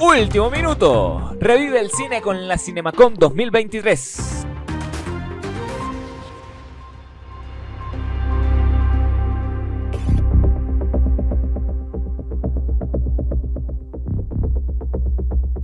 [0.00, 1.34] Último minuto.
[1.40, 4.46] Revive el cine con la Cinemacon 2023.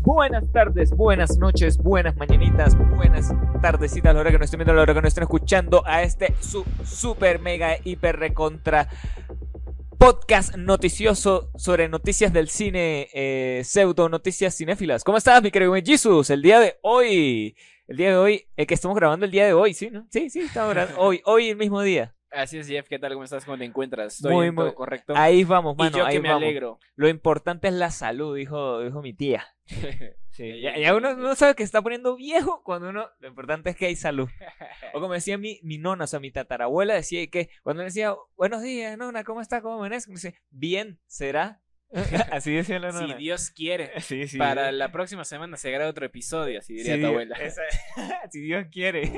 [0.03, 3.33] Buenas tardes, buenas noches, buenas mañanitas, buenas
[3.63, 5.87] tardecitas, a la hora que nos estén viendo, a la hora que nos estén escuchando
[5.87, 8.89] a este su super mega hiper recontra
[10.05, 15.03] podcast noticioso sobre noticias del cine, eh, pseudo noticias cinéfilas.
[15.03, 16.29] ¿Cómo estás, mi querido Jesus?
[16.29, 17.57] El día de hoy,
[17.89, 19.89] el día de hoy, el que estamos grabando el día de hoy, ¿sí?
[19.91, 20.07] ¿no?
[20.11, 22.15] Sí, sí, estamos grabando hoy, hoy el mismo día.
[22.31, 23.13] Así es, Jeff, ¿qué tal?
[23.15, 23.47] ¿Cómo estás?
[23.47, 24.17] ¿Cómo te encuentras?
[24.17, 25.15] ¿Estoy Muy, en todo muy- correcto?
[25.17, 26.43] Ahí vamos, mano, y yo ahí que me vamos.
[26.43, 26.79] alegro.
[26.97, 29.47] Lo importante es la salud, dijo, dijo mi tía.
[30.35, 33.77] Sí, ya, ya uno no sabe que está poniendo viejo cuando uno, lo importante es
[33.77, 34.29] que hay salud.
[34.93, 38.15] O como decía mi, mi nona, o sea, mi tatarabuela decía que cuando le decía,
[38.37, 39.63] buenos días, nona, ¿cómo está?
[39.63, 40.09] ¿Cómo amanece?
[40.11, 41.61] Me dice, bien, ¿será?
[42.33, 43.17] Así decía la si nona.
[43.17, 44.37] Dios quiere, Sí, sí.
[44.39, 47.37] para la próxima semana se graba otro episodio, así diría tu abuela.
[47.37, 47.63] esa-
[48.31, 49.13] si Dios quiere.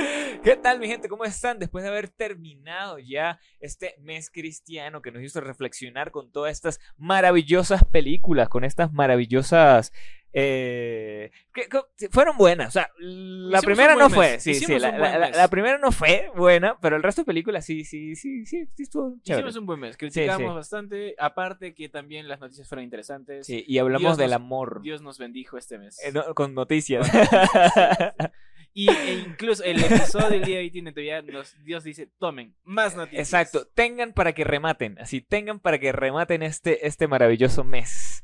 [0.42, 1.08] ¿Qué tal, mi gente?
[1.08, 1.58] ¿Cómo están?
[1.58, 6.80] Después de haber terminado ya este mes cristiano que nos hizo reflexionar con todas estas
[6.96, 9.92] maravillosas películas, con estas maravillosas.
[10.32, 12.68] eh, que, que fueron buenas.
[12.68, 14.30] O sea, la Hicimos primera no buen fue.
[14.32, 14.42] mes.
[14.42, 15.36] Sí, sí, Hicimos la, buen la- la- mes.
[15.36, 18.82] la primera no fue buena, pero el resto de películas sí, sí, sí, sí, sí
[18.84, 19.40] estuvo chévere.
[19.42, 20.54] Hicimos un buen mes, criticamos sí.
[20.54, 23.46] bastante, aparte que también las noticias fueron interesantes.
[23.46, 24.80] Sí, y hablamos Dios del nos- amor.
[24.82, 25.98] Dios nos bendijo este mes.
[26.04, 27.06] eh, no, con noticias.
[28.72, 31.22] Y e incluso el episodio del día de hoy tiene todavía,
[31.64, 33.26] Dios dice, tomen más noticias.
[33.28, 38.22] Exacto, tengan para que rematen, así tengan para que rematen este, este maravilloso mes.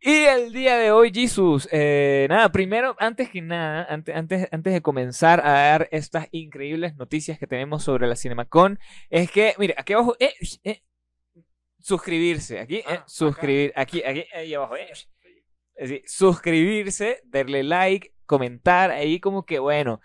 [0.00, 4.72] Y el día de hoy, Jesus, eh, nada, primero, antes que nada, antes, antes, antes
[4.74, 9.74] de comenzar a dar estas increíbles noticias que tenemos sobre la Cinemacon, es que, mire,
[9.78, 10.82] aquí abajo, eh, eh,
[11.78, 13.04] suscribirse, aquí, eh, Ah, acá.
[13.06, 14.92] suscribir, aquí, aquí, ahí abajo, eh,
[15.80, 20.00] así, suscribirse, darle like, comentar, ahí como que, bueno,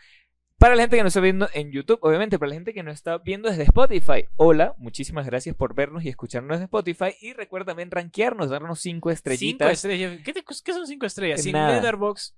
[0.58, 2.94] para la gente que nos está viendo en YouTube, obviamente, para la gente que nos
[2.94, 7.16] está viendo desde Spotify, hola, muchísimas gracias por vernos y escucharnos desde Spotify.
[7.20, 9.72] Y recuerda también rankearnos, darnos cinco Cinco estrellitas.
[9.72, 10.20] estrellas.
[10.24, 11.42] ¿Qué, te- qué son cinco estrellas?
[11.42, 11.54] Sin.
[11.54, 12.36] Letterboxd,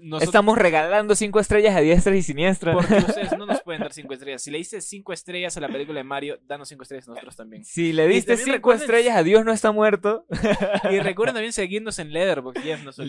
[0.00, 2.74] nosotros, Estamos regalando cinco estrellas a diestras y siniestras.
[2.76, 4.42] porque ustedes no nos pueden dar cinco estrellas.
[4.42, 7.34] Si le diste cinco estrellas a la película de Mario, danos cinco estrellas a nosotros
[7.36, 7.64] también.
[7.64, 10.24] Si le diste también cinco recuerden- estrellas a Dios no está muerto.
[10.90, 13.06] Y recuerden también seguirnos en Letterboxd, Jeff, nos de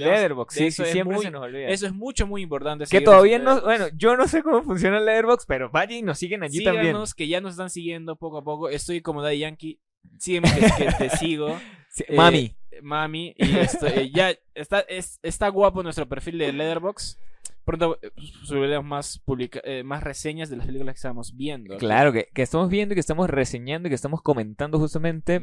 [0.49, 1.67] sí, eso, sí, siempre muy- se nos olvida.
[1.69, 2.85] Eso es mucho, muy importante.
[2.89, 6.17] que todavía no, bueno, yo no sé cómo funciona el Letterboxd, pero vayan y nos
[6.17, 6.88] siguen allí también.
[6.88, 8.69] Síganos, que ya nos están siguiendo poco a poco.
[8.69, 9.79] Estoy como Daddy Yankee.
[10.17, 11.59] Sígueme que, que te sigo.
[11.89, 12.55] Sí, Eh, Mami.
[12.81, 13.33] Mami.
[13.37, 17.17] Y esto, eh, ya está, es- está guapo nuestro perfil de Letterboxd.
[17.65, 18.09] Pronto eh,
[18.45, 21.77] subiremos más, publica- eh, más reseñas de las películas que estamos viendo.
[21.77, 25.39] Claro, que, que estamos viendo y que estamos reseñando y que estamos comentando justamente,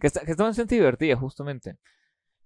[0.00, 1.76] que, está- que bastante divertidas justamente.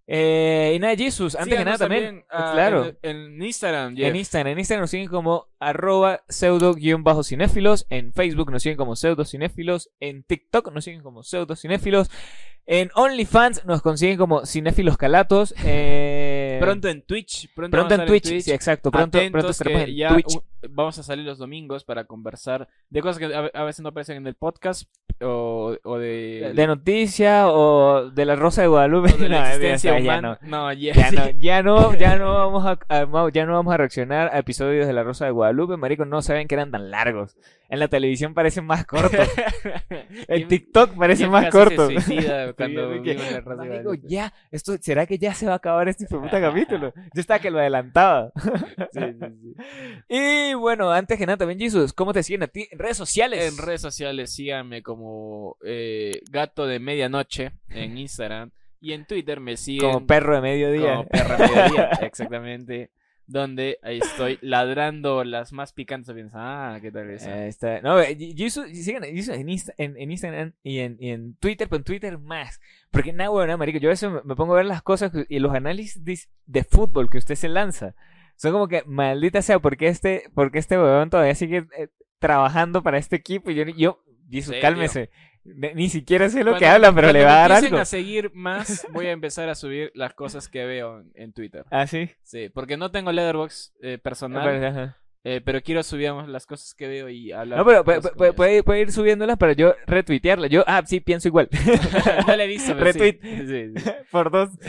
[0.07, 4.15] Eh, y nada, Jesus, antes que nada también, ah, claro, En, en Instagram, en Jeff.
[4.15, 10.25] Instagram, en Instagram nos siguen como arroba pseudo-cinéfilos, en Facebook nos siguen como pseudo-cinéfilos, en
[10.25, 12.11] TikTok nos siguen como pseudo-cinéfilos,
[12.67, 17.53] en OnlyFans nos consiguen como cinéfilos calatos, eh, Pronto en Twitch.
[17.55, 20.39] Pronto, en Twitch, sí, exacto, pronto, pronto estaremos en Twitch.
[20.71, 24.27] vamos a salir los domingos para conversar de cosas que a, veces no aparecen en
[24.29, 24.85] el podcast
[25.21, 29.13] o, o de, de noticia o de la Rosa de Guadalupe.
[29.13, 30.39] de la No, existencia ya, humana.
[30.43, 31.17] No, ya, Ya sí.
[31.17, 34.93] no, ya no, ya no vamos a- ya no vamos a reaccionar a episodios de
[34.93, 37.37] La Rosa de Guadalupe, marico, no saben que eran tan largos.
[37.73, 39.27] En la televisión parecen más cortos.
[40.29, 41.89] En TikTok parecen Jeff más cortos.
[42.57, 44.09] cuando Sí, de que, de marico, Guadalupe.
[44.09, 46.93] ya, esto, ¿será que ya se va a acabar este de puta capítulo?
[47.15, 48.31] Yo estaba que lo adelantaba.
[48.91, 49.55] Sí, sí, sí.
[50.09, 53.51] Y bueno, antes que nada también, Jesus, ¿cómo te siguen a ti en redes sociales?
[53.51, 58.51] En redes sociales síganme como eh, Gato de Medianoche en Instagram
[58.81, 60.97] y en Twitter me siguen Como perro de mediodía.
[60.97, 62.91] como Perra Mediodía, exactamente.
[63.33, 66.15] Donde estoy ladrando las más picantes.
[66.15, 67.31] Piensa, ah, ¿qué tal eso?
[67.31, 67.81] Ahí está.
[67.81, 71.79] No, eh, Jesus, sigan en, Insta- en, en Instagram y en, y en Twitter, pero
[71.79, 72.61] en Twitter más.
[72.91, 75.55] Porque nada, bueno, marico, yo a veces me, pongo a ver las cosas y los
[75.55, 76.03] análisis
[76.47, 77.95] de, fútbol que usted se lanza.
[78.37, 81.89] Son como que, maldita sea, porque este, porque este huevón todavía sigue eh,
[82.19, 83.51] trabajando para este equipo?
[83.51, 85.11] Y yo, yo Jesus, cálmese.
[85.45, 87.79] Ni siquiera sé lo que Cuando- habla, pero le va a dar algo.
[87.79, 91.65] a seguir más, voy a empezar a subir las cosas que veo en, en Twitter.
[91.71, 92.11] Ah, sí.
[92.23, 94.99] Sí, porque no tengo Letterboxd eh, personal, Pero, ajá.
[95.25, 97.59] Eh, pero quiero subir las cosas que veo y hablar.
[97.61, 100.49] No, pero puede, puede- puede- ir subiéndolas para yo retuitearla.
[100.49, 101.49] Yo, ah, sí, pienso igual.
[102.27, 102.79] no le he visto, sí.
[102.81, 103.19] Retweet.
[103.23, 103.91] Sí, sí.
[104.11, 104.51] Por dos.
[104.59, 104.67] Tú,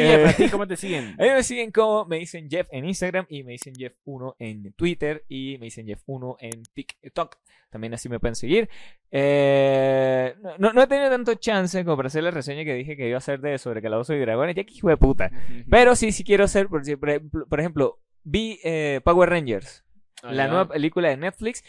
[0.00, 1.14] Eh, Jeff, ¿a ti cómo te siguen?
[1.18, 4.72] A mí me siguen como me dicen Jeff en Instagram y me dicen Jeff1 en
[4.74, 7.36] Twitter y me dicen Jeff1 en TikTok.
[7.70, 8.68] También así me pueden seguir.
[9.10, 13.08] Eh, no- no, he tenido tanto chance como para hacer la reseña que dije que
[13.08, 14.54] iba a hacer de sobre Calabozos y Dragones.
[14.54, 15.30] Ya que hijo de puta.
[15.70, 19.84] Pero sí, sí quiero hacer, por, por ejemplo, por ejemplo, vi eh, Power Rangers,
[20.32, 21.62] La nueva película de Netflix.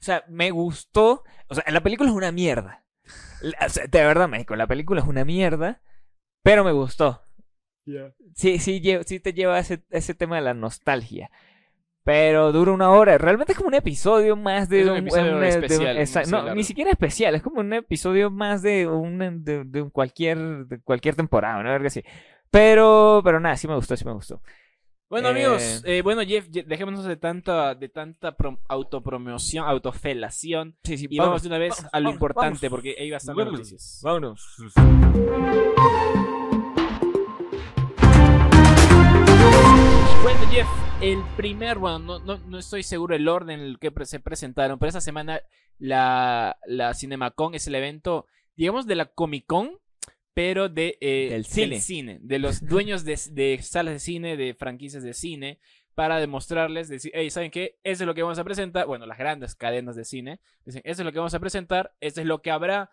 [0.00, 1.24] O sea, me gustó.
[1.48, 2.84] O sea, la película es una mierda.
[3.64, 5.80] O sea, de verdad, México, la película es una mierda,
[6.42, 7.22] pero me gustó.
[8.34, 11.30] Sí, sí, lle- sí te lleva a ese, ese tema de la nostalgia.
[12.04, 13.16] Pero dura una hora.
[13.18, 16.36] Realmente es como un episodio más de Es un episodio de- especial, no sé, no,
[16.38, 16.54] largo.
[16.56, 17.34] ni siquiera especial.
[17.36, 21.70] Es como un episodio más de un de, de un cualquier de cualquier temporada, ¿no?
[21.70, 22.02] Verga así.
[22.50, 24.42] Pero, pero nada, sí me gustó, sí me gustó.
[25.12, 30.74] Bueno, Eh, amigos, eh, bueno, Jeff, dejémonos de tanta, de tanta prom- autopromoción, autofelación.
[30.84, 33.36] Sí, sí, Y vamos de una vez vamos, a lo vamos, importante, porque ahí bastantes
[33.44, 33.58] Vámonos.
[33.60, 34.00] noticias.
[34.02, 34.56] Vámonos.
[40.22, 40.68] Bueno, Jeff,
[41.02, 44.78] el primer, bueno, no, no, no estoy seguro el orden en el que se presentaron,
[44.78, 45.42] pero esta semana
[45.78, 48.26] la, la CinemaCon es el evento,
[48.56, 49.78] digamos, de la Comic Con,
[50.34, 51.44] pero de, eh, Del
[51.80, 52.18] cine.
[52.22, 55.58] de los dueños de, de salas de cine, de franquicias de cine,
[55.94, 57.78] para demostrarles, decir, hey, ¿saben qué?
[57.84, 58.86] Eso es lo que vamos a presentar.
[58.86, 62.20] Bueno, las grandes cadenas de cine dicen, eso es lo que vamos a presentar, esto
[62.22, 62.90] es lo que habrá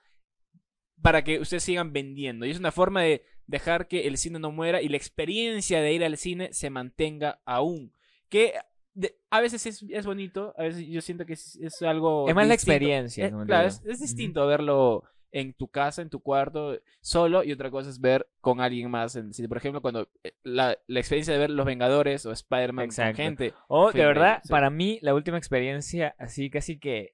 [1.01, 2.45] para que ustedes sigan vendiendo.
[2.45, 5.93] Y es una forma de dejar que el cine no muera y la experiencia de
[5.93, 7.93] ir al cine se mantenga aún.
[8.27, 8.53] Que
[8.93, 12.27] de- a veces es, es bonito, a veces yo siento que es, es algo...
[12.27, 13.27] Es más la experiencia.
[13.27, 17.51] Eh, como claro, es, es distinto verlo en tu casa, en tu cuarto, solo, y
[17.51, 19.31] otra cosa es ver con alguien más en.
[19.47, 23.53] Por ejemplo, cuando eh, la, la experiencia de ver Los Vengadores o Spider-Man con gente.
[23.67, 24.49] O de verdad, sí.
[24.49, 27.13] para mí, la última experiencia así casi que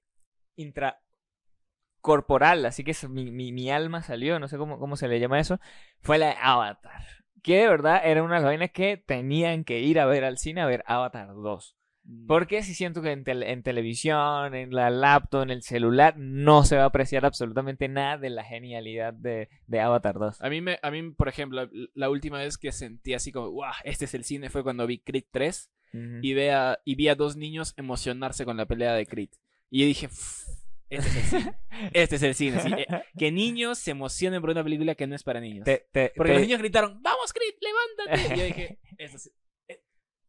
[2.01, 5.19] intracorporal, así que es- mi, mi, mi alma salió, no sé cómo, cómo se le
[5.19, 5.59] llama eso,
[6.01, 7.01] fue la de Avatar.
[7.41, 10.37] Que de verdad era una de las vainas que tenían que ir a ver al
[10.37, 11.75] cine a ver Avatar 2.
[12.07, 12.27] Mm.
[12.27, 16.75] Porque si siento que en, en televisión, en la laptop, en el celular, no se
[16.77, 20.41] va a apreciar absolutamente nada de la genialidad de, de Avatar 2.
[20.41, 23.71] A mí, me, a mí, por ejemplo, la última vez que sentí así como, wow,
[23.83, 26.03] este es el cine fue cuando vi Creed 3 Ujú.
[26.21, 29.29] y, ve a- y vi a dos niños emocionarse con la pelea de Creed.
[29.71, 30.47] Y yo dije, "Ff,
[30.89, 31.55] este es el cine.
[31.93, 32.59] Este es el cine.
[32.61, 32.71] sí.
[32.77, 32.85] Eh,
[33.17, 35.65] que niños se emocionen por una película que no es para niños.
[35.65, 38.33] Te- te- Porque te- los niños gritaron, vamos Creed, levántate.
[38.35, 39.31] Y yo dije, este es,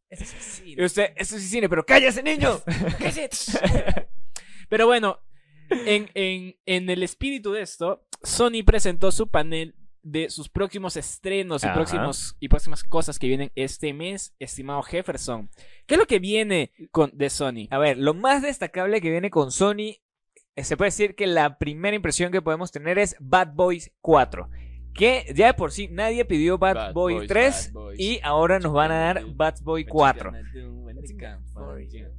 [0.09, 0.85] este es cine.
[0.85, 2.61] usted, eso es cine, pero cállese, niño.
[2.99, 3.37] Cállate.
[4.69, 5.21] Pero bueno,
[5.69, 9.75] en, en, en el espíritu de esto, Sony presentó su panel
[10.11, 11.75] de sus próximos estrenos y, Ajá.
[11.75, 15.49] próximos, y próximas cosas que vienen este mes, estimado Jefferson.
[15.85, 17.67] ¿Qué es lo que viene con, de Sony?
[17.69, 19.99] A ver, lo más destacable que viene con Sony,
[20.55, 24.49] eh, se puede decir que la primera impresión que podemos tener es Bad Boys 4.
[24.97, 27.99] Que ya de por sí nadie pidió Bad, Bad Boy Boys, 3 Bad Boys.
[27.99, 30.31] y ahora nos van a dar Bad Boy 4.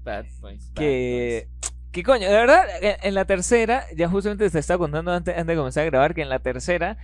[0.05, 1.49] Bad Boys, Que,
[1.93, 5.47] que coño, de verdad, en, en la tercera, ya justamente te estaba contando antes, antes
[5.49, 6.99] de comenzar a grabar que en la tercera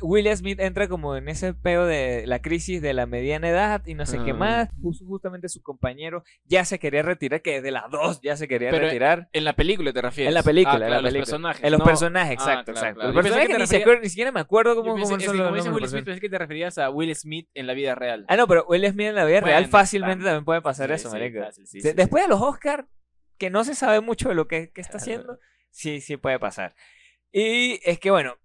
[0.00, 3.94] Will Smith entra como en ese peo de la crisis de la mediana edad y
[3.94, 4.34] no sé qué Ah.
[4.34, 4.68] más.
[4.80, 8.70] Justo- Justamente su compañero ya se quería retirar, que de las dos ya se quería
[8.70, 9.28] Pero, retirar.
[9.32, 10.28] En la película te refieres.
[10.30, 11.18] En la película, Ah, en la claro, película.
[11.20, 11.64] Los personajes.
[11.64, 12.94] En los no- personajes, Ah, exacto, claro, exacto.
[13.00, 13.12] claro.
[13.12, 15.36] Los que personajes te ni, refería- siquiera me acuerdo cómo, pensé- cómo son que los
[15.36, 18.24] nombres Will Smith, pensé que te referías a Will Smith en la vida real.
[18.28, 20.30] Ah, no, pero Will Smith en la vida real fácilmente claro.
[20.36, 21.40] también puede pasar Sí, eso, sí, marico.
[21.44, 22.84] fácil, sí, Después de los Oscars,
[23.38, 25.38] que no se sabe mucho de lo que, que está haciendo,
[25.70, 26.74] sí, sí puede pasar.
[27.32, 28.36] Y es que, bueno,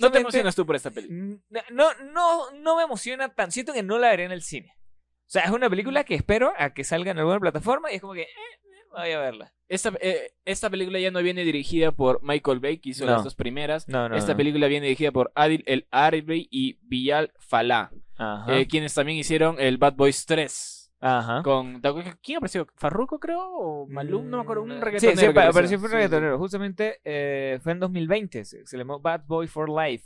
[0.00, 1.18] ¿No te emocionas tú por esta película?
[1.22, 1.40] Mm,
[1.72, 3.52] No, no, no me emociona tan.
[3.52, 4.74] Siento que no la veré en el cine.
[4.76, 8.00] O sea, es una película que espero a que salga en alguna plataforma y es
[8.00, 9.52] como que, eh, eh, voy a verla.
[9.68, 13.12] Esta, eh, esta película ya no viene dirigida por Michael Bay, que hizo No.
[13.12, 13.86] las dos primeras.
[13.88, 14.16] No, no.
[14.16, 18.58] Esta película viene dirigida por Adil El Arbi y Bilal Falá, Ajá.
[18.58, 20.79] eh, quienes también hicieron el Bad Boys 3.
[21.00, 21.42] Ajá.
[21.42, 21.80] Con,
[22.22, 22.66] ¿Quién apareció?
[22.76, 23.40] ¿Farruko, creo?
[23.42, 24.28] ¿O Malum?
[24.28, 24.62] No me acuerdo.
[24.64, 25.16] Un Mm, reggaetonero.
[25.16, 25.50] Sí, sí, apareció.
[25.50, 26.38] apareció fue un Sí, reggaetonero.
[26.38, 28.44] Justamente eh, fue en 2020.
[28.44, 30.04] Se, se le llamó Bad Boy for Life.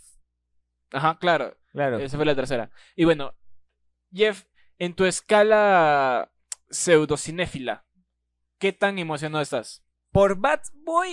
[0.92, 1.56] Ajá, claro.
[1.72, 1.98] Claro.
[1.98, 2.70] Esa fue la tercera.
[2.94, 3.34] Y bueno,
[4.12, 4.44] Jeff,
[4.78, 6.30] en tu escala
[6.70, 7.84] pseudocinéfila,
[8.60, 9.84] ¿qué tan emocionado estás?
[10.12, 11.12] Por Bad Boy,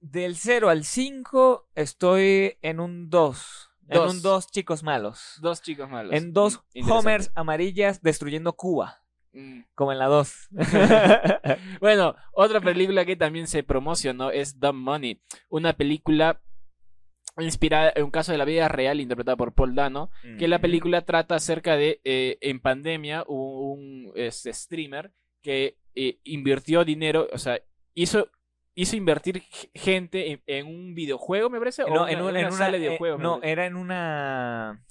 [0.00, 3.71] del 0 al 5, estoy en un 2.
[3.88, 4.14] En Dos.
[4.14, 5.38] un 2 chicos malos.
[5.40, 6.14] Dos chicos malos.
[6.14, 9.02] En dos Mm, homers amarillas destruyendo Cuba.
[9.32, 9.62] Mm.
[9.74, 10.48] Como en la 2.
[11.80, 16.40] Bueno, otra película que también se promocionó es Dumb Money, una película
[17.38, 21.00] inspirada en un caso de la vida real interpretada por Paul Dano, que la película
[21.00, 25.12] trata acerca de, eh, en pandemia, hubo un este, streamer
[25.42, 27.58] que eh, invirtió dinero, o sea,
[27.94, 28.28] hizo,
[28.74, 29.42] hizo invertir
[29.74, 32.56] gente en, en un videojuego, me parece, o No, una- en, un- una en una,
[32.56, 33.20] sala de eh, videojuegos.
[33.20, 34.82] no, era en una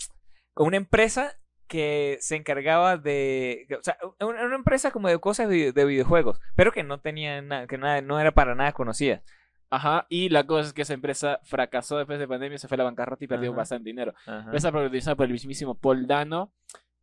[0.54, 5.48] con una empresa que se encargaba de, o sea, una, una empresa como de cosas
[5.48, 9.24] de, de videojuegos, pero que no tenía nada, que nada, no era para nada conocida.
[9.70, 12.80] Ajá, y la cosa es que esa empresa fracasó después de pandemia, se fue a
[12.80, 13.58] la bancarrota y perdió Ajá.
[13.60, 14.14] bastante dinero.
[14.52, 16.52] Está protagonizada por el mismísimo Paul Dano.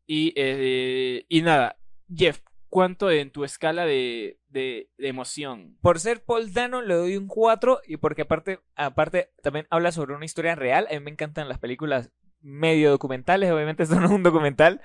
[0.06, 1.76] Y, eh, y nada,
[2.14, 5.76] Jeff, ¿cuánto en tu escala de, de, de emoción?
[5.80, 10.14] Por ser Paul Dano le doy un 4 y porque aparte, aparte también habla sobre
[10.14, 10.86] una historia real.
[10.90, 12.10] A mí me encantan las películas
[12.40, 14.80] medio documentales, obviamente esto no es un documental,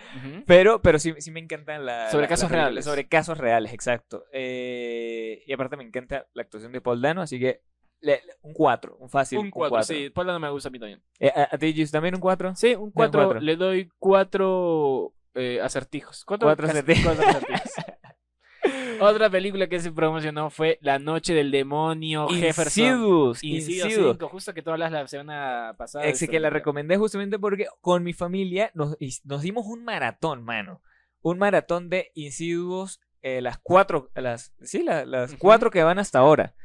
[0.48, 2.86] pero, pero sí, sí me encantan la- Sobre la- casos las reales.
[2.86, 4.24] Sobre casos reales, exacto.
[4.34, 7.62] Eh, y aparte me encanta la actuación de Paul Dano, así que
[8.02, 9.38] le- le- un 4, un fácil.
[9.40, 11.02] un 4, sí, Paul Dano me gusta a mí también.
[11.20, 12.56] Eh, ¿A, a ti, también un 4?
[12.56, 13.40] Sí, un 4, cuatro.
[13.40, 15.14] le doy 4
[15.62, 16.24] acertijos.
[16.26, 17.04] Cuatro, Cuatro cas- acertijos.
[17.16, 17.72] cuatro acertijos.
[19.00, 22.84] Otra película que se promocionó fue La Noche del Demonio Jefferson.
[22.86, 24.12] Insidious, Incidio Insidious.
[24.18, 26.06] 5, justo que tú hablas la semana pasada.
[26.06, 28.96] esta que la recomendé justamente porque con mi familia nos,
[29.42, 30.82] dimos un maratón, mano.
[31.22, 36.20] Un maratón de Insidious, eh, las cuatro, las, sí, la- las cuatro que van hasta
[36.20, 36.56] ahora.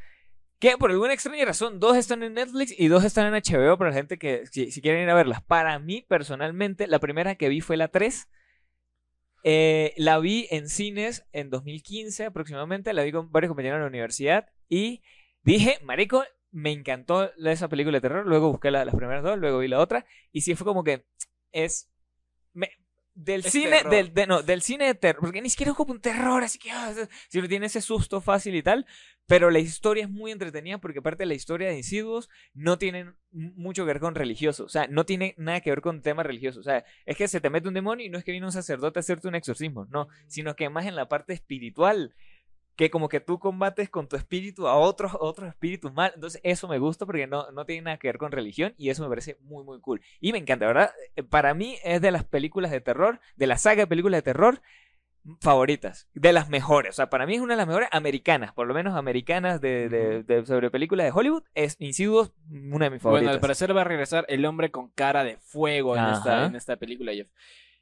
[0.61, 3.91] Que por alguna extraña razón, dos están en Netflix y dos están en HBO para
[3.91, 5.43] la gente que si, si quieren ir a verlas.
[5.43, 8.29] Para mí, personalmente, la primera que vi fue la 3.
[9.51, 13.89] Eh, la vi en cines en 2015 aproximadamente, la vi con varios compañeros de la
[13.89, 15.01] universidad y
[15.43, 19.61] dije, marico, me encantó esa película de terror, luego busqué la- las primeras dos, luego
[19.61, 21.07] vi la otra y sí fue como que
[21.53, 21.91] es
[23.19, 23.91] del Es cine terror.
[23.93, 26.59] del, de- no, del cine de terror, porque ni siquiera es como un terror, así
[26.59, 26.95] que ah,
[27.29, 28.87] si tiene ese susto fácil y tal,
[29.27, 33.83] pero la historia es muy entretenida porque aparte la historia de Insidious no tiene mucho
[33.85, 36.63] que ver con religioso, o sea, no tiene nada que ver con temas religiosos, o
[36.63, 38.99] sea, es que se te mete un demonio y no es que viene un sacerdote
[38.99, 42.15] a hacerte un exorcismo, no, sino que más en la parte espiritual,
[42.79, 46.67] que como que tú combates con tu espíritu a otros, otros espíritus mal, entonces eso
[46.69, 49.37] me gusta porque no, no tiene nada que ver con religión y eso me parece
[49.43, 50.01] muy muy cool.
[50.21, 50.93] Y me encanta, ¿verdad?
[51.17, 54.23] Eh, Para mí es de las películas de terror, de la saga de películas de
[54.23, 54.63] terror
[55.41, 58.67] favoritas, de las mejores, o sea, para mí es una de las mejores americanas, por
[58.67, 63.03] lo menos americanas de, de- de- sobre películas de Hollywood, es Insidious, una de mis
[63.03, 63.27] favoritas.
[63.27, 66.57] Bueno, al parecer va a regresar el hombre con cara de fuego en, esta, en
[66.57, 67.29] esta película, Jeff.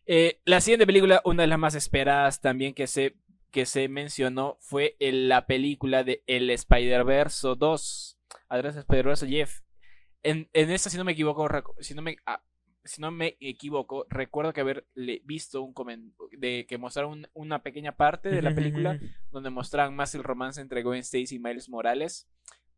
[0.07, 3.15] Eh, la siguiente película, una de las más esperadas también que se,
[3.51, 8.19] que se mencionó, fue el- la película de El Spider-Verse 2.
[8.49, 9.61] Atrás Spider-Verse, Jeff.
[10.23, 11.49] En, en esta, si no me equivoco,
[11.81, 12.43] si no me, ah,
[12.85, 14.87] si no me equivoco, recuerdo que haber
[15.25, 15.75] visto un
[16.39, 18.99] de que mostraron un- una pequeña parte de la película
[19.31, 22.29] donde mostraban más el romance entre Gwen Stacy y Miles Morales,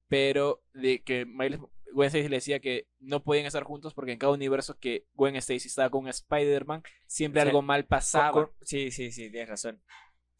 [0.08, 1.60] pero de que Miles,
[1.92, 5.36] Gwen Stacy le decía que no podían estar juntos porque en cada universo que Gwen
[5.36, 8.32] Stacy estaba con Spider-Man, siempre algo mal pasaba.
[8.32, 9.82] Con- sí, sí, sí, tienes razón.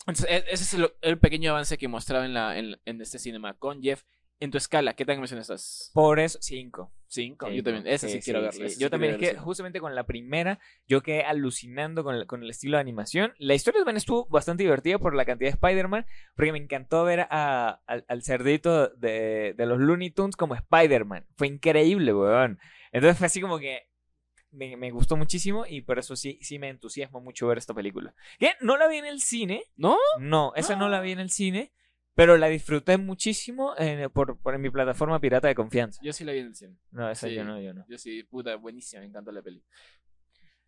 [0.07, 3.19] Entonces, e- ese es el, el pequeño avance que mostraba en, la, en, en este
[3.19, 4.03] cinema con Jeff.
[4.41, 5.91] En tu escala, ¿qué tan emocionado estás?
[5.93, 6.93] Por eso, cinco.
[7.09, 7.51] ¿Cinco?
[7.51, 8.53] Yo también, esa sí, quiero verla.
[8.53, 8.63] sí.
[8.67, 12.27] esa sí Yo también, es que justamente con la primera, yo quedé alucinando con el,
[12.29, 13.35] con el estilo de animación.
[13.39, 17.27] La historia también estuvo bastante divertida por la cantidad de Spider-Man, porque me encantó ver
[17.31, 21.27] a- al, al cerdito de, de los Looney Tunes como Spider-Man.
[21.37, 22.61] Fue increíble, weón.
[22.93, 23.88] Entonces fue así como que
[24.51, 28.15] me, me gustó muchísimo y por eso sí, sí me entusiasma mucho ver esta película.
[28.39, 29.63] Que no la vi en el cine.
[29.77, 29.97] ¿No?
[30.19, 31.73] No, esa no la vi en el cine,
[32.15, 36.01] pero la disfruté muchísimo en- por, por en mi plataforma pirata de confianza.
[36.03, 36.77] Yo sí la vi en el cine.
[36.91, 37.35] No, esa Sí.
[37.35, 37.85] yo no, yo no.
[37.89, 39.63] Yo sí, puta, buenísima, me encantó la peli.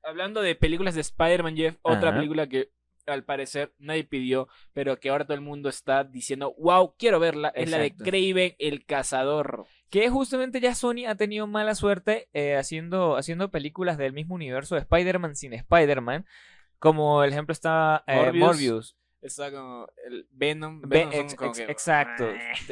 [0.03, 2.19] Hablando de películas de Spider-Man, Jeff, otra Ajá.
[2.19, 2.71] película que
[3.07, 7.49] al parecer nadie pidió, pero que ahora todo el mundo está diciendo, wow, quiero verla,
[7.55, 7.95] es la de.
[7.95, 9.65] Craven el Cazador.
[9.90, 14.75] Que justamente ya Sony ha tenido mala suerte eh, haciendo, haciendo películas del mismo universo
[14.76, 16.25] de Spider-Man sin Spider-Man.
[16.78, 18.44] Como el ejemplo está eh, Morbius.
[18.47, 18.97] Morbius.
[19.20, 20.80] Está como el Venom.
[20.82, 22.28] Ve- Venom son ex- como ex- que- exacto.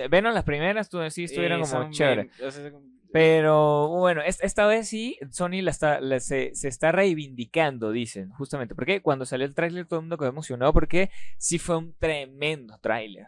[0.09, 2.23] Venom las primeras, tú sí estuvieron como son chévere.
[2.25, 6.55] bien- o sea, son- Pero bueno, es- esta vez sí, Sony la está, la- se,
[6.55, 8.75] se está reivindicando, dicen, justamente.
[8.75, 12.79] Porque cuando salió el tráiler todo el mundo quedó emocionado porque sí fue un tremendo
[12.81, 13.27] tráiler.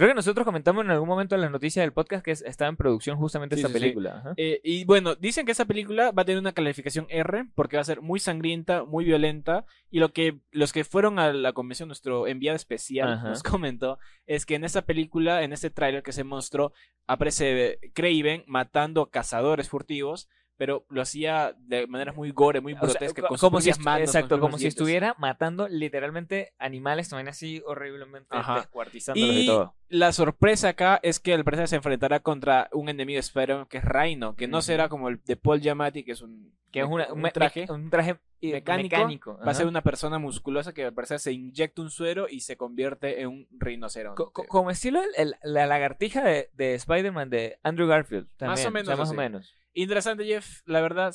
[0.00, 2.70] Creo que nosotros comentamos en algún momento en las noticias del podcast que es- estaba
[2.70, 4.32] en producción justamente Sí, esta sí, película.
[4.38, 7.82] Eh, y bueno, dicen que esa película va a tener una calificación R porque va
[7.82, 9.66] a ser muy sangrienta, muy violenta.
[9.90, 13.28] Y lo que los que fueron a la convención, nuestro enviado especial Ajá.
[13.28, 16.72] nos comentó, es que en esta película, en este tráiler que se mostró,
[17.06, 20.30] aparece Craven matando cazadores furtivos,
[20.60, 24.58] pero lo hacía de manera muy gore, muy O sea, como si, manos, exacto, como
[24.58, 29.74] si estuviera matando literalmente animales también así horriblemente descuartizándolos y, Y todo.
[29.88, 33.78] la sorpresa acá es que al parecer se enfrentará contra un enemigo de Spider-Man que
[33.78, 36.86] es Rhino, que no será como el de Paul Giamatti, que es un Que es
[36.86, 39.38] una- un un, me- traje un traje eh, mecánico, mecánico.
[39.38, 42.56] va a ser una persona musculosa que al parecer se inyecta un suero y se
[42.58, 44.16] convierte en un rinoceronte.
[44.22, 48.28] Co- co- como estilo el- el- la lagartija de, de Spider-Man de Andrew Garfield.
[48.36, 49.56] También, Más o sea, menos más o menos.
[49.74, 50.60] Interesante, Jeff.
[50.66, 51.14] La verdad.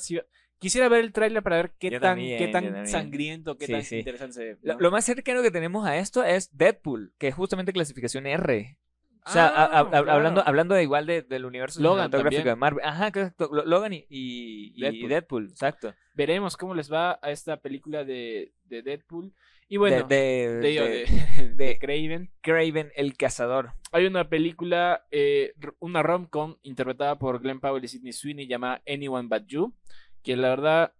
[0.58, 3.72] Quisiera ver el tráiler para ver qué Yo tan, también, qué tan sangriento, qué Sí,
[3.72, 3.98] tan sí.
[3.98, 4.58] interesante se ve.
[4.62, 4.80] Lo, ¿no?
[4.80, 8.78] lo más cercano que tenemos a esto es Deadpool, que es justamente clasificación R.
[9.26, 10.12] O sea, Ah, a- a- claro.
[10.12, 12.54] hablando, hablando de igual de- del universo Logan cinematográfico también.
[12.54, 12.84] de Marvel.
[12.86, 13.50] Ajá, exacto.
[13.52, 15.08] Lo- Logan y, y- y Deadpool.
[15.10, 15.44] Deadpool.
[15.50, 15.94] exacto.
[16.14, 19.34] Veremos cómo les va a esta película de, de Deadpool.
[19.68, 21.06] Y bueno, de, de,
[21.54, 22.30] de de, Craven.
[22.40, 23.72] Craven el cazador.
[23.92, 29.28] Hay una película, eh, una rom-com interpretada por Glenn Powell y Sidney Sweeney llamada Anyone
[29.28, 29.74] But You,
[30.22, 30.92] que la verdad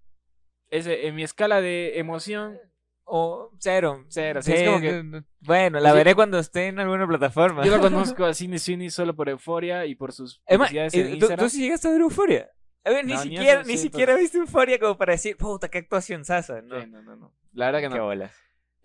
[0.71, 2.59] es eh, en mi escala de emoción
[3.05, 4.05] O cero.
[4.09, 5.97] Cero, sí, es como que- n- n- Bueno, la Sí.
[5.99, 7.65] veré cuando esté en alguna plataforma.
[7.65, 7.81] Yo lo
[8.17, 11.19] conozco a Sidney Sweeney solo por Euforia y por sus Es más, publicidades eh, en
[11.21, 12.51] ¿tú, tú sí llegaste a ver Euforia?
[12.85, 15.79] A ver, ni No, ni siquiera, ni siquiera viste Euforia como para decir, puta, qué
[15.79, 16.61] actuación sasa.
[16.63, 17.33] No, no, no, no.
[17.53, 18.05] La verdad que qué no.
[18.07, 18.35] bolas.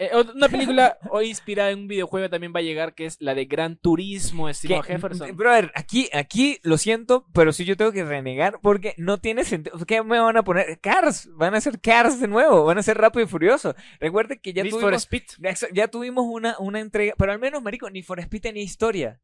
[0.02, 3.36] Eh, una película hoy inspirada en un videojuego también va a llegar que es la
[3.36, 5.38] de Gran Turismo, estimado Jefferson.
[5.38, 9.78] Brother, aquí, aquí lo siento, pero sí yo tengo que renegar porque no tiene sentido.
[9.86, 10.80] ¿Qué me van a poner?
[10.80, 13.76] Cars, van a hacer Cars de nuevo, van a ser Rápido y Furioso.
[14.00, 15.70] Recuerde que ya Need for tuvimos, Speed.
[15.72, 19.22] ya tuvimos una, una entrega, pero al menos, marico, ni for Speed tenía historia.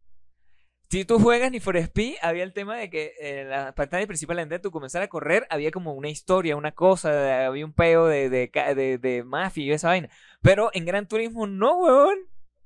[0.89, 4.39] Si tú juegas ni for Speed, había el tema de que en la pantalla principal
[4.39, 8.06] antes de tú comenzar a correr, había como una historia, una cosa, había un peo
[8.06, 10.10] de, de, de, de mafia y esa vaina.
[10.41, 12.17] Pero en Gran Turismo no, weón.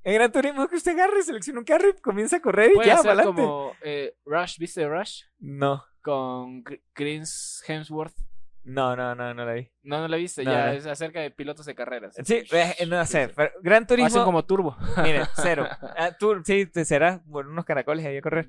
[0.04, 2.86] En Gran Turismo es que usted agarre, selecciona un carro y comienza a correr y
[2.86, 5.22] ya, para como eh, Rush, ¿viste Rush?
[5.38, 6.62] No, Con
[6.92, 8.14] Chris Hemsworth.
[8.64, 9.68] No, no, no, no la vi.
[9.82, 10.72] No, no la viste, No, ya no.
[10.72, 12.14] es acerca de pilotos de carreras.
[12.24, 14.76] Sí, eh, no sé, pero Gran Turismo, Hacen como turbo.
[15.02, 15.66] mire, cero.
[15.96, 18.48] Ah, tú, sí, te será, bueno, unos caracoles ahí a correr.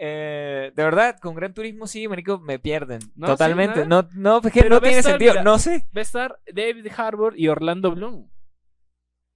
[0.00, 3.00] Eh, de verdad, con Gran Turismo sí, marico, me pierden.
[3.16, 3.82] No, Totalmente.
[3.82, 5.32] sí, no, no, es que no tiene sentido.
[5.32, 5.42] mira.
[5.42, 5.86] No sé.
[5.96, 8.30] Va a estar David Harbour y Orlando Bloom.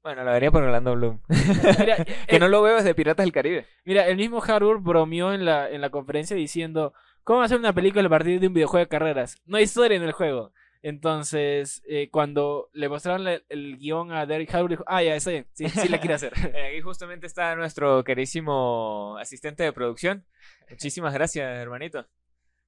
[0.04, 1.20] Bueno, la vería por Orlando Bloom.
[1.78, 1.96] Mira,
[2.28, 3.66] que eh, no lo veo desde Piratas del Caribe.
[3.84, 6.92] mira, el mismo Harbour bromeó en la, en la conferencia diciendo,
[7.24, 9.36] ¿cómo hacer una película a partir de un videojuego de carreras?
[9.46, 10.52] No hay historia en el juego.
[10.84, 15.30] Entonces, eh, cuando le mostraron la- el guion a Derek Harbour, dijo, ah, ya, está
[15.30, 16.32] bien, sí, sí la quiere hacer.
[16.56, 20.26] Eh, Aquí justamente está nuestro querísimo asistente de producción.
[20.68, 22.06] Muchísimas gracias, hermanito.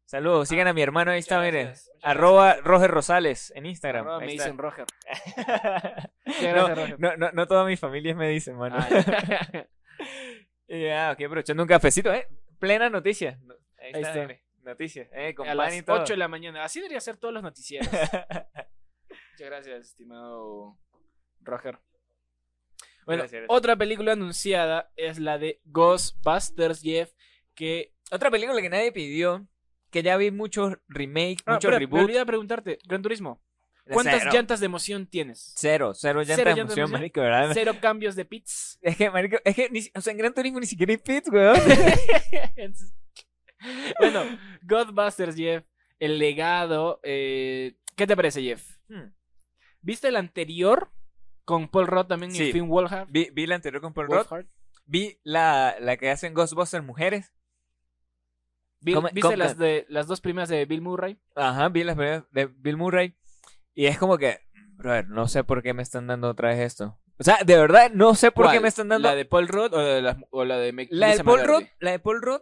[0.07, 1.73] Saludos, sigan a mi hermano, ahí está, miren.
[2.03, 2.57] Arroba.
[2.63, 4.03] Roger Rosales en Instagram.
[4.05, 4.85] Arroba me dicen Roger.
[6.55, 7.01] no, Roger.
[7.01, 8.77] no, no, no toda mi familia me dicen, mano.
[8.79, 9.69] Ah, ya.
[10.67, 12.27] Ya, ok, aprovechando un cafecito, ¿eh?
[12.59, 13.39] Plena noticia.
[13.43, 14.35] No- Ahí, Ahí está, está.
[14.65, 15.35] Noticias, ¿eh?
[15.35, 16.01] Con a pan las y todo.
[16.03, 16.65] 8 de la mañana.
[16.65, 17.89] Así debería ser todos los noticieros.
[17.93, 20.79] Muchas gracias, estimado
[21.41, 21.79] Roger.
[23.07, 27.13] Bueno, Gracias, otra película anunciada es la de Ghostbusters, Jeff,
[27.55, 27.93] que...
[28.11, 29.47] Otra película que nadie pidió,
[29.91, 33.43] que ya vi muchos remakes, Ah, muchos me olvidé preguntarte, Gran Turismo,
[33.91, 34.31] ¿cuántas Cero.
[34.33, 35.53] llantas de emoción tienes?
[35.57, 37.01] Cero, cero llantas Cero de llantas de emoción, emoción.
[37.01, 37.51] marico, ¿verdad?
[37.53, 38.79] Cero cambios de pits.
[38.81, 41.29] Es que, marico, es que, ni, o sea, en Gran Turismo ni siquiera hay pits,
[41.31, 41.57] weón.
[43.99, 44.23] Bueno,
[44.63, 45.65] Ghostbusters, Jeff,
[45.99, 47.01] el legado.
[47.03, 48.77] eh, ¿Qué te parece, Jeff?
[48.89, 49.13] Hmm.
[49.81, 50.91] ¿Viste el anterior
[51.45, 52.45] con Paul Rudd también Sí.
[52.45, 53.09] y Finn Wolfhard?
[53.11, 54.45] Vi, vi la anterior con Paul Rudd.
[54.87, 57.33] Vi la, la que hacen Ghostbusters mujeres.
[58.81, 61.19] Vi- ¿Cómo- ¿Viste cómo- las, de, las dos primeras de Bill Murray?
[61.35, 63.15] Ajá, vi las primeras de Bill Murray.
[63.75, 64.41] Y es como que,
[64.77, 66.99] brother, no sé por qué me están dando otra vez esto.
[67.19, 69.09] O sea, de verdad, no sé por qué me están dando.
[69.09, 71.45] ¿La de Paul Rudd o la de, o la de La de Paul?
[71.45, 72.41] Rudd, la de Paul Rudd,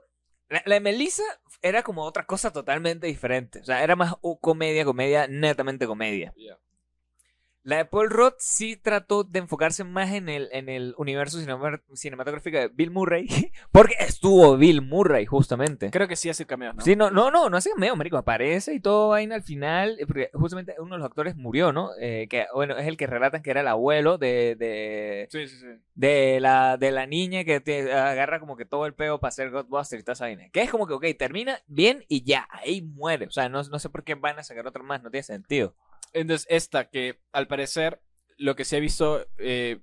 [0.52, 1.22] la, la de Melissa
[1.62, 3.60] era como otra cosa totalmente diferente.
[3.60, 6.34] O sea, era más comedia, comedia, netamente comedia.
[7.64, 11.80] La de Paul Rudd sí trató de enfocarse más en el, en el universo cinema-
[11.94, 13.28] cinematográfico de Bill Murray,
[13.70, 15.90] porque estuvo Bill Murray, justamente.
[15.92, 16.80] Creo que sí hace cameo, ¿no?
[16.82, 20.06] Sí, no, no, no, no hace medio, marico, aparece y todo vaina al final, eh,
[20.06, 21.90] porque justamente uno de los actores murió, ¿no?
[22.00, 25.56] Eh, que, bueno, es el que relatan que era el abuelo de, de, Sí, sí,
[25.58, 25.66] sí.
[25.94, 29.50] de la, de la niña que te agarra como que todo el peo para hacer
[29.50, 30.48] Godbuster y toda esa vaina.
[30.52, 33.26] Que es como que, ok, termina bien y ya, ahí muere.
[33.26, 35.76] O sea, no, no sé por qué van a sacar otra más, no tiene sentido.
[36.12, 38.00] Entonces, esta que al parecer
[38.38, 39.80] lo que se ha visto eh,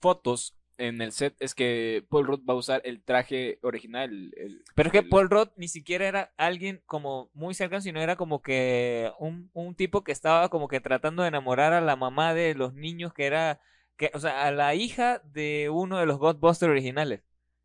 [0.00, 4.32] fotos en el set es que Paul Rudd va a usar el traje original.
[4.36, 8.00] el- Pero es que el- Paul Rudd ni siquiera era alguien como muy cercano, sino
[8.00, 11.94] era como que un, un tipo que estaba como que tratando de enamorar a la
[11.96, 13.60] mamá de los niños que era,
[13.96, 17.22] que, o sea, a la hija de uno de los Godbusters originales.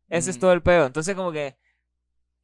[0.08, 0.40] Ese es Mm.
[0.40, 0.86] todo el pedo.
[0.86, 1.56] Entonces como que...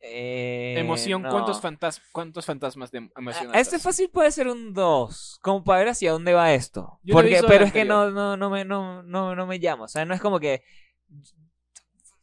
[0.00, 1.30] eh, Emoción, no.
[1.30, 3.54] ¿cuántos, fantas ¿cuántos fantasmas de emoción?
[3.54, 7.00] A- Este fácil puede ser un 2, como para ver hacia dónde va esto.
[7.02, 9.84] Yo Porque, pero es que no, no, no, me, no, no, no me llama.
[9.84, 10.62] O sea, no es como que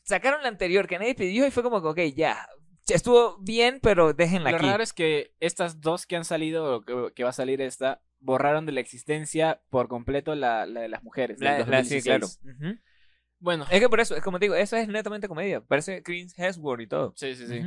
[0.03, 2.47] sacaron la anterior que nadie pidió y fue como que, ok, ya.
[2.87, 4.65] estuvo bien, pero déjenla Lo aquí.
[4.65, 8.65] raro es que estas dos que han salido, o que, va a salir esta, borraron
[8.65, 11.39] de la existencia por completo la, la de las mujeres.
[11.39, 12.03] La- la- sí, 2016.
[12.03, 12.27] claro.
[13.43, 15.59] Bueno, Es que por eso, es como te digo, eso es netamente comedia.
[15.59, 17.13] Parece Chris Hemsworth y todo.
[17.17, 17.61] sí, sí, sí.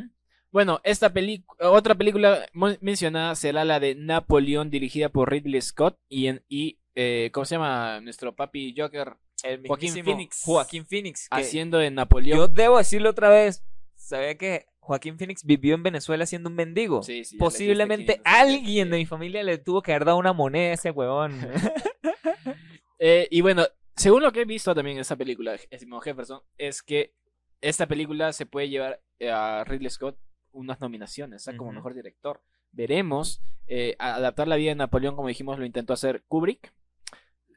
[0.50, 2.46] Bueno, esta película, otra película
[2.80, 7.56] mencionada será la de Napoleón, dirigida por Ridley Scott y, en, y eh, ¿cómo se
[7.56, 8.00] llama?
[8.00, 10.42] Nuestro papi Joker El Joaquín Phoenix.
[10.46, 11.26] Joaquín Phoenix.
[11.30, 12.38] haciendo de Napoleón.
[12.38, 13.62] Yo debo decirlo otra vez.
[13.96, 17.02] Sabía que Joaquín Phoenix vivió en Venezuela siendo un mendigo.
[17.02, 18.56] Sí, sí, Posiblemente dijiste quién, no sé qué.
[18.56, 21.38] alguien de mi familia le tuvo que haber dado una moneda a ese huevón.
[22.98, 26.82] Eh, y bueno, según lo que he visto también en esta película, estimado Jefferson, es
[26.82, 27.14] que
[27.60, 30.18] esta película se puede llevar eh, a Ridley Scott
[30.52, 32.42] unas nominaciones, como mejor director.
[32.72, 33.42] Veremos.
[33.68, 36.72] eh, adaptar la vida de Napoleón, como dijimos, lo intentó hacer Kubrick.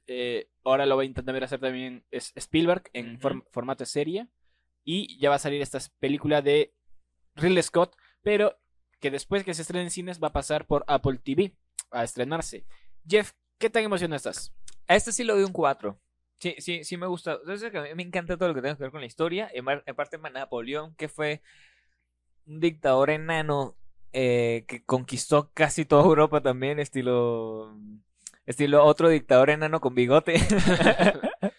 [0.08, 4.28] Eh, ahora lo va a intentar hacer también Spielberg en form- formato de serie.
[4.84, 6.74] Y ya va a salir esta película de
[7.36, 8.58] Ridley Scott, pero
[9.00, 11.54] que después que se estrene en cines va a pasar por Apple TV
[11.92, 12.66] a estrenarse.
[13.08, 14.52] Jeff, ¿qué tan emocionado estás?
[14.88, 16.00] A este sí lo doy un 4.
[16.40, 17.34] Sí, sí, sí me gusta.
[17.34, 19.50] Entonces, a mí me encanta todo lo que tenga que ver con la historia.
[19.54, 21.42] En en parte, Napoleón, que fue
[22.48, 23.76] un dictador enano
[24.14, 27.78] eh, que conquistó casi toda Europa también, estilo.
[28.46, 30.36] Estilo otro dictador enano con bigote.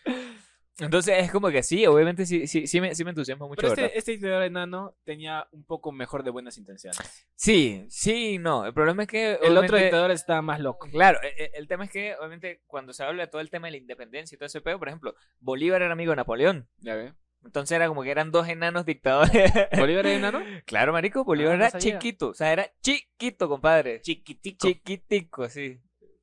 [0.79, 3.61] Entonces es como que sí, obviamente sí, sí, sí, me, sí me entusiasma mucho.
[3.61, 6.99] Pero este, este dictador enano tenía un poco mejor de buenas intenciones.
[7.35, 8.65] Sí, sí, no.
[8.65, 9.39] El problema es que.
[9.43, 10.89] El otro dictador está más loco.
[10.91, 13.67] Claro, e- e- el, tema es que, obviamente, cuando se habla de todo el tema
[13.67, 16.69] de la independencia y todo ese pedo, por ejemplo, Bolívar era amigo de Napoleón.
[16.79, 17.13] Ya ve.
[17.45, 19.33] Entonces era como que eran dos enanos dictadores.
[19.79, 20.41] ¿Bolívar era enano?
[20.67, 21.99] claro, marico, Bolívar Ah, no era sabía.
[21.99, 22.29] chiquito.
[22.29, 24.01] O sea, era chiquito, compadre.
[24.03, 24.67] Chiquitico.
[24.67, 25.79] Chiquitico, sí.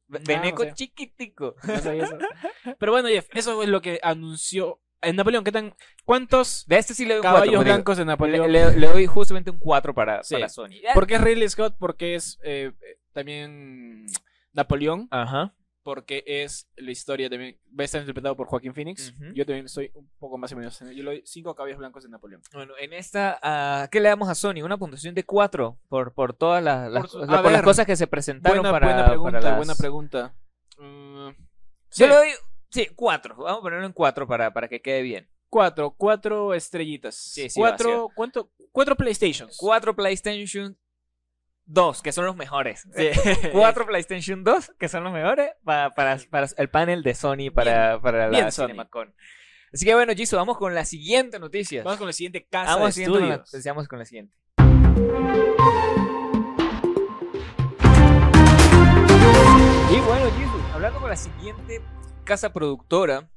[0.08, 0.76] Ve- Veneco no sé.
[0.76, 1.56] chiquitico.
[1.68, 2.18] No sabía eso.
[2.80, 5.44] Pero bueno, Jeff, eso es lo que anunció en Napoleón.
[5.44, 7.74] ¿Qué tan, ¿Cuántos De este sí le doy cuatro, caballos marico.
[7.76, 8.52] blancos de Le, Napoleón?
[8.52, 10.36] le- le doy justamente un 4 para, Sí.
[10.36, 10.80] para Sony.
[10.94, 14.06] Porque es Ridley Scott, porque es eh, eh, también
[14.54, 15.54] Napoleón, Ajá.
[15.88, 17.58] Porque es la historia también.
[17.68, 19.14] Va a estar interpretado por Joaquín Phoenix.
[19.34, 20.78] Yo también soy un poco más o menos.
[20.82, 22.42] Yo le doy cinco caballos blancos de Napoleón.
[22.52, 24.62] Bueno, en esta, ah, ¿qué le damos a Sony?
[24.64, 28.58] Una puntuación de 4 por, por todas las, las- Por por cosas que se presentaron
[28.64, 30.36] Buena, para, buena para pregunta, las- buena pregunta.
[30.78, 31.30] Mm,
[31.90, 32.30] sí, Yo le doy,
[32.70, 33.36] sí, 4.
[33.38, 35.30] Vamos a ponerlo en 4 para, para que quede bien.
[35.50, 37.16] cuatro, cuatro estrellitas.
[37.16, 38.52] Sí, sí, va, cuatro, ¿cuánto?
[38.74, 39.56] Cuatro PlayStations.
[39.58, 40.78] 4 PlayStation
[41.68, 42.88] 2, que son los mejores.
[42.96, 43.10] Sí.
[43.52, 48.00] 4 PlayStation 2, que son los mejores para, para, para el panel de Sony para,
[48.02, 48.52] para la.
[48.52, 49.14] CinemaCon.
[49.74, 51.84] Así que bueno, Jisoo, vamos con la siguiente noticia.
[51.84, 53.64] Vamos con la siguiente casa Vamos de siguiente con la- estudios.
[53.64, 54.34] sigamos con la siguiente.
[59.90, 61.82] Y bueno, Jisoo, hablando con la siguiente
[62.24, 63.30] casa productora,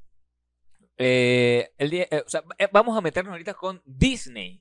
[0.99, 4.61] eh, el día, eh, o sea, eh, vamos a meternos ahorita con Disney.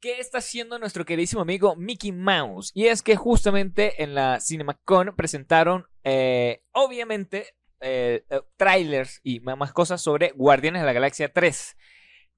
[0.00, 2.70] ¿Qué está haciendo nuestro queridísimo amigo Mickey Mouse?
[2.72, 7.46] Y es que justamente en la CinemaCon presentaron, eh, obviamente,
[7.80, 11.76] eh, eh, trailers y más cosas sobre Guardianes de la Galaxia 3.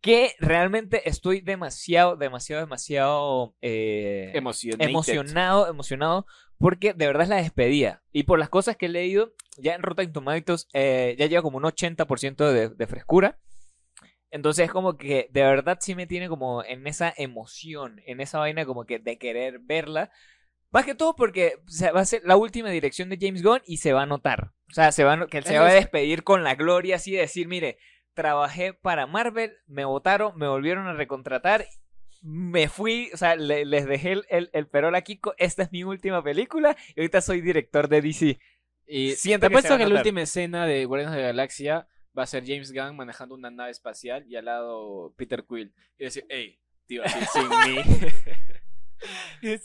[0.01, 4.33] Que realmente estoy demasiado, demasiado, demasiado eh,
[4.79, 6.27] emocionado, emocionado,
[6.59, 8.03] porque de verdad es la despedida.
[8.11, 11.64] Y por las cosas que he leído, ya en Rotten Tomatoes ya lleva como un
[11.64, 13.38] 80% de, de frescura.
[14.30, 18.38] Entonces es como que de verdad sí me tiene como en esa emoción, en esa
[18.38, 20.10] vaina como que de querer verla.
[20.70, 23.60] Más que todo porque o sea, va a ser la última dirección de James Gunn
[23.66, 24.52] y se va a notar.
[24.70, 27.10] O sea, se va que él se va a es- despedir con la gloria así
[27.12, 27.78] de decir, mire,
[28.14, 31.66] trabajé para Marvel, me votaron, me volvieron a recontratar
[32.22, 35.72] me fui, o sea, le- les dejé el, el, el perol a Kiko, esta es
[35.72, 38.38] mi última película y ahorita soy director de DC.
[38.86, 41.86] Y Siento te que se a la última escena de Guardianes de la Galaxia
[42.18, 45.73] va a ser James Gunn manejando una nave espacial y al lado Peter Quill.
[45.99, 47.83] Y decir, hey, tío, así sin mí.
[49.42, 49.57] Y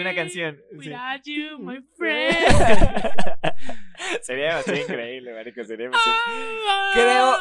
[0.00, 0.60] una canción.
[0.80, 0.90] sí.
[1.24, 1.78] you, my
[4.22, 6.18] sería demasiado increíble, marico, sería demasiado-
[6.94, 7.36] Creo-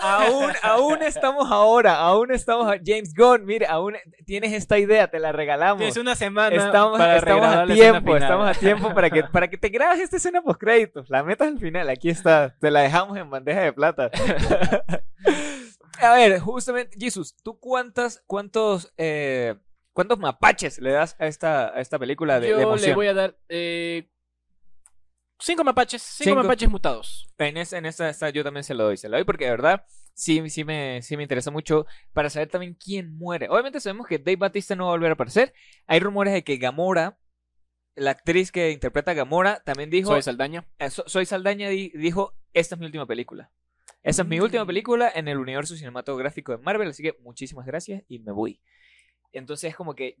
[0.00, 3.94] Aún, aún estamos ahora, aún estamos a- James Gunn, mire, aún
[4.26, 5.78] tienes esta idea, te la regalamos.
[5.78, 9.48] Tienes una semana Estamos, para estamos regrabar a tiempo, estamos a tiempo para que, para
[9.48, 11.08] que te grabes esta escena post créditos.
[11.10, 12.54] La metas al final, aquí está.
[12.60, 14.10] Te la dejamos en bandeja de plata.
[16.00, 19.54] a ver, justamente, Jesus, ¿tú cuántas, cuántos, eh,
[19.92, 22.90] cuántos mapaches le das a esta, a esta película de, de Yo emoción?
[22.90, 24.08] le voy a dar eh,
[25.38, 26.42] cinco mapaches, cinco, Cinco.
[26.42, 27.28] mapaches mutados.
[27.38, 29.50] En esta, en esta, esta yo también se lo doy, se lo doy porque de
[29.50, 33.48] verdad sí, sí, me, sí me interesa mucho para saber también quién muere.
[33.48, 35.52] Obviamente sabemos que Dave Batista no va a volver a aparecer.
[35.86, 37.18] Hay rumores de que Gamora,
[37.96, 40.66] la actriz que interpreta a Gamora, también dijo, Soy Saldaña.
[40.78, 43.50] eh, So- Soy Saldaña, di- dijo, esta es mi última película.
[44.02, 44.42] Esa es mi Mm.
[44.42, 48.60] última película en el universo cinematográfico de Marvel, así que muchísimas gracias y me voy.
[49.32, 50.16] entonces es como que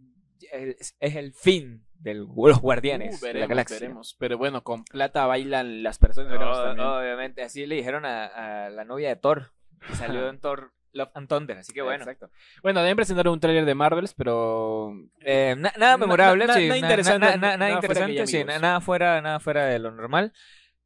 [0.52, 2.28] es, es el fin de los
[2.60, 3.76] guardianes Uh, de la veremos, galaxia.
[3.80, 4.16] veremos.
[4.18, 6.30] Pero bueno, con plata bailan las personas.
[6.30, 6.86] veremos Oh, también.
[6.86, 8.26] obviamente, así le dijeron a,
[8.66, 9.52] a la novia de Thor,
[9.86, 12.04] que salió en Thor Love and Thunder, así que bueno.
[12.04, 12.30] Exacto.
[12.62, 16.68] Bueno, deben presentar un tráiler de Marvels, pero Eh, na- nada Na- memorable, na- sí,
[16.68, 20.32] nada na- interesante, na- na- nada interesante, sí, nada fuera, nada fuera de lo normal.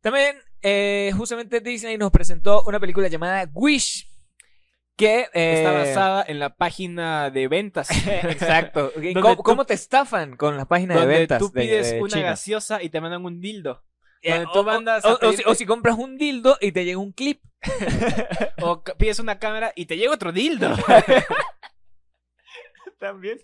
[0.00, 4.08] También, eh, justamente Disney nos presentó una película llamada Wish,
[4.98, 7.88] que eh, está basada en la página de ventas.
[8.06, 8.92] Exacto.
[9.00, 11.38] ¿Y Donde ¿Cómo, tú- cómo te estafan con la página de ventas?
[11.38, 12.22] tú de- pides de una China?
[12.24, 13.82] gaseosa y te mandan un dildo.
[14.20, 16.72] Eh, o- tú o- mandas o, a o si, o si compras un dildo y
[16.72, 17.40] te llega un clip.
[18.61, 20.76] O pides una cámara y te llega otro dildo.
[22.98, 23.38] También.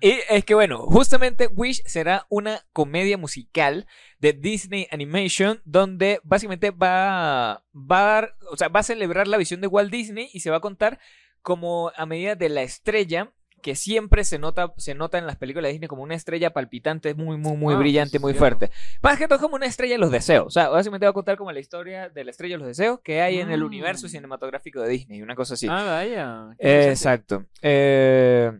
[0.00, 3.86] Y es que bueno, justamente Wish será una comedia musical
[4.20, 9.36] de Disney Animation donde básicamente va, va a dar, o sea, va a celebrar la
[9.36, 10.98] visión de Walt Disney y se va a contar
[11.42, 15.68] como a medida de la estrella que siempre se nota, se nota en las películas
[15.68, 18.38] de Disney como una estrella palpitante, muy, muy, muy Ah, brillante, muy cierto.
[18.58, 18.70] fuerte.
[19.02, 20.46] Más que todo como una estrella de los deseos.
[20.46, 23.00] O sea, básicamente va a contar como la historia de la estrella de los deseos
[23.02, 23.66] que hay en el Mm.
[23.66, 25.66] universo cinematográfico de Disney, una cosa así.
[25.68, 26.54] Ah, vaya.
[26.60, 26.86] Eh.
[26.90, 27.46] Exacto.
[27.60, 28.52] Eh,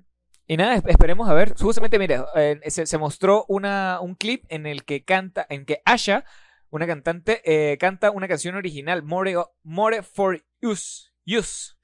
[0.49, 1.55] y nada, es- esperemos a ver.
[1.57, 5.81] Justamente, mire, eh, se, se mostró una, un clip en el que canta, en que
[5.85, 6.25] Asha,
[6.71, 11.11] una cantante, eh, canta una canción original, More, More for Use.
[11.27, 11.75] Use.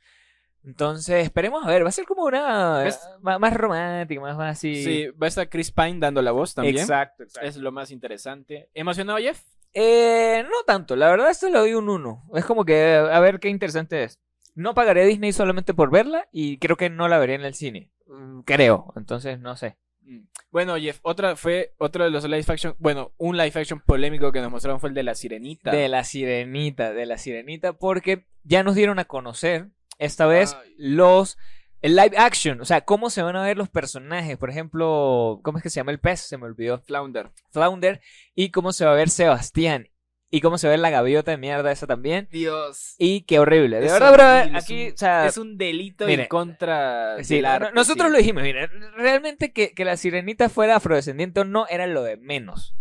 [0.64, 1.84] Entonces, esperemos a ver.
[1.84, 2.84] Va a ser como una
[3.20, 4.82] más, más romántica, más, más así.
[4.82, 6.78] Sí, va a estar Chris Pine dando la voz también.
[6.78, 7.46] exacto, exacto.
[7.48, 8.70] Es lo más interesante.
[8.72, 9.42] ¿Emocionado, Jeff?
[9.74, 12.30] Eh, no tanto, la verdad esto le doy un 1.
[12.34, 14.20] Es como que a ver qué interesante es.
[14.54, 17.90] No pagaré Disney solamente por verla y creo que no la veré en el cine.
[18.14, 19.76] Mm, Creo, entonces no sé.
[20.02, 20.26] Mm.
[20.50, 24.40] Bueno, Jeff, otra fue otro de los live action, bueno, un live action polémico que
[24.40, 25.70] nos mostraron fue el de la sirenita.
[25.70, 30.74] De la sirenita, de la sirenita, porque ya nos dieron a conocer esta vez Ay.
[30.78, 31.36] los
[31.80, 35.58] el live action, o sea, cómo se van a ver los personajes, por ejemplo, ¿cómo
[35.58, 36.20] es que se llama el pez?
[36.20, 36.80] Se me olvidó.
[36.80, 37.30] Flounder.
[37.50, 38.00] Flounder
[38.34, 39.88] y cómo se va a ver Sebastián
[40.36, 42.28] y cómo se ve la gaviota de mierda esa también.
[42.30, 42.94] Dios.
[42.98, 43.80] Y qué horrible.
[43.80, 47.36] De Es verdad, horrible, aquí, un- o sea, Es un delito mire, en contra Sí,
[47.36, 48.12] del arte, nosotros sí.
[48.12, 52.16] lo dijimos, mira, realmente que, que la sirenita fuera afrodescendiente o no era lo de
[52.16, 52.74] menos.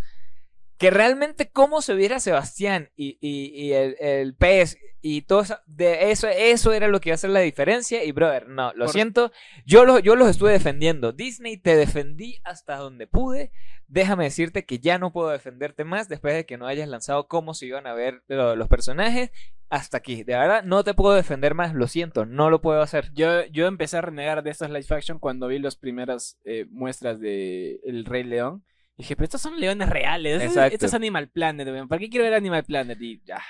[0.78, 5.58] Que realmente cómo se viera Sebastián y, y- y el, el pez y todo eso,
[5.66, 8.02] de eso, eso era lo que iba a hacer la diferencia.
[8.04, 9.30] Y brother, no, lo Por- siento,
[9.64, 11.12] yo, lo- yo los estuve defendiendo.
[11.12, 13.52] Disney, te defendí hasta donde pude.
[13.86, 17.54] Déjame decirte que ya no puedo defenderte más después de que no hayas lanzado cómo
[17.54, 19.30] se iban a ver lo- los personajes.
[19.68, 23.10] Hasta aquí, de verdad, no te puedo defender más, lo siento, no lo puedo hacer.
[23.14, 27.20] Yo, yo empecé a renegar de estos live action cuando vi las primeras eh, muestras
[27.20, 28.64] de El Rey León.
[28.96, 30.34] Y dije, pero estos son leones reales.
[30.34, 30.74] Esto es- Exacto.
[30.74, 31.88] Esto es Animal Planet, weón.
[31.88, 33.00] ¿Para qué quiero ver Animal Planet?
[33.00, 33.42] Y ya.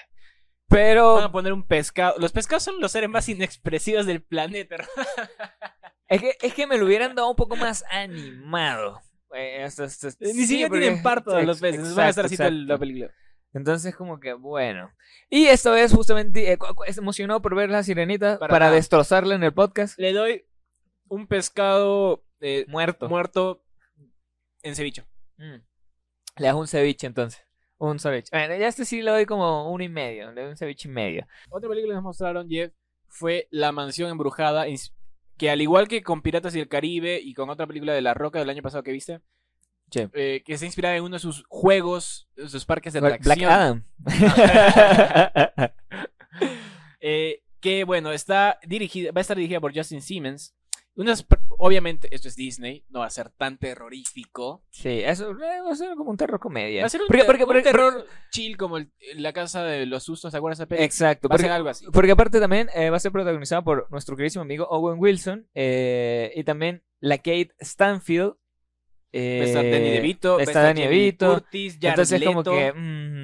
[0.69, 2.15] Pero Van a poner un pescado.
[2.19, 4.77] Los pescados son los seres más inexpresivos del planeta.
[6.07, 9.01] Es que, es que me lo hubieran dado un poco más animado.
[9.35, 11.81] Eh, esto- esto- Ni sí, siquiera porque- tienen parto ex- los peces.
[11.81, 13.11] exacto, Van a estar así toda la película.
[13.55, 14.93] Entonces, como que bueno.
[15.31, 16.59] Y esta vez, justamente, eh,
[16.99, 19.99] emocionado por ver la sirenita para, destrozarla en el podcast.
[19.99, 20.45] Le doy
[21.09, 23.09] un pescado eh, Muerto.
[23.09, 23.65] muerto
[24.63, 25.05] en ceviche.
[25.37, 25.63] Mm.
[26.37, 27.41] Le das un ceviche entonces.
[27.79, 28.29] Un ceviche.
[28.33, 30.33] Bueno, ya este sí le doy como uno y medio.
[30.33, 31.27] Le doy un ceviche y medio.
[31.51, 32.73] Otra película que nos mostraron, Jeff,
[33.09, 34.67] fue La Mansión Embrujada,
[35.37, 38.15] que al igual que con Piratas y el Caribe y con otra película de La
[38.15, 39.21] Roca del año pasado que viste,
[39.91, 40.09] Sí.
[40.15, 43.51] eh, que está inspirada en uno de sus juegos, de sus parques de Black atracción.
[43.51, 43.85] Adam.
[47.07, 50.55] Eh, que bueno, está dirigida, va a estar dirigida por Justin Simmons.
[50.97, 51.27] Unas
[51.59, 54.63] obviamente, esto es Disney, no va a ser tan terrorífico.
[54.71, 56.83] sí, eso eh, va a ser como un terror comedia.
[56.83, 59.87] Va a ser un, Porque- ter- porque- un terror chill como el- La Casa de
[59.87, 60.85] los Sustos, ¿te acuerdas de esa película?
[60.87, 61.29] Exacto.
[61.29, 61.87] Va a ser algo así.
[61.93, 66.33] Porque aparte también eh, va a ser protagonizada por nuestro queridísimo amigo Owen Wilson eh,
[66.37, 68.35] y también la Kate Stanfield.
[69.17, 71.35] eh, a estar Danny DeVito, va a está estar Danny DeVito.
[71.35, 72.51] Curtis, Jared Entonces como Leto.
[72.53, 72.73] que...
[72.73, 73.24] mm,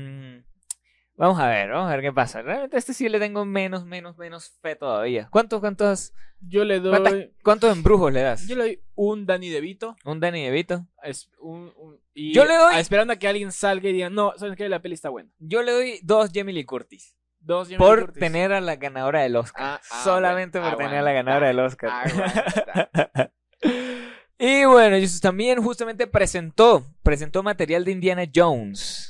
[1.20, 2.42] vamos a ver, vamos a ver qué pasa.
[2.42, 5.28] Realmente a este sí le tengo menos, menos, menos fe todavía.
[5.30, 6.90] ¿Cuántos, cuántos, Yo le doy...
[6.90, 8.48] ¿Cuántas- cuántos embrujos le das?
[8.48, 9.96] Yo le doy un Danny DeVito.
[10.04, 10.86] Un Danny DeVito.
[11.02, 14.10] Es un, un- y Yo le doy- a- esperando a que alguien salga y diga,
[14.10, 14.68] no, ¿sabes qué?
[14.68, 15.30] La peli está buena.
[15.38, 17.14] Yo le doy dos Jamie Lee Curtis.
[17.38, 18.20] Dos Jamie Lee Por Curtis.
[18.20, 19.62] tener a la ganadora del Oscar.
[19.62, 21.90] Ah, ah, Solamente bueno, por tener a la ganadora del Oscar.
[21.90, 23.32] aguanta.
[24.38, 29.09] y bueno, también justamente presentó, presentó material de Indiana Jones.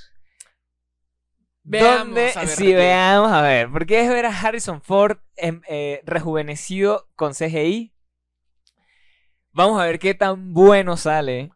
[1.62, 2.74] Veamos, a ver, sí, ¿qué?
[2.74, 7.92] veamos, a ver, porque es ver a Harrison Ford em, eh, rejuvenecido con CGI.
[9.52, 11.50] Vamos a ver qué tan bueno sale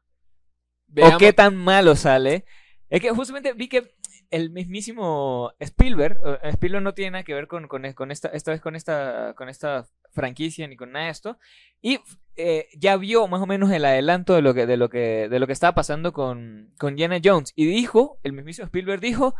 [0.88, 2.44] Veamos- o qué tan malo sale.
[2.90, 3.94] Es que justamente vi que
[4.30, 8.50] el mismísimo Spielberg, eh, Spielberg no tiene nada que ver con, con, con esta, esta
[8.50, 11.38] vez con esta, con esta franquicia ni con nada de esto.
[11.80, 12.00] Y
[12.36, 15.38] eh, ya vio más o menos el adelanto de lo que, de lo que, de
[15.38, 17.52] lo que estaba pasando con, con Jenna Jones.
[17.56, 19.34] Y dijo, el mismísimo Spielberg dijo,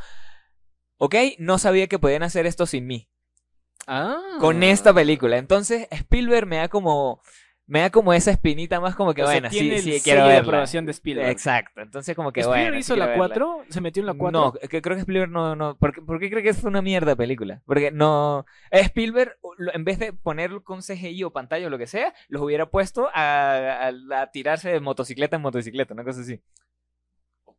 [0.99, 3.09] ok, no sabía que podían hacer esto sin mí.
[3.87, 4.19] Ah.
[4.41, 5.37] Con esta película.
[5.39, 7.21] Entonces Spielberg me da como...
[7.67, 9.91] Me da como esa espinita más como que, O sea, bueno, tiene sí, el sí,
[9.93, 10.43] sello quiero de verla.
[10.49, 11.31] aprobación de Spielberg.
[11.31, 11.81] Exacto.
[11.81, 13.27] Entonces como que, ¿Spielberg bueno, hizo la verla.
[13.29, 13.65] 4?
[13.71, 14.39] ¿Se metió en la 4?
[14.39, 17.63] No, que creo que Spielberg no, no, porque, porque creo que fue una mierda película.
[17.65, 19.39] Porque no, Spielberg,
[19.73, 23.09] en vez de ponerlo con CGI o pantalla o lo que sea, los hubiera puesto
[23.15, 26.43] a, a- a tirarse de motocicleta en motocicleta, una cosa así.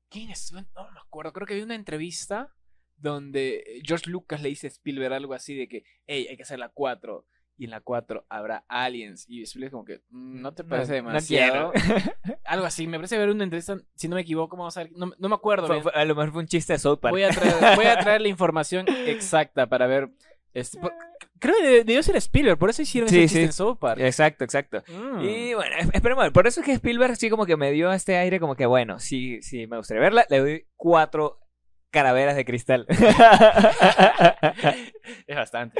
[0.10, 0.52] ¿Quién es?
[0.52, 1.34] No me acuerdo.
[1.34, 2.54] Creo que vi una entrevista
[2.98, 6.60] donde George Lucas le dice a Spielberg algo así de que, hey, hay que hacer
[6.60, 7.26] la 4
[7.58, 9.26] y en la 4 habrá aliens.
[9.30, 11.74] Y Spielberg como que, mm, no te parece no, demasiado.
[11.74, 14.92] No Algo así, me parece ver una entrevista, si no me equivoco, vamos a ver,
[14.94, 15.68] no, no me acuerdo.
[15.94, 17.12] A lo mejor fue un chiste de South Park.
[17.12, 17.30] Voy a
[18.00, 20.10] traer, la información exacta para ver.
[20.54, 20.90] Este, ah.
[21.38, 23.58] Creo que debió ser Spielberg, por eso hicieron sí, ese chiste sí.
[23.58, 24.00] South Park.
[24.00, 24.84] Exacto, exacto.
[24.88, 25.22] Mm.
[25.22, 28.40] Y bueno, esperemos, por eso es que Spielberg sí como que me dio este aire
[28.40, 31.45] como que, bueno, sí, sí, me gustaría verla, le doy 4
[31.96, 32.86] caraveras de cristal.
[32.90, 33.00] es
[35.36, 35.80] bastante.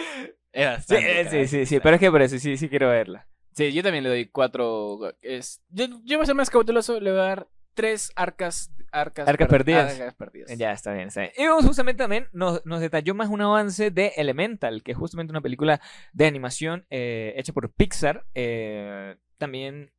[0.54, 1.22] Es bastante.
[1.22, 3.28] Eh, sí, sí, sí, sí, pero es que por eso sí, sí quiero verla.
[3.52, 5.12] Sí, yo también le doy cuatro.
[5.22, 8.72] Yo, yo voy a ser más cauteloso, le voy a dar tres arcas.
[8.94, 10.00] Arcas, arcas perdidas.
[10.00, 10.58] Arcas perdidas.
[10.58, 11.34] Ya, está bien, está bien.
[11.38, 15.42] Y justamente también nos, nos, detalló más un avance de Elemental, que es justamente una
[15.42, 15.82] película
[16.14, 18.26] de animación eh, hecha por Pixar.
[18.36, 19.92] Eh, también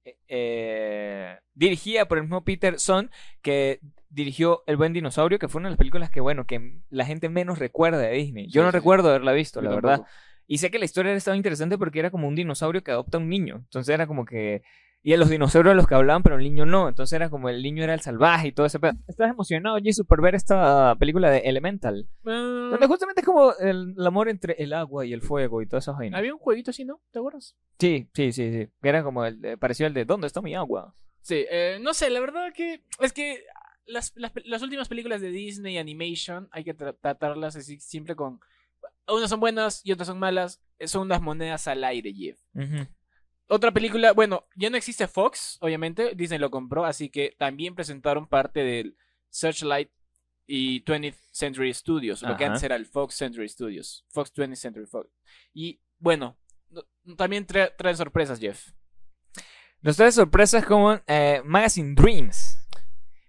[1.54, 3.10] dirigida por el mismo Peter Son,
[3.42, 7.04] que dirigió El Buen Dinosaurio, que fue una de las películas que, bueno, que la
[7.04, 8.46] gente menos recuerda de Disney.
[8.48, 8.76] Yo Sí, no sí.
[8.76, 9.88] recuerdo haberla visto, Yo la tampoco.
[9.90, 10.06] verdad.
[10.46, 13.20] Y sé que la historia estaba interesante porque era como un dinosaurio que adopta a
[13.20, 13.56] un niño.
[13.56, 14.62] Entonces era como que.
[15.02, 16.88] Y a los dinosaurios a los que hablaban, pero el niño no.
[16.88, 18.92] Entonces era como el niño era el salvaje y todo ese pedo.
[19.06, 22.08] ¿Estás emocionado, Jesus, por ver esta película de Elemental?
[22.26, 25.66] Ah, Donde justamente es como el, el amor entre el agua y el fuego y
[25.68, 26.18] todas esas vainas.
[26.18, 27.00] Había un jueguito así, ¿no?
[27.12, 27.54] ¿Te acuerdas?
[27.78, 28.68] Sí, sí, sí, sí.
[28.82, 29.40] Que era como el.
[29.40, 30.94] de- pareció el de ¿Dónde está mi agua?
[31.20, 33.44] Sí, eh, no sé, la verdad que es que
[33.86, 38.40] las, las, las últimas películas de Disney Animation hay que tra- tratarlas así siempre con...
[39.08, 40.60] Unas son buenas y otras son malas.
[40.78, 42.38] eh, Son unas monedas al aire, Jeff.
[43.48, 48.26] Otra película, bueno, ya no existe Fox, obviamente, Disney lo compró, así que también presentaron
[48.26, 48.96] parte del
[49.30, 49.88] Searchlight
[50.48, 54.86] y 20th Century Studios, lo que antes era el Fox Century Studios, Fox 20th Century
[54.86, 55.08] Fox.
[55.54, 56.36] Y bueno,
[56.70, 56.82] no-
[57.16, 58.72] también trae, traen sorpresas, Jeff.
[59.80, 62.55] Nos trae sorpresas como eh, Magazine Dreams.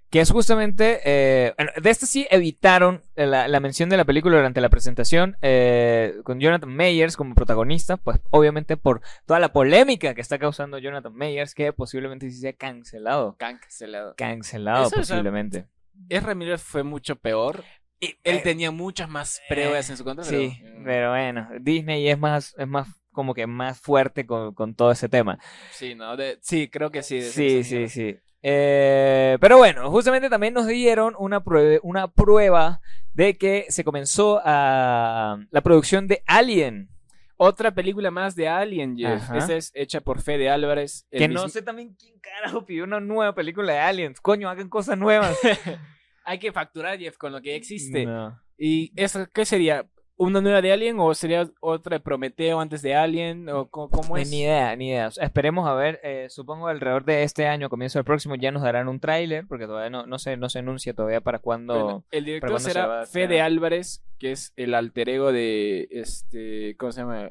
[0.10, 1.02] Que es justamente.
[1.04, 5.36] eh, de este sí evitaron la, la mención de la película durante la presentación.
[5.41, 7.98] eh, con Jonathan Mayers como protagonista.
[7.98, 11.54] Pues obviamente por toda la polémica que está causando Jonathan Mayers.
[11.54, 13.36] Que posiblemente sí sea cancelado.
[13.38, 14.15] Cancelado.
[14.15, 15.67] Cancelado Eso posiblemente.
[16.10, 17.63] Es Ramírez fue mucho peor.
[18.00, 20.24] Y, Él eh, tenía muchas más pruebas en su contra.
[20.24, 21.50] Sí, pero, pero bueno.
[21.60, 22.56] Disney es más.
[22.58, 25.39] Es más como que más fuerte con, con todo ese tema.
[25.72, 26.15] sí, ¿no?
[26.15, 27.20] De- sí, creo que sí.
[27.20, 28.15] de Sí, sí, sí.
[28.49, 32.79] Eh, pero bueno, justamente también nos dieron una prueba, una prueba
[33.13, 36.89] de que se comenzó a la producción de Alien.
[37.36, 39.21] Otra película más de Alien, Jeff.
[39.21, 39.38] Ajá.
[39.38, 41.05] Esta es hecha por Fede Álvarez.
[41.12, 44.21] el Que no sé también quién carajo pidió una nueva película de Aliens.
[44.21, 45.38] Coño, hagan cosas nuevas.
[46.23, 48.05] Hay que facturar, Jeff, con lo que ya existe.
[48.05, 48.41] No.
[48.57, 49.86] ¿Y eso qué sería?
[50.19, 53.47] ¿Una nueva de Alien o sería otra de Prometeo antes de Alien?
[53.49, 54.30] ¿O cómo es?
[54.32, 55.08] Ni idea, ni idea.
[55.08, 55.99] O sea, esperemos a ver.
[56.03, 59.67] eh, supongo alrededor de este año, comienzo del próximo, ya nos darán un tráiler, porque
[59.67, 61.73] todavía no, no, se, no se anuncia todavía para cuándo.
[61.84, 63.41] Bueno, el director cuándo se será va Fede?
[63.41, 67.30] Álvarez, que es el alter ego de este, ¿cómo se llama?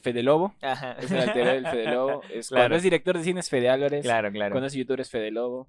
[0.00, 0.54] Fede Lobo.
[0.62, 0.92] Ajá.
[0.92, 2.22] Es el alter ego del Fede Lobo.
[2.32, 2.62] Es, Claro.
[2.62, 4.02] Cuando es director de cine es Fede Álvarez.
[4.02, 4.52] Claro, claro.
[4.52, 5.68] Cuando es youtuber es Fede Lobo.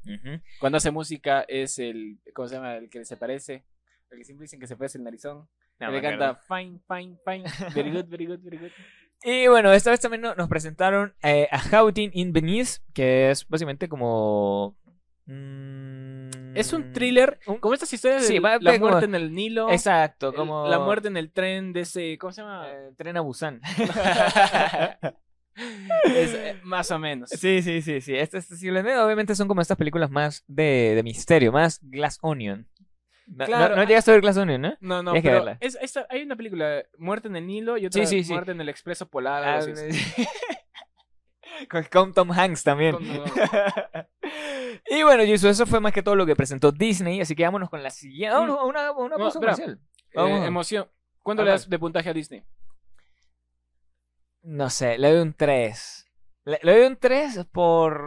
[0.62, 2.78] Cuando hace música es el, ¿cómo se llama?
[2.78, 3.66] El que se parece.
[4.12, 5.50] El que siempre dicen que se parece el narizón.
[5.80, 6.02] No acuerdo.
[6.02, 7.44] canta fine, fine, fine.
[7.74, 8.72] Very good, very good, very good.
[9.24, 13.48] Y bueno, esta vez también no- nos presentaron eh, a Houghton in Venice, que es
[13.48, 14.78] básicamente como...
[15.26, 19.16] mm, Es un thriller, un- como estas historias de Sí, va- la como- muerte en
[19.16, 19.72] el Nilo.
[19.72, 20.68] Exacto, el- como...
[20.68, 22.68] La muerte en el tren de ese, ¿cómo se llama?
[22.70, 23.62] eh, tren a Busan.
[26.04, 27.30] Es, eh, más o menos.
[27.30, 28.14] sí, sí, sí, sí.
[28.14, 32.68] Este, este obviamente son como estas películas más de, de misterio, más Glass Onion.
[33.28, 33.76] No, Claro.
[33.76, 34.78] no, no llegaste a ver Glass Onion, ¿no?
[34.82, 35.58] No, no, Tienes que pero verla.
[35.62, 38.32] es- esta- hay una película, Muerte en el Nilo, y otra Sí, sí, sí.
[38.34, 39.44] Muerte en el Expreso Polar.
[39.44, 39.60] Ah,
[41.92, 42.96] con, Tom Hanks también.
[44.88, 47.70] Y bueno, Jisoo, eso fue más que todo lo que presentó Disney, así que vámonos
[47.70, 48.34] con la siguiente.
[48.36, 49.80] Vámonos a una, una pausa comercial.
[50.12, 50.46] Eh, Vamos.
[50.48, 50.88] emoción.
[51.24, 52.44] ¿Cuánto Ah, le das de puntaje a Disney?
[54.44, 56.06] No sé, le doy un 3.
[56.46, 58.00] Le, le doy un 3 por.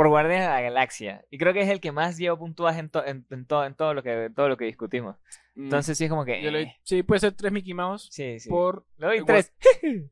[0.00, 1.26] Por Guardianes de la Galaxia.
[1.30, 3.74] Y creo que es el que más lleva puntuaje en, to- en, en todo, en
[3.74, 5.16] todo, lo que, todo lo que discutimos.
[5.54, 6.40] Mm, Entonces sí es como que...
[6.42, 8.48] yo le doy- eh, sí, puede ser tres Mickey Mouse sí, sí.
[8.48, 8.86] por...
[8.96, 9.52] Le doy tres.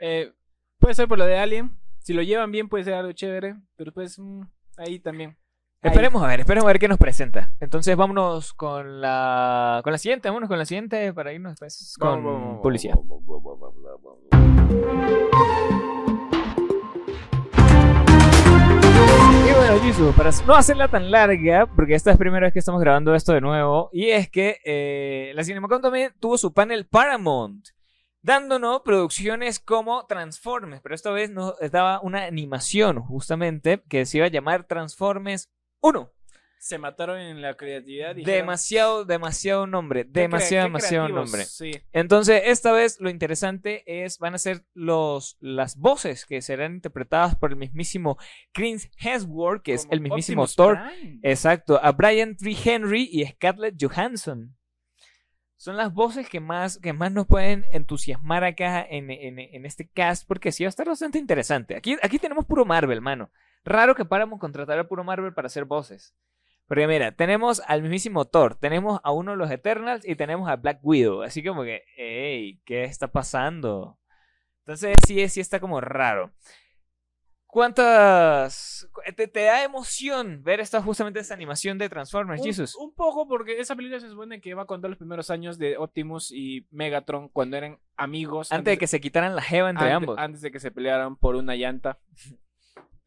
[0.00, 0.32] Eh,
[0.78, 1.70] puede ser por lo de Alien.
[1.98, 4.40] Si lo llevan bien puede ser algo chévere, pero pues mm,
[4.78, 5.36] ahí también.
[5.82, 5.90] Ahí.
[5.90, 7.54] Esperemos a ver, esperemos a ver qué nos presenta.
[7.60, 12.24] Entonces vámonos con la con la siguiente, vámonos con la siguiente para irnos después con
[12.24, 12.96] Vamos, vamos, publicidad.
[20.16, 23.32] Para no hacerla tan larga, porque esta es la primera vez que estamos grabando esto
[23.32, 27.70] de nuevo, y es que eh, la CinemaCon también tuvo su panel Paramount,
[28.22, 34.26] dándonos producciones como Transformers, pero esta vez nos daba una animación justamente que se iba
[34.26, 35.50] a llamar Transformers
[35.80, 36.13] 1.
[36.64, 38.14] Se mataron en la creatividad.
[38.14, 41.30] dijeron, Demasiado, demasiado nombre, "Qué crea- demasiado, demasiado creativos".
[41.30, 41.44] nombre.
[41.44, 41.72] Sí.
[41.92, 47.36] Entonces, esta vez lo interesante es, van a ser los, las voces que serán interpretadas
[47.36, 48.16] por el mismísimo
[48.52, 50.78] Chris Hemsworth, que es el mismísimo Optimus Thor.
[50.98, 51.20] Prime.
[51.22, 54.56] Exacto, a Brian Tree Henry y Scarlett Johansson.
[55.58, 59.86] Son las voces que más, que más nos pueden entusiasmar acá en, en- en este
[59.88, 61.76] cast, porque sí va a estar bastante interesante.
[61.76, 63.30] Aquí, aquí tenemos puro Marvel, mano.
[63.66, 66.14] Raro que paramos contratar a puro Marvel para hacer voces.
[66.66, 70.56] Porque mira, tenemos al mismísimo Thor, tenemos a uno de los Eternals y tenemos a
[70.56, 71.22] Black Widow.
[71.22, 73.98] Así como que, hey, ¿qué está pasando?
[74.60, 76.32] Entonces sí, sí está como raro.
[77.46, 78.88] ¿Cuántas...
[79.14, 82.74] Te, te da emoción ver esta, justamente esta animación de Transformers, Un, Jesus?
[82.74, 85.76] un poco porque esa película se supone que va a contar los primeros años de
[85.76, 88.50] Optimus y Megatron cuando eran amigos.
[88.50, 90.18] Antes de que se quitaran la jeva entre ambos.
[90.18, 92.00] Antes de que se pelearan por una llanta.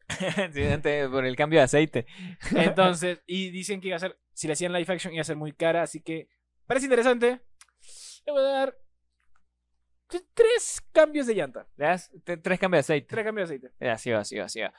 [0.52, 2.06] Sí, antes por el cambio de aceite.
[2.54, 5.36] Entonces, y dicen que iba a ser, si le hacían live action, iba a ser
[5.36, 5.82] muy cara.
[5.82, 6.28] Así que
[6.66, 7.40] parece interesante.
[8.26, 8.78] Le voy a dar
[10.34, 11.68] tres cambios de llanta.
[11.76, 13.06] Tres cambios de aceite.
[13.08, 13.74] Tres cambios de aceite.
[13.80, 14.72] Eh, Así va, así va, así va.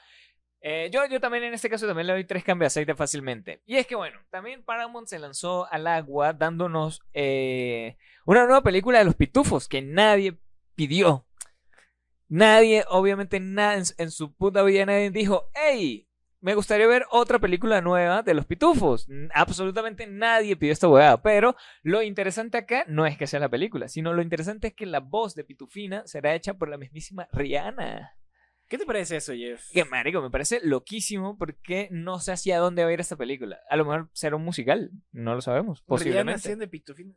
[0.62, 3.62] Eh, yo, yo también en este caso también le doy tres cambios de aceite fácilmente.
[3.64, 8.98] Y es que bueno, también Paramount se lanzó al agua dándonos eh, una nueva película
[8.98, 10.38] de los pitufos que nadie
[10.74, 11.26] pidió.
[12.30, 16.06] Nadie, obviamente nada en, en su puta vida nadie dijo, hey,
[16.40, 19.08] me gustaría ver otra película nueva de los pitufos.
[19.34, 21.20] Absolutamente nadie pidió esta hueá.
[21.22, 24.86] Pero lo interesante acá no es que sea la película, sino lo interesante es que
[24.86, 28.16] la voz de Pitufina será hecha por la mismísima Rihanna.
[28.68, 29.68] ¿Qué te parece eso, Jeff?
[29.72, 33.58] Que marico, me parece loquísimo porque no sé hacia dónde va a ir esta película.
[33.68, 36.32] A lo mejor será un musical, no lo sabemos, Rihanna posiblemente.
[36.38, 37.14] haciendo de pitufina.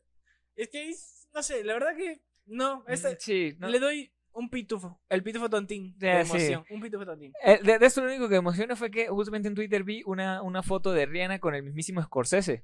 [0.56, 0.92] Es que,
[1.34, 2.84] no sé, la verdad que no.
[2.88, 3.70] esta- Mm, Sí, no.
[3.70, 5.00] Le doy un pitufo.
[5.10, 5.94] El pitufo tontín.
[5.98, 6.32] De sí.
[6.32, 6.66] emoción.
[6.70, 7.34] Un pitufo tontín.
[7.44, 10.02] Eh, de, de esto lo único que me emociona fue que justamente en Twitter vi
[10.06, 12.64] una, una foto de Rihanna con el mismísimo Scorsese.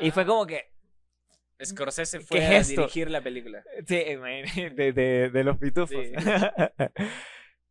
[0.00, 0.72] Y fue como que,
[1.64, 2.80] Scorsese ¿Qué fue a gesto?
[2.82, 3.62] dirigir la película.
[3.86, 6.04] sí, de, de- de los pitufos.
[6.04, 6.12] Sí.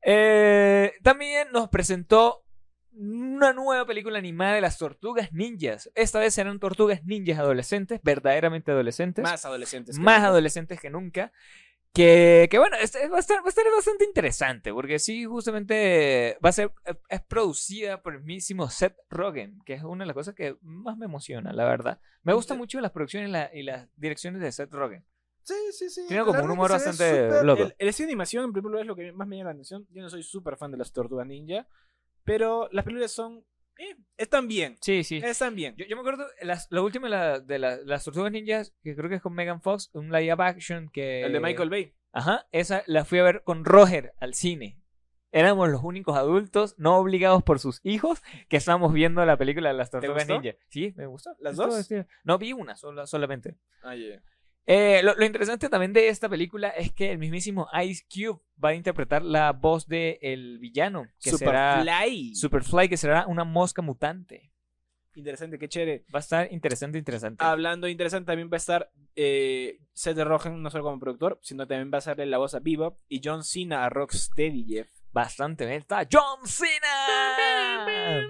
[0.06, 2.44] Eh, también nos presentó
[2.92, 5.90] una nueva película animada de las tortugas ninjas.
[5.96, 9.24] Esta vez serán tortugas ninjas adolescentes, verdaderamente adolescentes.
[9.24, 9.96] Más adolescentes.
[9.98, 10.28] que más nunca.
[10.28, 11.32] adolescentes que nunca.
[11.94, 16.38] Que, que bueno, este- va, a estar, va a estar bastante interesante, porque sí, justamente
[16.44, 16.72] va a ser,
[17.08, 20.98] es producida por el mismísimo Seth Rogen, que es una de las cosas que más
[20.98, 22.00] me emociona, la verdad.
[22.24, 25.06] Me gustan mucho las producciones y, la- y las direcciones de Seth Rogen.
[25.44, 26.06] Sí, sí, sí.
[26.08, 27.64] Tiene como un humor bastante súper- loco.
[27.64, 29.54] El, el estilo de animación, en primer lugar, es lo que más me llama la
[29.54, 29.86] atención.
[29.92, 31.68] Yo no soy súper fan de las tortugas ninja,
[32.24, 33.44] pero las películas son.
[33.78, 34.78] Eh, están bien.
[34.82, 35.18] Sí, sí.
[35.18, 35.76] Están bien.
[35.78, 38.96] Yo, yo me acuerdo, las, la última de, la- de la- las Tortugas Ninjas, que
[38.96, 41.22] creo que es con Megan Fox, un live action que...
[41.24, 41.94] El de Michael Bay.
[42.12, 44.80] Ajá, esa la fui a ver con Roger al cine.
[45.32, 49.76] Éramos los únicos adultos, no obligados por sus hijos, que estábamos viendo la película de
[49.76, 50.28] las Tortugas?
[50.28, 50.56] Ninja.
[50.70, 51.36] Sí, me gustó.
[51.40, 51.90] ¿Las dos?
[52.24, 53.56] No, vi una sola, solamente.
[53.82, 54.22] Ah, yeah.
[54.66, 58.70] Eh, lo, lo interesante también de esta película es que el mismísimo Ice Cube va
[58.70, 62.36] a interpretar la voz del el villano, que será Superfly.
[62.36, 64.54] Superfly, que será una mosca mutante.
[65.16, 66.06] Interesante, qué chévere.
[66.14, 67.44] Va a estar interesante, interesante.
[67.44, 71.68] Hablando de interesante, también va a estar eh, Seth Rogen, no solo como productor, sino
[71.68, 74.90] también va a hacerle la voz a Bebop y John Cena a Rocksteady, Jeff.
[75.12, 75.80] Bastante bien.
[75.80, 78.28] Está John Cena.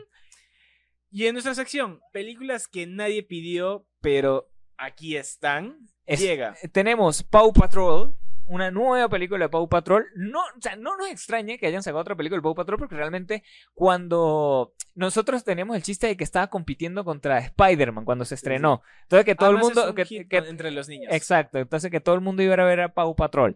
[1.10, 5.78] Y en nuestra sección, películas que nadie pidió, pero aquí están.
[6.06, 6.56] Es- Llega.
[6.72, 10.06] tenemos Paw Patrol, una nueva película de Paw Patrol.
[10.16, 12.96] No, o sea, no nos extrañe que hayan sacado otra película de Paw Patrol porque
[12.96, 13.44] realmente
[13.74, 18.82] cuando nosotros tenemos el chiste de que estaba compitiendo contra Spider-Man cuando se estrenó.
[19.04, 19.90] Entonces que todo el es mundo...
[19.90, 21.14] un que- hit que- entre los niños.
[21.14, 23.56] Exacto, entonces que todo el mundo iba a ver a Paw Patrol.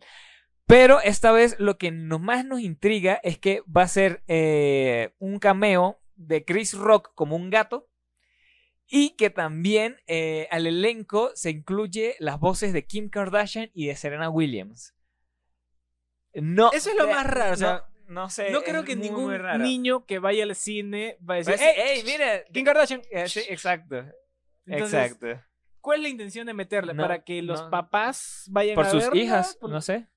[0.65, 5.13] Pero esta vez lo que nos, más nos intriga es que va a ser eh,
[5.19, 7.87] un cameo de Chris Rock como un gato
[8.87, 13.95] y que también eh, al elenco se incluye las voces de Kim Kardashian y de
[13.95, 14.93] Serena Williams.
[16.33, 17.53] No, Eso es lo más raro.
[17.53, 18.51] O sea, no sé.
[18.51, 21.67] No creo que muy, ningún muy niño que vaya al cine va a decir, decir,
[21.75, 22.43] ¡Ey, ¡Ey, mira!
[22.53, 23.01] Kim Kardashian!
[23.11, 24.05] Eh, Sí, exacto.
[24.65, 25.43] Entonces, exacto.
[25.81, 26.93] ¿Cuál es la intención de meterla?
[26.93, 27.69] No, ¿Para que los no.
[27.69, 29.21] papás vayan Por a sus verla?
[29.21, 30.07] hijas, Por- no sé.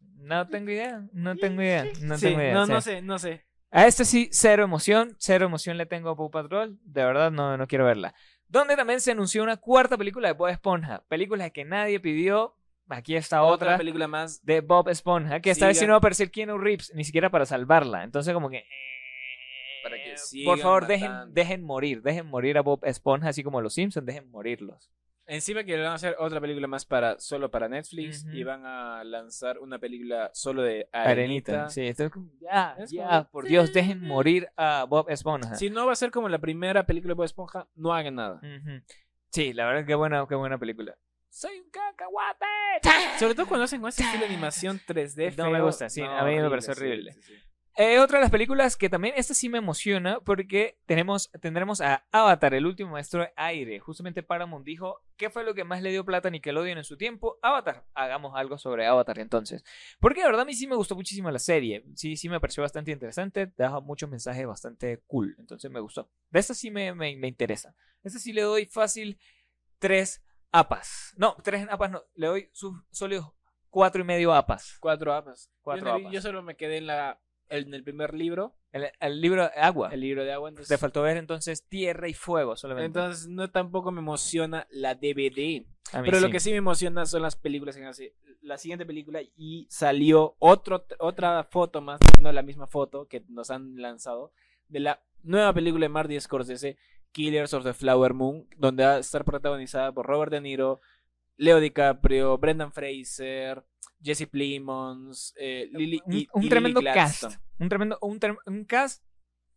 [0.00, 2.52] No tengo idea, no tengo idea, no Sí, tengo idea.
[2.54, 2.72] no, sí.
[2.72, 3.46] no sé, no sé.
[3.72, 7.56] A este sí, cero emoción, cero emoción le tengo a Paw Patrol, de verdad no,
[7.56, 8.14] no quiero verla.
[8.48, 12.56] Donde también se anunció una cuarta película de Bob Esponja, película que nadie pidió,
[12.88, 14.44] aquí está Otra otra, película más.
[14.44, 17.30] de Bob Esponja, que esta vez sí no va a aparecer Keanu Reeves, ni siquiera
[17.30, 18.56] para salvarla, entonces como que...
[18.58, 23.60] eh, Para que por favor, dejen, dejen morir, dejen morir a Bob Esponja, así como
[23.60, 24.90] los Simpsons, dejen morirlos.
[25.30, 28.32] Encima que van a hacer otra película más para solo para Netflix Ujú.
[28.36, 31.68] y van a lanzar una película solo de Arenita, Arenita.
[31.70, 35.54] sí, esto es como, ya, Es ya, como- por Dios, dejen morir a Bob Esponja.
[35.54, 38.40] Si no va a ser como la primera película de Bob Esponja, no hagan nada.
[39.30, 40.96] Sí, la verdad, qué buena, qué buena película.
[41.28, 43.16] Soy un cacahuate.
[43.20, 45.36] Sobre todo cuando hacen ese estilo de animación 3D.
[45.36, 47.12] No me gusta, sí, a mí me parece horrible.
[47.12, 47.34] sí, sí.
[47.82, 52.06] Eh, otra de las películas que también, esta sí me emociona porque tenemos, tendremos a
[52.12, 53.78] Avatar, el último maestro de aire.
[53.78, 56.98] Justamente Paramount dijo, ¿qué fue lo que más le dio plata a Nickelodeon en su
[56.98, 57.38] tiempo?
[57.40, 57.86] Avatar.
[57.94, 59.64] Hagamos algo sobre Avatar entonces.
[59.98, 61.86] Porque de verdad a mí sí me gustó muchísimo la serie.
[61.94, 63.50] Sí, sí me pareció bastante interesante.
[63.56, 65.34] Deja muchos mensajes bastante cool.
[65.38, 66.10] Entonces me gustó.
[66.28, 67.74] De esta sí me, me, me interesa.
[68.04, 69.18] Esta sí le doy fácil
[69.78, 70.22] tres
[70.52, 71.14] apas.
[71.16, 72.02] No, tres apas no.
[72.14, 73.32] Le doy sus sólidos
[73.70, 74.76] cuatro y medio apas.
[74.80, 75.50] Cuatro apas.
[75.62, 76.12] Cuatro yo, apas.
[76.12, 77.18] yo solo me quedé en, la,
[77.50, 79.90] en el primer libro, El, el libro de agua.
[79.92, 80.48] el libro de agua.
[80.48, 82.86] Entonces, Te faltó ver entonces Tierra y Fuego solamente.
[82.86, 85.64] entonces no tampoco me emociona la DVD.
[86.04, 88.14] Pero lo que sí me emociona son las películas que hace.
[88.42, 93.50] La siguiente película y salió otro, otra foto más, no la misma foto que nos
[93.50, 94.32] han lanzado,
[94.68, 96.78] de la nueva película de Marty Scorsese,
[97.12, 100.80] Killers of the Flower Moon, donde va a estar protagonizada por Robert De Niro,
[101.36, 103.62] Leo DiCaprio, Brendan Fraser,
[104.02, 107.24] Jesse Plemons, eh, Lily, un, y- un y tremendo Lily cast.
[107.58, 109.04] Un tremendo, un, cast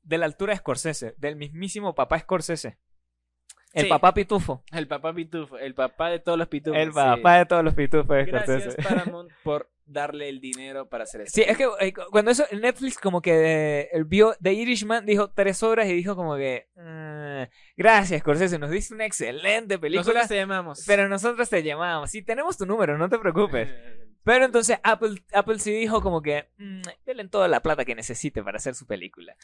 [0.02, 2.78] de la altura de Scorsese, del mismísimo papá Scorsese.
[3.74, 3.89] El Sí.
[3.89, 4.64] papá pitufo.
[4.72, 6.78] El papá pitufo, el papá de todos los pitufos.
[6.80, 6.94] el sí.
[6.94, 8.78] papá de todos los pitufos de Gracias Scorsese.
[9.18, 11.32] Paramount por darle el dinero para hacer eso.
[11.34, 15.32] Sí, es que eh, cu- cuando eso, Netflix como que eh, vio The Irishman, dijo
[15.32, 20.28] tres horas y dijo como que, "Mm, gracias Scorsese, nos diste una excelente película, Nosotros
[20.28, 20.84] te llamamos.
[20.86, 22.12] pero nosotros te llamamos.
[22.12, 23.70] Sí, tenemos tu número, no te preocupes.
[24.24, 28.42] Pero entonces Apple, Apple sí dijo como que, mm, denle toda la plata que necesite
[28.44, 29.36] para hacer su película.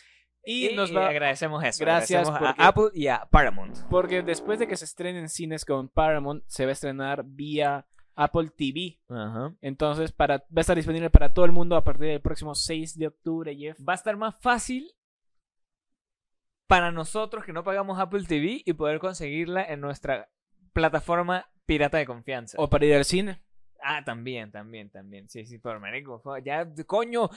[0.43, 1.83] Y nos va- agradecemos eso.
[1.83, 3.77] Gracias agradecemos porque- a Apple y a Paramount.
[3.89, 7.85] Porque después de que se estrene en cines con Paramount, se va a estrenar vía
[8.15, 8.99] Apple TV.
[9.09, 9.53] Ajá.
[9.61, 12.97] Entonces, para, va a estar disponible para todo el mundo a partir del próximo 6
[12.97, 13.77] de octubre, Jeff.
[13.87, 14.89] Va a estar más fácil
[16.67, 20.29] para nosotros que no pagamos Apple TV y poder conseguirla en nuestra
[20.73, 22.57] plataforma pirata de confianza.
[22.59, 23.41] O para ir al cine.
[23.81, 25.29] Ah, también, también, también.
[25.29, 27.29] Sí, sí, pero marico, ya, coño,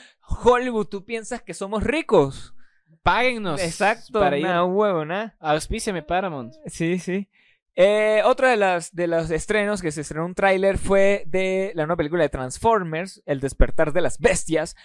[0.44, 2.54] Hollywood, tú piensas que somos ricos.
[3.02, 3.60] Páguennos.
[3.62, 4.44] Exacto, Para ir.
[4.44, 5.36] nada huevo, nada.
[5.40, 6.54] Auspíciame Paramount.
[6.66, 7.28] Sí, sí.
[7.74, 11.84] Eh, otro de, las, de los estrenos que se estrenó un tráiler fue de la
[11.84, 14.76] nueva película de Transformers, El despertar de las bestias.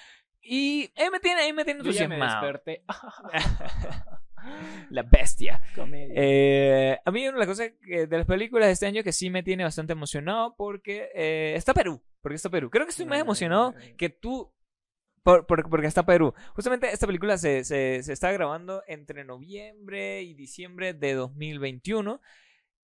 [0.41, 2.83] Y ahí me tiene, ahí me tiene Yo ya me desperté.
[4.89, 5.61] la bestia.
[6.15, 9.11] Eh, a mí una de las cosas que- de las películas de este año que
[9.11, 12.01] sí me tiene bastante emocionado porque eh, está Perú.
[12.21, 12.69] Porque está Perú.
[12.69, 14.51] Creo que estoy más emocionado que tú
[15.23, 16.33] por- por- porque está Perú.
[16.55, 22.21] Justamente esta película se, se, se está grabando entre noviembre y diciembre de 2021.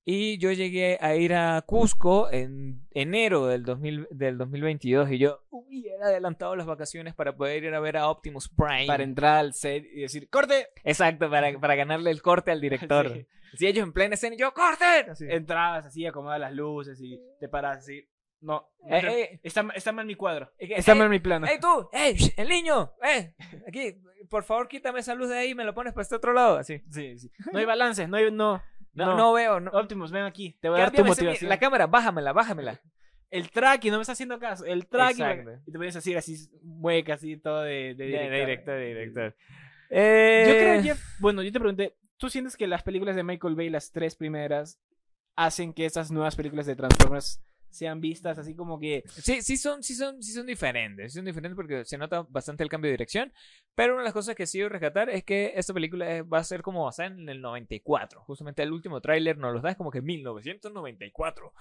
[0.05, 5.39] Y yo llegué a ir a Cusco en enero del, 2000, del 2022 y yo
[5.49, 8.85] hubiera adelantado las vacaciones para poder ir a ver a Optimus Prime.
[8.87, 10.67] Para entrar al set y decir, ¡corte!
[10.83, 13.11] Exacto, para, para ganarle el corte al director.
[13.53, 13.59] Sí.
[13.59, 15.11] Si ellos en plena escena y yo, ¡corten!
[15.11, 15.25] Así.
[15.29, 18.03] Entrabas así, acomodas las luces y te paras así.
[18.41, 20.51] No, Eh, eh, está, está mal mi cuadro.
[20.57, 21.45] eh, Está mal mi plano.
[21.45, 21.87] ¡Ey tú!
[21.93, 22.91] ¡Ey, el niño!
[23.03, 23.35] ¡Eh!
[23.67, 26.33] Aquí, por favor, quítame esa luz de ahí y me lo pones para este otro
[26.33, 26.57] lado.
[26.57, 26.81] Así.
[26.89, 27.31] Sí, sí.
[27.53, 28.31] No hay balance, no hay.
[28.31, 28.59] No,
[28.93, 29.59] No, no, veo.
[29.59, 29.71] No.
[29.71, 30.55] Optimus, ven aquí.
[30.61, 31.49] Te voy a dar tu motivación.
[31.49, 32.79] la cámara, bájamela, bájamela.
[33.29, 34.63] El tracking, no me está haciendo caso.
[34.63, 35.59] El tracking.
[35.65, 38.35] Y te pones así, así, mueca, así, todo de, de De director.
[38.39, 39.35] director, de director.
[39.89, 43.55] Eh, Yo creo, Jeff, bueno, yo te pregunté, ¿tú sientes que las películas de Michael
[43.55, 44.79] Bay, las tres primeras,
[45.35, 47.41] hacen que estas nuevas películas de Transformers
[47.73, 49.03] sean vistas así como que...
[49.07, 51.11] Sí, sí son, sí son, sí son diferentes.
[51.11, 53.33] Sí son diferentes porque se nota bastante el cambio de dirección.
[53.75, 56.43] Pero una de las cosas que sí quiero rescatar es que esta película va a
[56.43, 58.21] ser como basada en el 94.
[58.21, 61.53] Justamente el último tráiler nos los da es como que 1994.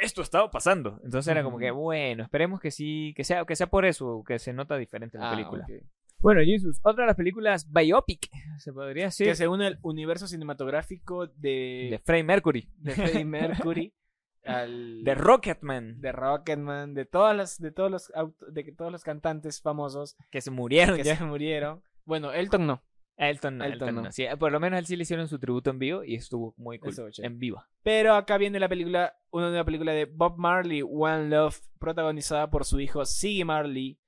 [0.00, 1.00] Esto estaba pasando.
[1.04, 4.38] Entonces era como que, bueno, esperemos que sí, que sea, que sea por eso, que
[4.38, 5.64] se nota diferente la Ah, película.
[5.64, 5.84] ok.
[6.18, 8.28] Bueno, Jesus, otra de las películas biopic,
[8.58, 12.68] se podría decir, Que se une el universo cinematográfico de de, Freddie Mercury.
[12.76, 13.92] de Freddie Mercury
[14.44, 18.12] al De Rocketman, de Rocketman, de todas las, de todos los
[18.48, 21.16] de todos los cantantes famosos que se murieron que ya.
[21.16, 21.82] se murieron.
[22.04, 22.82] Bueno, Elton no.
[23.16, 24.02] Elton no, Elton Elton no.
[24.02, 24.12] no.
[24.12, 26.78] Sí, por lo menos él sí le hicieron su tributo en vivo y estuvo muy
[26.78, 26.94] cool.
[27.18, 27.62] En vivo.
[27.82, 32.64] Pero acá viene la película, una nueva película de Bob Marley, One Love, protagonizada por
[32.64, 33.98] su hijo Siggy Marley.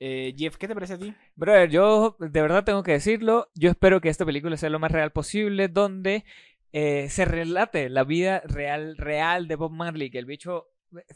[0.00, 1.14] Eh, Jeff, ¿qué te parece a ti?
[1.36, 3.48] Brother, yo de verdad tengo que decirlo.
[3.54, 6.24] Yo espero que esta película sea lo más real posible, donde
[6.74, 10.66] eh, se relate la vida real, real de Bob Marley, que el bicho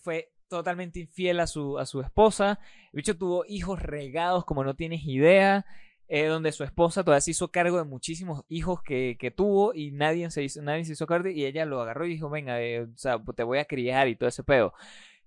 [0.03, 2.61] fue totalmente infiel a su, a su esposa.
[2.93, 5.67] El bicho tuvo hijos regados como no tienes idea.
[6.11, 9.91] eh, donde su esposa todavía se hizo cargo de muchísimos hijos que, que tuvo y
[9.93, 12.85] nadie se, hizo, nadie se hizo cargo y ella lo agarró y dijo, venga, eh,
[12.85, 14.73] o sea, te voy a criar y todo ese pedo.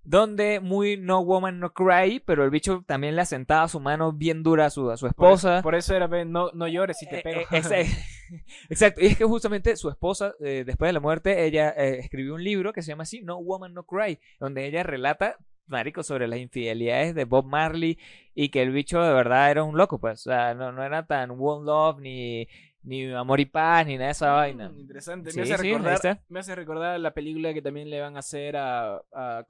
[0.03, 4.43] Donde muy no woman no cry, pero el bicho también le asentaba su mano bien
[4.43, 5.57] dura a su, a su Por esposa.
[5.57, 7.41] eso, por eso era, no, no llores si te Eh, pego.
[7.51, 7.61] eh,
[8.69, 12.35] Exacto, y es que justamente su esposa, eh, después de la muerte, ella eh, escribió
[12.35, 16.27] un libro que se llama así, No Woman No Cry, donde ella relata, marico, sobre
[16.27, 17.97] las infidelidades de Bob Marley
[18.33, 21.05] y que el bicho de verdad era un loco, pues, o sea, no, no era
[21.05, 22.47] tan One Love ni,
[22.83, 24.69] ni Amor y Paz ni nada de esa vaina.
[24.69, 25.31] Mm, Interesante.
[25.31, 28.19] Sí, me, hace sí, recordar, me hace recordar la película que también le van a
[28.19, 29.45] hacer a, a,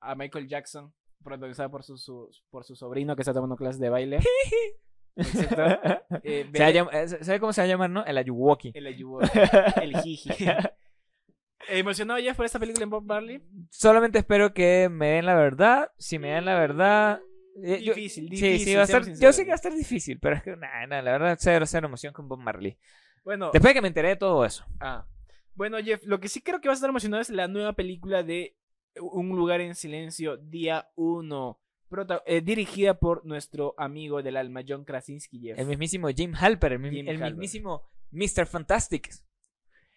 [0.00, 3.88] a Michael Jackson, protagonizada por su, su- por su sobrino que está tomando clases de
[3.88, 4.18] baile.
[6.24, 8.04] Eh, Se va a ve- llam- eh, ¿Sabe cómo se va a llamar, no?
[8.04, 8.72] El Ayuwoki.
[8.74, 10.30] el ayubo, el jiji.
[11.68, 13.42] ¿Emocionado ya por esta película en Bob Marley?
[13.70, 15.90] Solamente espero que me den la verdad.
[15.98, 17.20] Si me dan la verdad.
[17.62, 18.66] eh, yo- Difícil, Sí, difícil.
[18.66, 20.86] sí, va a estar, yo sé que va a estar difícil, pero es que, nada,
[20.86, 22.76] nada, la verdad, cero, cero emoción con Bob Marley.
[23.24, 24.64] Bueno, Después de que me enteré de todo eso.
[24.80, 25.06] ah.
[25.54, 28.22] bueno, Jeff, lo que sí creo que vas a estar emocionado es la nueva película
[28.22, 28.56] de
[29.00, 31.58] Un lugar en silencio, día 1.
[32.42, 35.58] Dirigida por nuestro amigo del alma, John Krasinski, Jeff.
[35.58, 37.30] El mismísimo Jim Halper, el, mi- Jim el Halper.
[37.38, 38.46] mismísimo Mr.
[38.46, 39.10] Fantastic.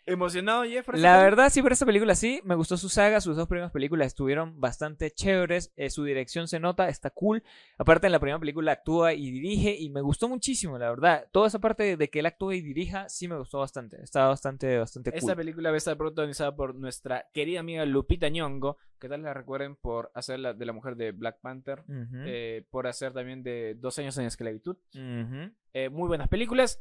[0.08, 0.86] ¿Emocionado, Jeff?
[0.86, 3.50] por esta La verdad, sí, por esta película sí, me gustó su saga, sus dos
[3.50, 7.44] primeras películas estuvieron bastante chéveres, eh, su dirección se nota, está cool.
[7.78, 11.28] Aparte, en la primera película actúa y dirige y me gustó muchísimo, la verdad.
[11.34, 14.78] Toda esa parte de que él actúe y dirija sí me gustó bastante, está bastante,
[14.78, 15.18] bastante cool.
[15.18, 19.34] Esta película va a estar protagonizada por nuestra querida amiga Lupita Nyong'o, que tal la
[19.34, 21.84] recuerden por hacer la, de la mujer de Black Panther,
[22.26, 24.78] eh, por hacer también de Dos años en esclavitud.
[24.94, 26.80] Eh, muy buenas películas.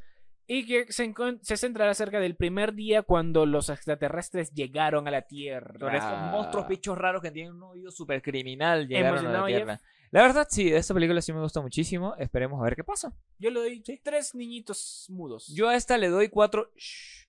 [0.49, 5.23] Y que se, se centrará acerca del primer día cuando los extraterrestres llegaron a la
[5.23, 5.75] Tierra.
[5.79, 9.47] Con estos monstruos bichos raros que tienen un oído súper criminal llegaron a la Emocionado,
[9.49, 9.57] Jeff.
[9.57, 9.81] Tierra.
[10.13, 12.15] La verdad, sí, esta película sí me gusta muchísimo.
[12.17, 13.13] Esperemos a ver qué pasa.
[13.39, 15.49] Yo le doy tres niñitos mudos.
[15.49, 16.71] Yo a esta le doy cuatro.
[16.77, 17.27] shh,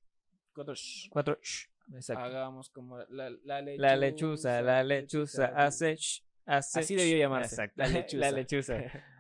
[0.54, 1.40] Cuatro sh- cuatro.
[1.42, 1.66] shh,
[1.96, 2.24] exacto.
[2.24, 3.82] Hagamos como la, la lechuza.
[3.82, 5.96] La lechuza, la lechuza hace.
[5.96, 7.20] shh, hace Así debió shh.
[7.20, 7.74] llamarse, Exacto.
[7.82, 8.18] la lechuza.
[8.18, 8.74] La lechuza.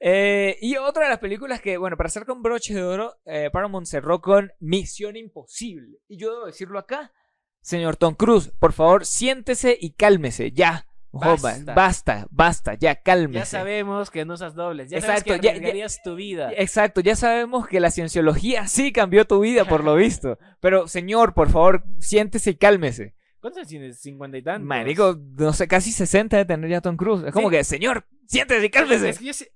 [0.00, 3.50] Eh, y otra de las películas que, bueno, para hacer con broche de oro, eh,
[3.52, 5.98] Paramount cerró con Misión Imposible.
[6.08, 7.12] Y yo debo decirlo acá,
[7.60, 10.84] señor Tom Cruise, por favor, siéntese y cálmese, ya.
[11.10, 11.72] Basta.
[11.74, 13.38] basta, basta, ya cálmese.
[13.38, 14.90] Ya sabemos que no usas dobles.
[14.90, 16.52] Ya Exacto, sabes que ya- ya- arriesgarías tu vida.
[16.54, 20.38] Exacto, ya sabemos que la cienciología sí cambió tu vida, por lo visto.
[20.60, 23.14] Pero, señor, por favor, siéntese y cálmese.
[23.40, 24.00] ¿Cuántos años tienes?
[24.00, 24.66] ¿Cincuenta y tantos?
[24.66, 27.24] Marico, no sé, casi 60 de tener ya Tom Cruise.
[27.24, 27.56] Es como Sí.
[27.56, 29.08] que, señor, siéntese y cálmese.
[29.08, 29.50] Es que yo, sé-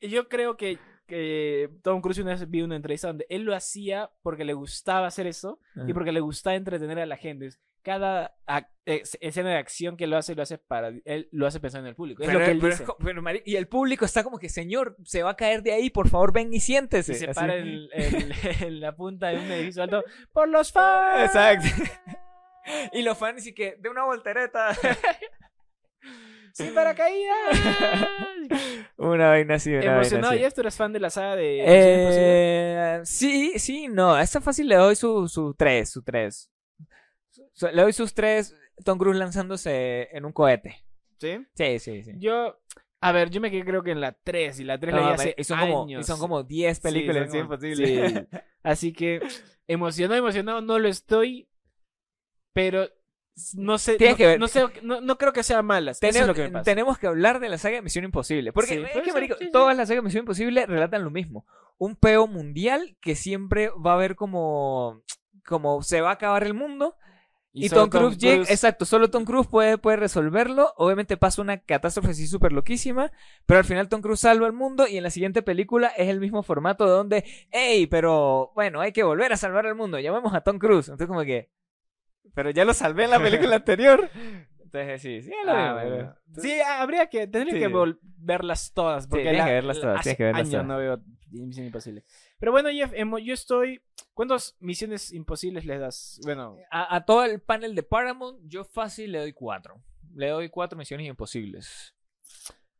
[0.00, 4.10] yo creo que, que Tom Cruise una vez vi una entrevista donde él lo hacía
[4.22, 7.48] porque le gustaba hacer eso y porque le gustaba entretener a la gente.
[7.82, 8.34] Cada
[8.84, 11.94] escena de acción que lo hace, lo hace para él lo hace pensando en el
[11.94, 12.22] público.
[12.22, 12.82] Es Pero, lo que él pero dice.
[12.82, 15.90] es pero, y el público está como que, señor, se va a caer de ahí,
[15.90, 17.12] por favor, ven y siéntese.
[17.12, 17.34] Y se Así.
[17.38, 18.32] para en, en-
[18.62, 21.26] en la punta de un edificio alto por los fans.
[21.26, 21.68] Exacto.
[22.92, 24.70] y los fans y que, de una voltereta.
[26.56, 28.08] Sin paracaídas.
[28.96, 30.40] una vaina así, una vaina Emocionado, así.
[30.42, 31.62] ¿ya tú eres fan de la saga de?
[31.66, 34.14] Eh, sí, sí, no.
[34.14, 36.50] A esta fácil le doy su, su 3, su 3.
[37.72, 38.56] le doy sus 3.
[38.84, 40.76] Tom Cruise lanzándose en un cohete.
[41.18, 41.46] ¿Sí?
[41.54, 42.12] Sí, sí, sí.
[42.18, 42.58] Yo,
[43.02, 45.06] a ver, yo me quedé creo que en la 3 y la 3 No, la
[45.08, 46.06] vi hace y son como, y años.
[46.06, 48.14] son como 10 Sí, películas sí, como- sí.
[48.62, 49.20] Así que
[49.66, 51.48] emocionado, emocionado no lo estoy,
[52.52, 52.88] pero
[53.54, 54.40] no sé, Tienes no, que ver.
[54.40, 55.98] no sé, no, no creo que sea malas.
[55.98, 56.64] Eso es Tenemos, lo que me pasa.
[56.64, 58.52] tenemos que hablar de la saga de Misión Imposible.
[58.52, 59.50] Porque Sí, es puede que, ser, marico, sí, sí.
[59.52, 61.46] todas las sagas de Misión Imposible relatan lo mismo.
[61.78, 65.02] Un peo mundial que siempre va a haber como.
[65.44, 66.96] Como se va a acabar el mundo.
[67.58, 70.74] Y, Tom Cruise, llega- exacto, solo Tom Cruise puede, puede resolverlo.
[70.76, 73.12] Obviamente pasa una catástrofe así súper loquísima,
[73.46, 76.20] pero al final Tom Cruise salva al mundo y en la siguiente película es el
[76.20, 80.42] mismo formato donde, hey, pero bueno, hay que volver a salvar al mundo, llamemos a
[80.42, 80.88] Tom Cruise.
[80.88, 81.48] Entonces como que,
[82.34, 84.10] pero ya lo salvé en la película anterior.
[84.64, 86.14] Entonces sí, sí, ya lo Ah, bueno.
[86.42, 87.60] Sí, habría que, tendría Sí.
[87.60, 89.06] que verlas todas.
[89.06, 90.66] Porque tienes la- que verlas la- todas, hace tienes que verlas años todas.
[90.66, 91.00] no veo
[91.30, 92.04] Misión Imposible.
[92.38, 93.82] Pero bueno, Jeff, emo- yo estoy...
[94.14, 96.18] ¿Cuántas misiones imposibles le das?
[96.24, 99.82] Bueno, A, a todo el panel de Paramount, yo fácil le doy cuatro.
[100.14, 101.94] Le doy cuatro misiones imposibles.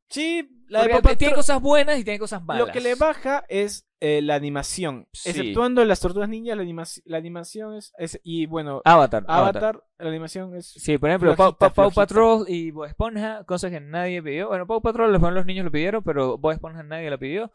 [0.09, 2.67] Sí, la de Porque Paw tiene Patrol- cosas buenas y tiene cosas malas.
[2.67, 5.09] Lo que le baja es eh, la animación.
[5.13, 5.31] Sí.
[5.31, 9.25] Exceptuando las tortugas ninjas, la, animaci- la animación es, es- Y bueno, Avatar.
[9.27, 10.67] Avatar, la animación es.
[10.67, 12.01] Sí, por ejemplo, Flojita, Paw, Paw- Paw flojita.
[12.03, 14.49] Patrol y Bob Esponja, cosas que nadie pidió.
[14.49, 17.51] Bueno, Paw Patrol, los, los niños lo pidieron, pero Bob Esponja nadie lo pidió.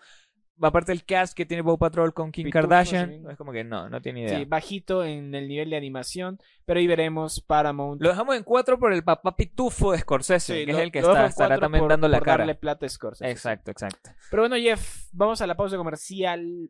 [0.62, 3.22] Aparte el cast que tiene Paw Patrol con Kim Kardashian, sí.
[3.32, 4.38] es como que no, no tiene idea.
[4.40, 6.40] Sí, bajito en el nivel de animación.
[6.66, 8.02] Pero ahí veremos Paramount.
[8.02, 10.92] Lo dejamos en cuatro por el papá pitufo de Scorsese, Sí, que lo- es el
[10.92, 12.38] que está, estará también por- dando la por cara.
[12.40, 13.30] darle plata a Scorsese.
[13.32, 14.12] Exacto, exacto.
[14.30, 16.70] Pero bueno, Jeff, vamos a la pausa comercial.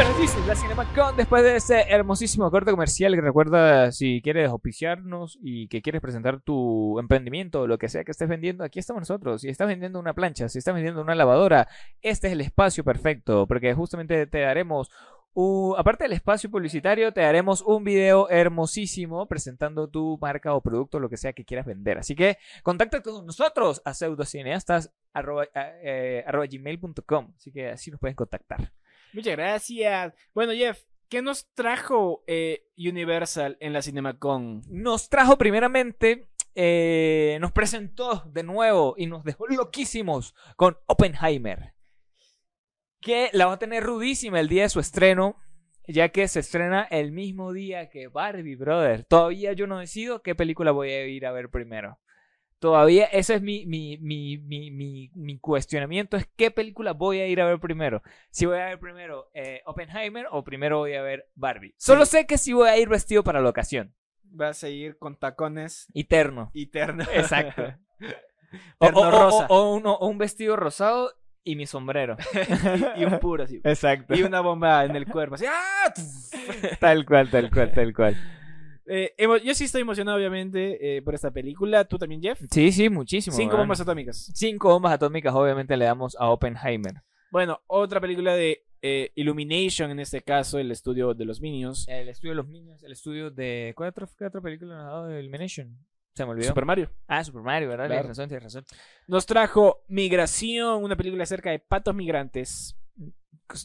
[0.00, 5.38] Bueno, dice la CinemaCon después de ese hermosísimo corte comercial que recuerda si quieres auspiciarnos
[5.42, 9.02] y que quieres presentar tu emprendimiento o lo que sea que estés vendiendo, aquí estamos
[9.02, 9.42] nosotros.
[9.42, 11.68] Si estás vendiendo una plancha, si estás vendiendo una lavadora,
[12.00, 14.90] este es el espacio perfecto porque justamente te daremos
[15.32, 20.98] Uh, aparte del espacio publicitario, te haremos un video hermosísimo presentando tu marca o producto,
[20.98, 21.98] lo que sea que quieras vender.
[21.98, 26.24] Así que contacta con nosotros a pseudocineastas arroba, eh.
[26.26, 28.72] Así que así nos pueden contactar.
[29.12, 30.14] Muchas gracias.
[30.34, 34.62] Bueno, Jeff, ¿qué nos trajo eh, Universal en la CinemaCon?
[34.68, 41.74] Nos trajo primeramente, eh, nos presentó de nuevo y nos dejó loquísimos con Oppenheimer.
[43.00, 45.36] Que la va a tener rudísima el día de su estreno,
[45.88, 49.04] ya que se estrena el mismo día que Barbie, brother.
[49.04, 51.98] Todavía yo no decido qué película voy a ir a ver primero.
[52.60, 57.26] Todavía ese es mi, mi, mi, mi, mi, mi cuestionamiento, es qué película voy a
[57.26, 58.02] ir a ver primero.
[58.30, 61.74] Si voy a ver primero eh, Oppenheimer o primero voy a ver Barbie.
[61.78, 63.94] Solo sé que si voy a ir vestido para la ocasión.
[64.24, 65.88] Vas a ir con tacones.
[67.12, 67.74] Exacto.
[68.78, 69.46] O, Terno o- o- rosa.
[69.48, 71.12] o uno- o un vestido rosado
[71.44, 72.16] y mi sombrero.
[72.96, 73.60] y un puro así.
[73.62, 74.14] Exacto.
[74.16, 75.36] Y una bomba en el cuerpo.
[75.36, 75.92] Así, ¡ah!
[76.80, 78.16] Tal cual, tal cual, tal cual.
[78.92, 79.14] Eh,
[79.44, 81.84] yo sí estoy emocionado, obviamente, eh, por esta película.
[81.84, 82.40] ¿Tú también, Jeff?
[82.50, 83.36] Sí, sí, muchísimo.
[83.36, 83.62] Cinco man.
[83.62, 84.32] bombas atómicas.
[84.34, 86.94] Cinco bombas atómicas, obviamente, le damos a Oppenheimer.
[87.30, 91.86] Bueno, otra película de eh, Illumination, en este caso, el estudio de los Minions.
[91.86, 93.72] El estudio de los niños, el estudio de.
[93.76, 95.78] ¿Cuál otra, qué otra película nos ha dado de Illumination?
[96.14, 96.48] Se me olvidó.
[96.48, 96.90] Super Mario.
[97.06, 97.86] Ah, Super Mario, ¿verdad?
[97.86, 98.02] Claro.
[98.02, 98.64] Tienes razón, tienes razón.
[99.06, 102.76] Nos trajo Migración, una película acerca de patos migrantes.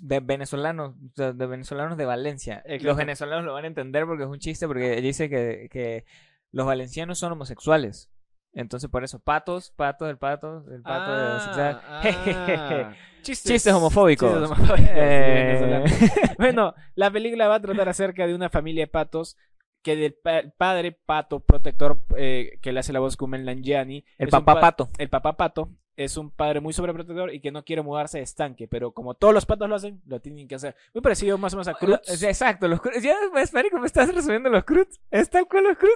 [0.01, 2.61] De venezolanos, de, de venezolanos de Valencia.
[2.65, 2.85] Exacto.
[2.87, 6.05] Los venezolanos lo van a entender porque es un chiste, porque dice que, que
[6.51, 8.09] los valencianos son homosexuales.
[8.53, 11.81] Entonces, por eso, patos, patos, el pato, el pato de homosexual.
[11.87, 12.93] ah.
[13.21, 14.29] Chistes, Chistes homofóbicos.
[14.31, 16.35] Chistes homofóbicos, sí, Eh.
[16.37, 19.35] Bueno, la película va a tratar acerca de una familia de patos
[19.83, 24.03] que del pa- el padre pato protector eh, que le hace la voz Kumail Nanjiani
[24.17, 24.89] el papá pa- pato.
[24.97, 28.67] el papá pato es un padre muy sobreprotector y que no quiere mudarse de estanque,
[28.67, 30.75] pero como todos los patos lo hacen, lo tienen que hacer.
[30.93, 31.99] Muy parecido más o menos a Cruz.
[32.03, 33.01] Sí, Exacto, los Cruz.
[33.01, 33.15] Ya,
[33.53, 34.87] marico, me estás resumiendo los Cruz.
[35.11, 35.95] ¿Es tal cual los Cruz?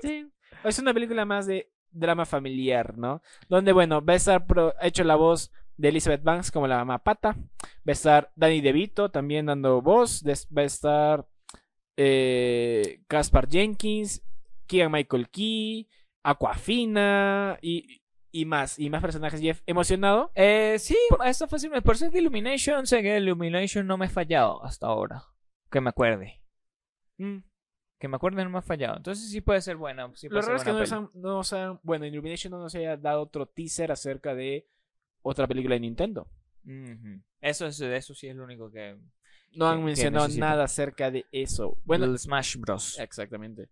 [0.63, 3.21] Es una película más de drama familiar, ¿no?
[3.49, 6.99] Donde, bueno, va a estar pro- hecho la voz de Elizabeth Banks como la mamá
[6.99, 7.35] pata.
[7.35, 10.23] Va a estar Danny DeVito también dando voz.
[10.25, 11.25] Va a estar
[11.97, 14.21] eh, Caspar Jenkins,
[14.67, 15.87] Keegan Michael Key,
[16.23, 17.98] Aquafina y,
[18.31, 18.77] y más.
[18.79, 19.39] Y más personajes.
[19.41, 20.31] Jeff, ¿emocionado?
[20.35, 21.71] Eh, sí, eso fue fácil.
[21.81, 25.23] Por ser de Illumination, sé que Illumination no me ha fallado hasta ahora.
[25.71, 26.41] Que me acuerde.
[27.17, 27.39] Mm.
[27.99, 28.97] Que me acuerde no me ha fallado.
[28.97, 30.09] Entonces sí puede ser buena.
[30.15, 32.59] Sí puede Lo raro es que no nos, han, no nos han- Bueno, Illumination no
[32.59, 34.67] nos haya dado otro teaser acerca de
[35.21, 36.27] otra película de Nintendo.
[36.65, 37.21] Ujú.
[37.41, 38.97] Eso, es, eso sí es lo único que...
[39.51, 41.77] No han mencionado nada acerca de eso.
[41.83, 42.99] Bueno, el Smash Bros.
[42.99, 43.69] exactamente.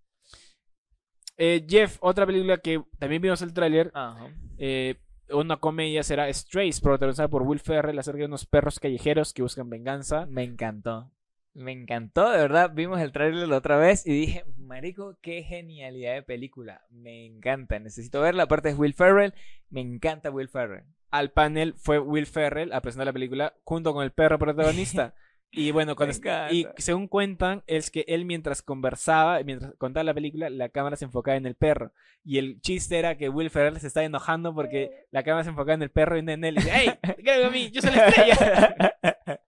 [1.37, 4.27] Eh, Jeff, otra película que también vimos el tráiler, Ajá.
[4.57, 4.95] eh,
[5.29, 9.69] una comedia será Strays, protagonizada por Will Ferrell acerca de unos perros callejeros que buscan
[9.69, 10.25] venganza.
[10.27, 11.11] Me encantó.
[11.53, 12.71] Me encantó, de verdad.
[12.73, 16.81] Vimos el tráiler la otra vez y dije, marico, qué genialidad de película.
[16.91, 18.43] Me encanta, necesito verla.
[18.43, 19.33] Aparte es Will Ferrell.
[19.69, 20.85] Me encanta Will Ferrell.
[21.09, 25.13] Al panel fue Will Ferrell a presentar la película junto con el perro protagonista.
[25.49, 26.15] Y bueno, cuando
[26.51, 31.05] y según cuentan, es que él mientras conversaba, mientras contaba la película, la cámara se
[31.05, 31.93] enfocaba en el perro.
[32.23, 35.73] Y el chiste era que Will Ferrell se estaba enojando porque la cámara se enfocaba
[35.75, 36.55] en el perro y no en él.
[36.55, 36.89] Y dice, ¡Ey!
[37.23, 37.71] ¿Qué a mí?
[37.71, 38.85] ¡Yo soy la estrella!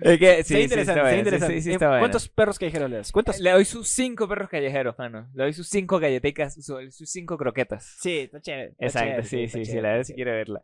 [0.00, 1.54] Es que sí, sí, interesante, está sí, interesante.
[1.54, 1.98] sí, sí Eh, está.
[1.98, 3.10] ¿Cuántos perros callejeros le das?
[3.12, 3.40] ¿Cuántos?
[3.40, 5.28] Le doy sus cinco perros callejeros, mano.
[5.34, 7.96] Le doy sus cinco galleticas, su- sus cinco croquetas.
[8.00, 8.74] Sí, está chévere.
[8.78, 10.62] está Exacto, sí, está sí, sí, la verdad está sí quiero verla.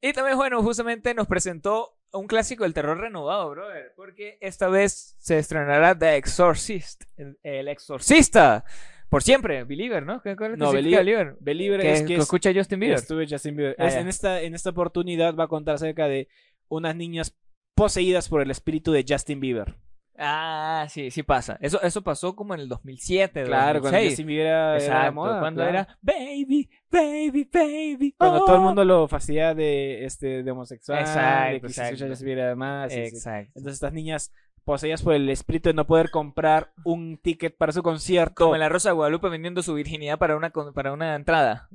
[0.00, 5.14] Y también, bueno, justamente nos presentó un clásico del terror renovado, brother, porque esta vez
[5.18, 8.64] se estrenará The Exorcist, el, el exorcista,
[9.08, 10.20] por siempre, Believer, ¿no?
[10.22, 12.96] ¿Qué, cuál es el No, Believer- Believer Que, es que que es- escucha Justin Bieber.
[12.98, 13.76] Estuve Justin Bieber.
[13.78, 16.28] Ah, Es- en, esta, en esta oportunidad va a contar acerca de
[16.68, 17.36] unas niñas
[17.74, 19.74] poseídas por el espíritu de Justin Bieber.
[20.22, 21.56] Ah, sí, sí pasa.
[21.62, 24.10] Eso, eso pasó como en el 2007, Claro, cuando 2006.
[24.10, 25.78] Justin Bieber era, era Exacto, moda, cuando claro.
[25.78, 28.14] era baby, baby, baby.
[28.18, 28.44] Cuando oh.
[28.44, 31.94] todo el mundo lo fastidia de, este, de homosexual, Exacto, de que se exacto.
[31.94, 33.00] Y sí.
[33.00, 33.52] Exacto.
[33.54, 34.30] Entonces estas niñas
[34.64, 38.60] poseídas por el espíritu de no poder comprar un ticket para su concierto Como en
[38.60, 41.68] la Rosa de Guadalupe vendiendo su virginidad para una, para una entrada.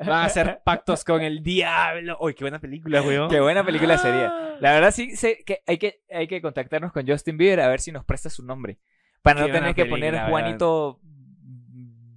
[0.00, 2.16] van a hacer pactos con el diablo.
[2.20, 3.28] Uy, qué buena película, weón.
[3.30, 4.56] Qué buena película sería.
[4.60, 7.80] La verdad sí sé que hay que hay que contactarnos con Justin Bieber a ver
[7.80, 8.78] si nos presta su nombre.
[9.22, 11.00] Para no Qué tener que poner Juanito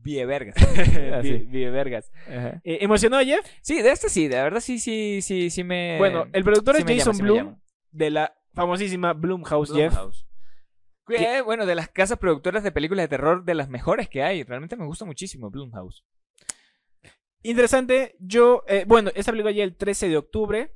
[0.03, 0.55] Vievergas.
[0.55, 1.31] Vi- Así.
[1.47, 2.11] vi- vergas.
[2.27, 2.61] Ajá.
[2.63, 3.45] Eh, ¿Emocionó a Jeff?
[3.61, 5.97] Sí, de este sí, de verdad sí, sí, sí, sí me.
[5.99, 7.57] Bueno, el productor sí es llama, Jason llama.
[7.91, 9.93] de la famosísima Blumhouse, Jeff.
[9.93, 10.27] Blumhouse.
[11.07, 14.43] Que, bueno, de las casas productoras de películas de terror de las mejores que hay.
[14.43, 16.05] Realmente me gusta muchísimo Blumhouse.
[17.43, 20.75] Interesante, yo, eh, bueno, esta película ya el 13 de octubre.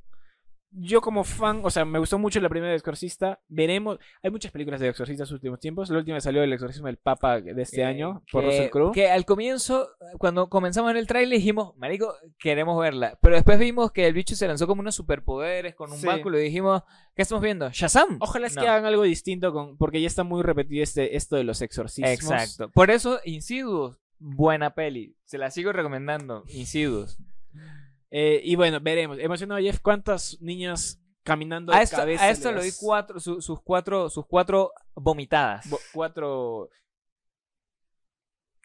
[0.78, 3.40] Yo como fan, o sea, me gustó mucho la primera de Exorcista.
[3.48, 5.90] Veremos, hay muchas películas de Exorcista en los últimos tiempos.
[5.90, 8.92] La última salió El Exorcismo del Papa de este Que- año por que- Russell Crowe.
[8.92, 13.18] Que al comienzo, cuando comenzamos en el trailer, dijimos, Marico, queremos verla.
[13.22, 16.08] Pero después vimos que el bicho se lanzó como unos superpoderes con un Sí.
[16.08, 16.84] báculo y dijimos,
[17.16, 17.70] ¿qué estamos viendo?
[17.70, 18.18] ¿Shazam?
[18.20, 18.62] Ojalá es No.
[18.62, 22.12] que hagan algo distinto con, porque ya está muy repetido este, esto de los exorcismos.
[22.12, 22.70] Exacto.
[22.72, 25.16] Por eso, Insidious, buena peli.
[25.24, 27.18] Se la sigo recomendando, Insidious.
[28.18, 29.20] Eh, y bueno, veremos.
[29.20, 33.20] Emocionado Jeff, ¿cuántas niñas caminando de A esto, cabeza a esto le le doy cuatro,
[33.20, 35.70] su- sus cuatro, sus cuatro vomitadas.
[35.70, 36.70] Bo- cuatro.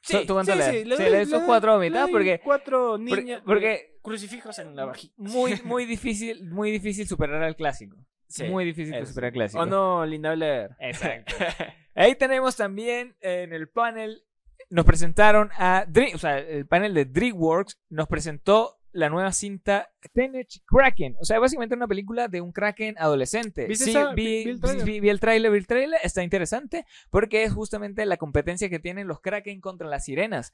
[0.07, 0.73] ¿Tú- tú cuánto le das?
[0.75, 3.43] le Sí, doy- le doy sus cuatro le vomitadas doy porque- Cuatro niñas.
[3.45, 5.13] porque crucifijos en la vagina.
[5.17, 7.97] muy, muy difícil, muy difícil superar al clásico.
[8.29, 9.39] Sí, muy difícil de superar al sí.
[9.39, 9.63] clásico.
[9.63, 10.71] ¿O no, Linda Blair?
[10.79, 11.35] Exacto.
[11.97, 14.23] Ahí tenemos también en el panel,
[14.71, 19.91] nos presentaron a, Dream- o sea, el panel de DreamWorks nos presentó la nueva cinta
[20.13, 21.17] Teenage Kraken.
[21.21, 23.67] O sea, básicamente una película de un Kraken adolescente.
[23.67, 24.13] ¿Viste sí, esa?
[24.15, 24.85] vi, el tráiler.
[24.85, 28.79] vi- vi el tráiler, vi el tráiler, está interesante porque es justamente la competencia que
[28.79, 30.53] tienen los Kraken contra las sirenas.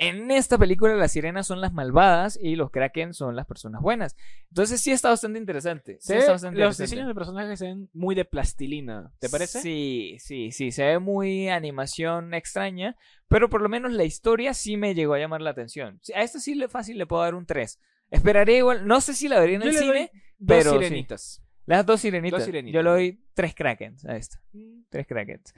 [0.00, 4.16] En esta película las sirenas son las malvadas y los Kraken son las personas buenas.
[4.48, 5.94] Entonces sí está bastante interesante.
[6.00, 6.84] Sí Se está bastante los interesante.
[6.84, 9.10] diseños de personajes se ven muy de plastilina.
[9.18, 9.60] ¿Te parece?
[9.60, 10.70] Sí, sí, sí.
[10.70, 12.96] Se ve muy animación extraña,
[13.26, 15.98] pero por lo menos la historia sí me llegó a llamar la atención.
[16.02, 17.80] Sí, A esta sí le fácil le puedo dar un 3.
[18.12, 20.78] Esperaré igual, no sé si la vería en Yo el cine, Dos pero sí.
[20.78, 21.42] sirenitas.
[21.66, 22.38] Las dos sirenitas.
[22.38, 22.74] Dos sirenitas.
[22.74, 24.40] Yo le doy tres krakens a esta.
[24.88, 25.52] Tres krakens.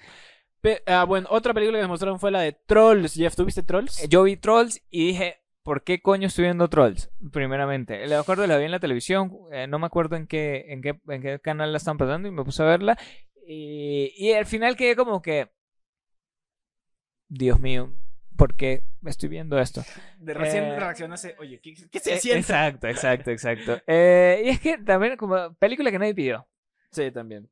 [0.61, 3.15] Pe- ah, bueno, otra película que nos mostraron fue la de Trolls.
[3.15, 4.03] Jeff, ¿tuviste Trolls?
[4.03, 7.11] Eh, Yo vi Trolls y dije, ¿por qué coño estoy viendo Trolls?
[7.33, 8.07] Primeramente.
[8.07, 11.01] Le acuerdo, la vi en la televisión, eh, no me acuerdo en qué, en, qué,
[11.09, 12.99] en qué canal la están pasando y me puse a verla.
[13.47, 15.51] Y, y al final quedé como que,
[17.29, 17.93] Dios mío,
[18.37, 19.83] ¿por qué estoy viendo esto?
[20.19, 22.41] De recién Eh, reaccionaste, oye, ¿qué, qué se Eh, siente?
[22.41, 23.81] Exacto, exacto, exacto.
[23.87, 26.47] Eh, y es que también como película que nadie pidió.
[26.91, 27.49] Sí, también.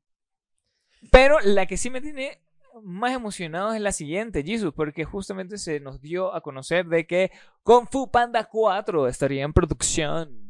[1.11, 2.39] Pero la que sí me tiene
[2.83, 7.31] más emocionado es la siguiente, Jesus, porque justamente se nos dio a conocer de que
[7.63, 10.49] Kung Fu Panda 4 estaría en producción.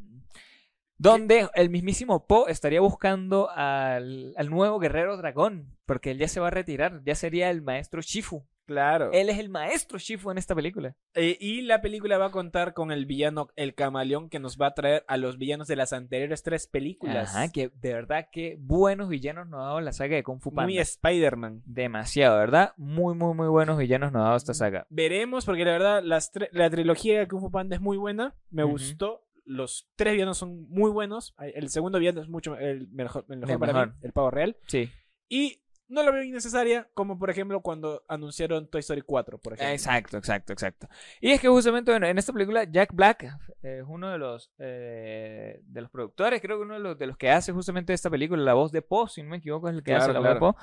[0.98, 6.42] Donde el mismísimo Po estaría buscando al, al nuevo guerrero dragón, porque él ya se
[6.42, 8.44] va a retirar, ya sería el maestro Shifu.
[8.70, 9.10] Claro.
[9.14, 10.96] Él es el maestro Shifu en esta película.
[11.16, 14.68] Eh, y la película va a contar con el villano, el camaleón, que nos va
[14.68, 17.36] a traer a los villanos de las anteriores tres películas.
[17.36, 20.54] Ajá, que de verdad que buenos villanos nos ha dado la saga de Kung Fu
[20.54, 20.68] Panda.
[20.68, 21.64] Muy Spider-Man.
[21.66, 22.74] Demasiado, ¿verdad?
[22.78, 24.86] Muy, muy, muy buenos villanos nos ha dado esta saga.
[24.92, 28.36] Veremos, porque la verdad, las la trilogía de Kung Fu Panda es muy buena.
[28.52, 29.26] Me gustó.
[29.46, 31.34] Los tres villanos son muy buenos.
[31.40, 33.88] El segundo villano es mucho el mejor, el mejor El para mejor.
[33.88, 34.58] mí, el pavo real.
[34.68, 34.92] Sí.
[35.28, 35.59] Y
[35.90, 39.74] no la veo innecesaria, como por ejemplo cuando anunciaron Toy Story 4, por ejemplo.
[39.74, 40.88] Exacto, exacto, exacto.
[41.20, 43.24] Y es que justamente bueno, en esta película Jack Black
[43.64, 47.08] eh, es uno de los eh, de los productores, creo que uno de los, de
[47.08, 49.76] los que hace justamente esta película, la voz de Poe, si no me equivoco, es
[49.76, 50.40] el que Claro, hace la voz de.
[50.40, 50.54] Poe.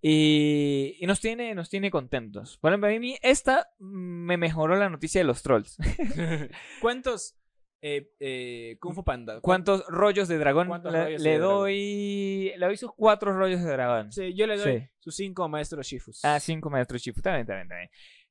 [0.00, 2.56] Y, y nos tiene nos tiene contentos.
[2.58, 5.76] Por ejemplo, a mí esta me mejoró la noticia de los trolls.
[6.80, 7.34] ¿Cuántos
[7.80, 9.40] eh, eh, Kung Fu Panda?
[9.40, 10.68] ¿Cuántos rollos de dragón?
[10.68, 11.54] ¿Cuántos Le, rollos le de dragón?
[11.56, 14.12] doy le doy sus cuatro rollos de dragón.
[14.12, 14.86] Sí, yo le doy Sí.
[14.98, 16.24] sus cinco maestros Shifus.
[16.24, 17.20] Ah, cinco maestros Shifu.
[17.20, 17.90] Está bien, está bien, está bien.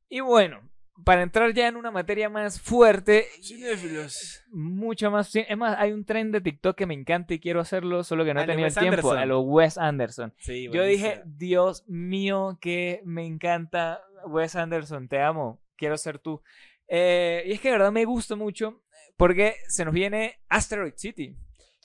[0.09, 0.61] Y bueno,
[1.05, 4.43] para entrar ya en una materia más fuerte, Cinéfilos.
[4.51, 5.33] mucho más.
[5.35, 8.33] Es más, hay un tren de TikTok que me encanta y quiero hacerlo, solo que
[8.33, 8.89] no he tenido el tiempo.
[9.11, 9.17] Anderson.
[9.17, 10.33] A lo Wes Anderson.
[10.39, 11.21] Sí, Yo dije.
[11.25, 16.41] Dios mío, que me encanta Wes Anderson, te amo, quiero ser tú.
[16.87, 18.81] Eh, y es que de verdad me gusta mucho
[19.17, 21.35] porque se nos viene Asteroid City.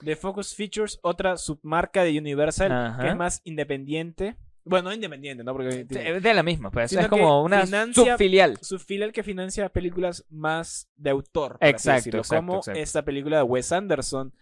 [0.02, 3.02] de Focus Features, otra submarca de Universal Ajá.
[3.02, 4.36] que es más independiente.
[4.64, 5.52] Bueno, no independiente, ¿no?
[5.52, 6.92] Porque Es de la misma, pues.
[6.92, 8.58] Es como una financia- subfilial.
[8.60, 11.56] su filial que financia películas más de autor.
[11.60, 12.80] Exacto, como exacto.
[12.80, 14.32] esta película de Wes Anderson,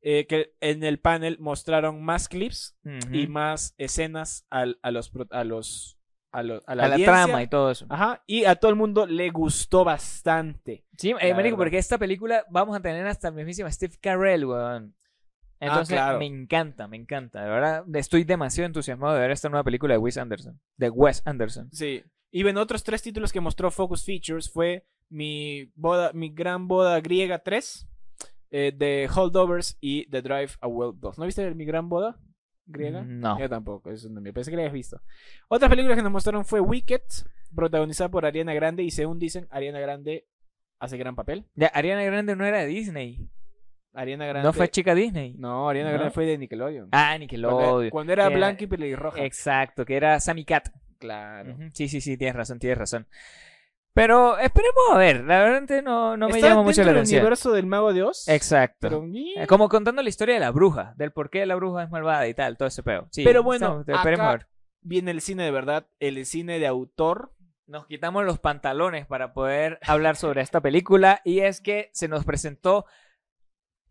[0.00, 2.76] eh, que en el panel mostraron más clips
[3.12, 5.98] y más escenas al- a los a los
[6.32, 7.12] a, lo- a la, a la audiencia.
[7.24, 7.86] trama y todo eso.
[7.88, 10.84] Ajá, y a todo el mundo le gustó bastante.
[10.98, 14.94] Sí, eh, marico, porque esta película vamos a tener hasta el mismísimo Steve Carell, weón.
[15.60, 16.18] Entonces, claro.
[16.18, 17.42] me encanta, me encanta.
[17.44, 20.58] De verdad, estoy demasiado entusiasmado de ver esta nueva película de Wes Anderson.
[20.76, 21.68] De Wes Anderson.
[21.72, 22.02] Sí.
[22.32, 27.00] Y ven otros tres títulos que mostró Focus Features fue mi boda, mi gran boda
[27.00, 27.86] griega 3,
[28.50, 31.18] eh, The Holdovers y The Drive a Well 2.
[31.18, 32.18] ¿No viste mi gran boda
[32.72, 33.02] griega?
[33.02, 33.38] No.
[33.38, 35.00] Yo tampoco, eso no me pensé que lo habías visto.
[35.48, 37.02] Otras películas que nos mostraron fue Wicked,
[37.54, 40.26] protagonizada por Ariana Grande y según dicen, Ariana Grande
[40.78, 41.44] hace gran papel.
[41.54, 43.28] Ya, Ariana Grande no era de Disney.
[43.94, 45.34] Ariana Grande No fue chica Disney.
[45.36, 45.94] No, Ariana ¿No?
[45.98, 46.88] Grande fue de Nickelodeon.
[46.92, 47.90] Ah, Nickelodeon.
[47.90, 49.22] cuando era Que- blanca y pelirroja.
[49.24, 50.68] Exacto, que era Sammy Cat.
[50.98, 51.56] claro.
[51.74, 53.06] Sí, sí, sí, tienes razón, tienes razón.
[53.94, 55.22] Pero esperemos a ver.
[55.24, 57.20] La verdad no, no me llama mucho la atención.
[57.20, 58.26] universo del Mago de Oz.
[58.28, 58.78] Exacto.
[58.80, 59.04] Pero,
[59.36, 62.26] Eh, Como contando la historia de la bruja, del por qué la bruja es malvada
[62.26, 63.06] y tal, todo ese peo.
[63.10, 64.46] Sí, Pero bueno, estamos- esperemos a ver.
[64.80, 67.32] viene el cine de verdad, el cine de autor.
[67.66, 72.24] Nos quitamos los pantalones para poder hablar sobre esta película y es que se nos
[72.24, 72.86] presentó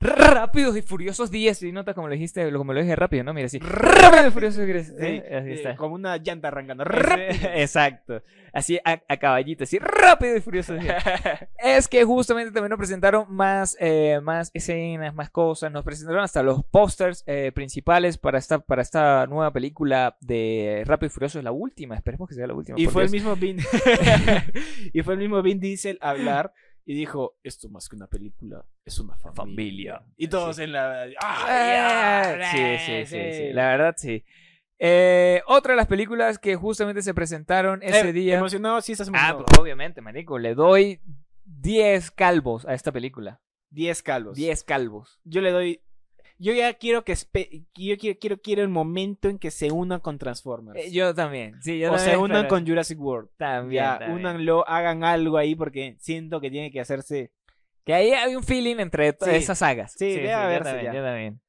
[0.02, 3.34] Rápidos y Furiosos 10 y nota como lo dijiste, como lo dije rápido, ¿no?
[3.34, 3.60] Mira, así.
[3.60, 4.89] Rápidos y Furiosos 10.
[4.89, 4.95] ¿eh?
[4.99, 5.76] Sí, Así eh, está.
[5.76, 6.84] como una llanta arrancando.
[6.84, 8.24] Ese- Exacto.
[8.54, 10.74] Así a, a caballito, así rápido y furioso.
[10.74, 10.88] así.
[11.64, 15.72] es que justamente también nos presentaron más, eh, más escenas, más cosas.
[15.72, 21.08] Nos presentaron hasta los pósters eh, principales para esta, para esta nueva película de Rápido
[21.08, 21.38] y Furioso.
[21.38, 22.78] Es la última, esperemos que sea la última.
[22.80, 23.58] y fue el mismo Vin
[24.93, 26.52] y fue el mismo Vin Diesel hablar
[26.86, 30.03] y dijo esto más que una película es una familia, Familia.
[30.17, 30.63] y todos Sí.
[30.63, 34.23] en la Ah, ¡Ah, sí, sí, sí, sí, la verdad sí.
[34.79, 38.38] Eh, otra de las películas que justamente se presentaron ese Eh, día.
[38.39, 40.39] emocionado sí estás Ah, emocionado pues, obviamente, marico.
[40.39, 40.99] Le doy
[41.45, 43.41] 10 calvos a esta película.
[43.69, 45.19] 10 calvos 10 calvos.
[45.23, 45.82] yo le doy
[46.42, 47.14] yo ya quiero que
[47.76, 51.62] yo quiero, quiero quiero el momento en que se unan con Transformers Eh, yo también.
[51.62, 53.84] Sí, yo o se unan pero- con Jurassic World También.
[53.84, 54.20] ya también.
[54.20, 57.32] únanlo hagan algo ahí porque siento que tiene que hacerse
[57.86, 59.30] Que ahí hay un feeling entre Sí.
[59.32, 59.94] esas sagas.
[59.98, 60.94] Sí, yo también, ya.
[60.94, 61.42] yo también.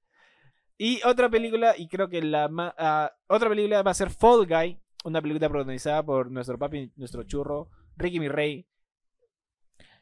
[0.79, 4.47] Y otra película, y creo que la ma- ah, otra película va a ser Fall
[4.47, 8.67] Guy, una película protagonizada por nuestro papi, nuestro churro, Ricky Mi Rey,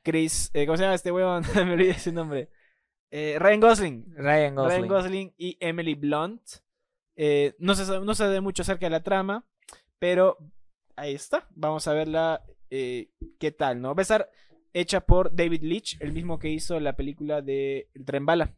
[0.03, 1.43] Chris, eh, ¿cómo se llama este huevón?
[1.66, 2.49] Me olvidé su nombre.
[3.11, 4.14] Eh, Ryan Gosling.
[4.16, 4.78] Ryan Gosling.
[4.82, 6.42] Ryan Gosling y Emily Blunt.
[7.16, 9.44] Eh, no, se sabe, no se sabe mucho acerca de la trama,
[9.98, 10.38] pero
[10.96, 11.46] ahí está.
[11.50, 12.42] Vamos a verla.
[12.70, 13.94] eh, ¿Qué tal, no?
[13.94, 14.30] Va a estar
[14.72, 18.54] hecha por David Leitch, el mismo que hizo la película de El Tren Bala.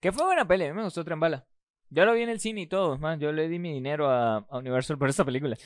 [0.00, 1.46] Que fue buena peli, a mí me gustó Tren Bala.
[1.90, 4.08] Yo lo vi en el cine y todo, es más, yo le di mi dinero
[4.08, 5.56] a, a Universal por esta película.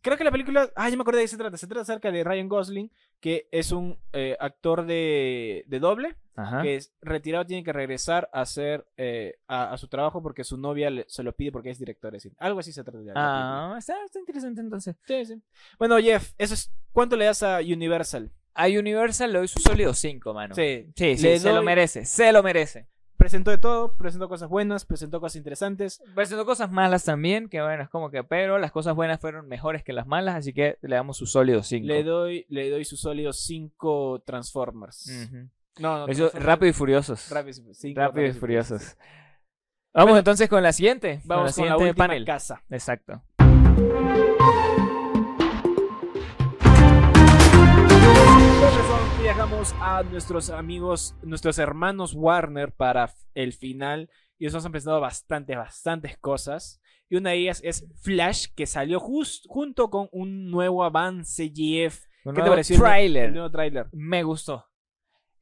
[0.00, 0.70] Creo que la película.
[0.76, 1.56] Ah, ya me acordé de qué se trata.
[1.56, 2.90] Se trata acerca de Ryan Gosling,
[3.20, 6.62] que es un eh, actor de, de doble, Ajá.
[6.62, 10.56] que es retirado, tiene que regresar a hacer eh, a, a su trabajo porque su
[10.56, 12.36] novia le- se lo pide porque es director cine.
[12.38, 13.12] Algo así se trata de.
[13.16, 14.94] Ah, está, está interesante entonces.
[15.06, 15.42] Sí, sí.
[15.78, 16.70] Bueno, Jeff, eso es.
[16.92, 18.30] ¿Cuánto le das a Universal?
[18.54, 20.54] A Universal le doy su sólido 5, mano.
[20.54, 20.86] Sí.
[20.96, 22.86] sí, sí, se lo merece, se lo merece.
[23.18, 26.00] Presentó de todo, presentó cosas buenas, presentó cosas interesantes.
[26.14, 29.82] Presentó cosas malas también, que bueno, es como que, pero las cosas buenas fueron mejores
[29.82, 31.84] que las malas, así que le damos su sólido 5.
[31.84, 35.10] Le doy, le doy su sólido 5 Transformers.
[35.80, 37.28] No, no, Eso, rápido y furiosos.
[37.30, 38.96] Rápido, cinco Rápido y furiosos.
[39.92, 41.20] Vamos Bueno, entonces con la siguiente.
[41.24, 42.24] Vamos con con la siguiente última panel.
[42.24, 42.62] casa.
[42.70, 43.22] Exacto.
[49.80, 54.08] A nuestros amigos, nuestros hermanos Warner para el final.
[54.38, 56.80] Y nos han presentado bastantes, bastantes cosas.
[57.08, 62.06] Y una de ellas es Flash, que salió jus- junto con un nuevo avance GF.
[62.24, 63.24] Un ¿Qué te nuevo pareció el- tráiler.
[63.24, 63.86] El nuevo tráiler.
[63.90, 64.64] Me gustó.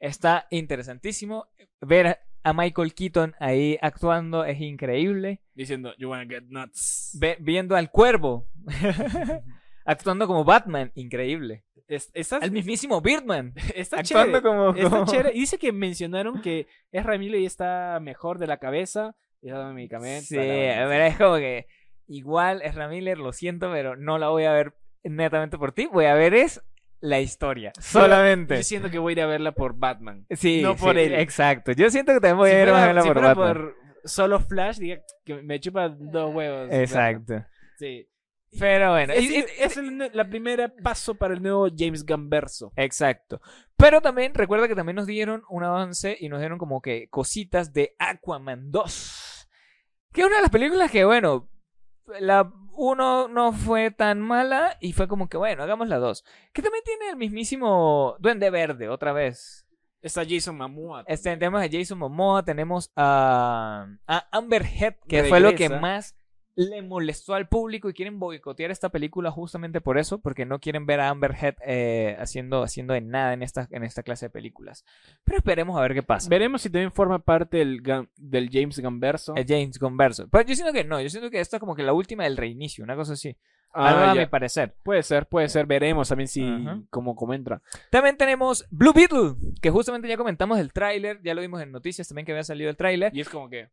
[0.01, 1.49] Está interesantísimo.
[1.83, 5.43] Ver a Michael Keaton ahí actuando es increíble.
[5.55, 7.11] Diciendo, you wanna get nuts.
[7.21, 8.49] Ve- viendo al cuervo
[9.85, 11.65] actuando como Batman, increíble.
[11.89, 14.43] Es- está, Al mismísimo Birdman está chévere.
[14.43, 15.31] como, Está chévere.
[15.35, 19.15] Y dice que mencionaron que Ezra Miller ya está mejor de la cabeza.
[19.43, 20.27] Y está medicamentos.
[20.29, 21.67] Sí, ver, es como que
[22.09, 24.75] igual es Miller, lo siento, pero no la voy a ver
[25.05, 25.87] netamente por ti.
[25.87, 26.63] Voy a ver es
[27.01, 27.73] la historia.
[27.79, 28.57] Solamente.
[28.57, 30.27] Yo siento que voy a ir a verla por Batman.
[30.31, 31.15] Sí, no por sí, él.
[31.15, 31.73] Exacto.
[31.73, 33.35] Yo siento que también voy Si a ir a verla si por Batman.
[33.55, 36.69] por solo Flash, diga que me chupa dos huevos.
[36.73, 37.45] Exacto.
[37.79, 38.09] Sí.
[38.59, 42.73] Pero bueno, Es, el, la primera paso para el nuevo James Gunn verso.
[42.77, 43.41] Exacto.
[43.77, 47.73] Pero también, recuerda que también nos dieron un avance y nos dieron como que cositas
[47.73, 49.49] de Aquaman 2.
[50.13, 51.49] Que es una de las películas que, bueno,
[52.21, 56.25] la 1 no fue tan mala y fue como que, bueno, hagamos la 2.
[56.53, 59.67] Que también tiene el mismísimo Duende Verde, otra vez.
[60.01, 61.05] Está Jason Momoa.
[61.07, 66.15] Este, tenemos a Jason Momoa, tenemos a, a Amber Heard, que fue lo que más
[66.57, 70.87] le molestó al público y quieren boicotear esta película justamente por eso, porque no quieren
[70.87, 74.31] ver a Amber Heard eh, haciendo, haciendo de nada en esta, en esta clase de
[74.31, 74.85] películas.
[75.25, 76.29] Pero esperemos a ver qué pasa.
[76.31, 77.83] Veremos si también forma parte del,
[78.17, 79.35] del James Gunn verso.
[79.37, 80.29] El James Converso.
[80.29, 82.39] Pero yo siento que no, yo siento que esta es como que la última del
[82.39, 83.37] reinicio, una cosa así.
[83.79, 84.75] Ah, a mi parecer.
[84.83, 85.67] Puede ser, puede ser.
[85.67, 86.81] Veremos también si Ajá.
[86.89, 87.61] cómo, cómo entra.
[87.91, 92.09] También tenemos Blue Beetle, que justamente ya comentamos el tráiler, ya lo vimos en noticias
[92.09, 93.15] también que había salido el tráiler.
[93.15, 93.69] Y es como que.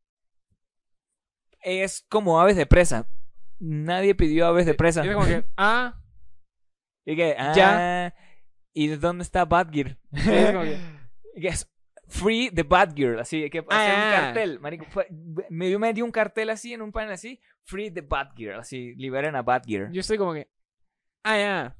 [1.64, 3.08] Es como aves de presa.
[3.60, 5.04] Nadie pidió aves de presa.
[5.04, 5.44] Es como que.
[5.58, 6.00] Ah.
[7.06, 8.16] Y que, ah, Ya.
[8.74, 10.78] ¿Y de dónde está como que.
[11.36, 11.70] Es
[12.08, 14.06] Free the Batgear, así que hacer Ah.
[14.06, 15.08] un cartel, marico, fue-
[15.50, 18.94] me dio, me dio un cartel así en un panel así, Free the Batgear, así,
[18.96, 19.90] liberen a Batgear.
[19.92, 20.50] Yo estoy como que.
[21.24, 21.78] Ah, ya.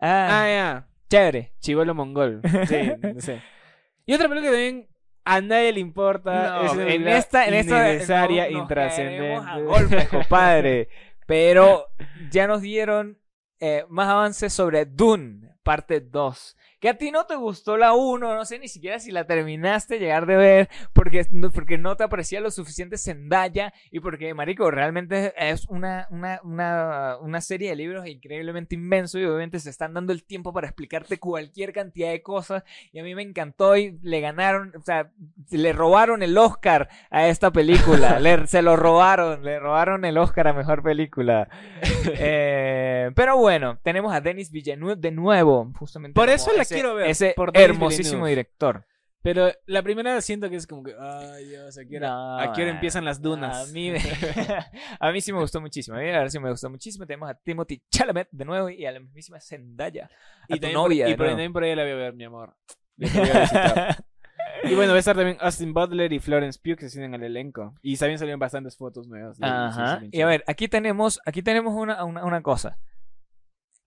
[0.00, 0.88] Ah, Ah, ya.
[1.08, 1.54] chévere.
[1.60, 2.42] Chivolo mongol.
[2.68, 2.76] Sí,
[3.14, 3.40] no sé.
[4.06, 4.88] Y otra película que también
[5.24, 6.62] a nadie le importa.
[6.62, 9.34] No, es en esta, en esta no- intrascendente.
[9.34, 10.88] a golpes, compadre.
[11.26, 11.86] Pero
[12.30, 13.18] ya nos dieron
[13.60, 16.56] eh, más avances sobre Dune, parte 2.
[16.84, 19.94] Que a ti no te gustó la 1, no sé ni siquiera si la terminaste
[19.94, 24.34] de llegar de ver, porque no, porque no te aparecía lo suficiente Zendaya y porque,
[24.34, 29.70] marico, realmente es una, una, una, una serie de libros increíblemente inmenso y obviamente se
[29.70, 33.78] están dando el tiempo para explicarte cualquier cantidad de cosas y a mí me encantó
[33.78, 35.10] y le ganaron, o sea,
[35.50, 40.48] le robaron el Oscar a esta película, le- se lo robaron, le robaron el Oscar
[40.48, 41.48] a Mejor Película.
[42.16, 46.14] Eh, pero bueno, tenemos a Denis Villeneuve de nuevo, justamente.
[46.14, 48.84] Por eso la quiero ver, Ese por hermosísimo director.
[49.22, 50.94] Pero la primera siento que es como que.
[51.00, 53.70] Ay, Dios, ¿a qué hora, No, a qué hora empiezan las dunas?
[53.70, 53.98] A mí, me-
[55.00, 55.96] a mí sí me gustó muchísimo.
[55.96, 57.06] A mí la sí me gustó muchísimo.
[57.06, 60.10] Tenemos a Timothy Chalamet de nuevo y a la mismísima Zendaya.
[60.42, 62.24] A tu también novia por, y por, también por ahí la voy a ver, mi
[62.24, 62.54] amor.
[62.98, 63.96] Voy a
[64.64, 67.22] y bueno, va a estar también Austin Butler y Florence Pugh que se unen al
[67.22, 67.74] elenco.
[67.80, 69.38] Y también salieron bastantes fotos nuevas.
[69.40, 70.02] Ajá.
[70.12, 72.78] Y a ver, aquí tenemos, aquí tenemos una, una, una cosa.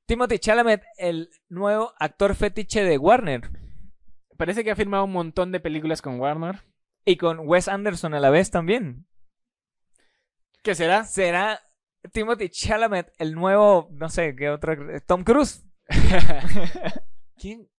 [0.07, 3.49] Timothy Chalamet, el nuevo actor fetiche de Warner.
[4.37, 6.63] Parece que ha firmado un montón de películas con Warner.
[7.05, 9.05] Y con Wes Anderson a la vez también.
[10.63, 11.03] ¿Qué será?
[11.05, 11.61] ¿Será
[12.13, 14.75] Timothy Chalamet el nuevo, no sé, qué otro?
[15.05, 15.65] Tom Cruise?
[17.37, 17.69] ¿Quién?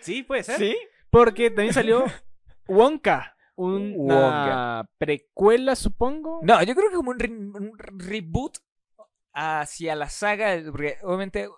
[0.00, 0.58] Sí, puede ser.
[0.58, 0.76] ¿Sí?
[1.10, 2.04] Porque también salió
[2.68, 3.36] Wonka.
[3.56, 4.90] Una Wonka.
[4.98, 6.40] precuela, supongo.
[6.42, 8.58] No, yo creo que como un, re- un reboot
[9.32, 11.48] hacia la saga, porque obviamente,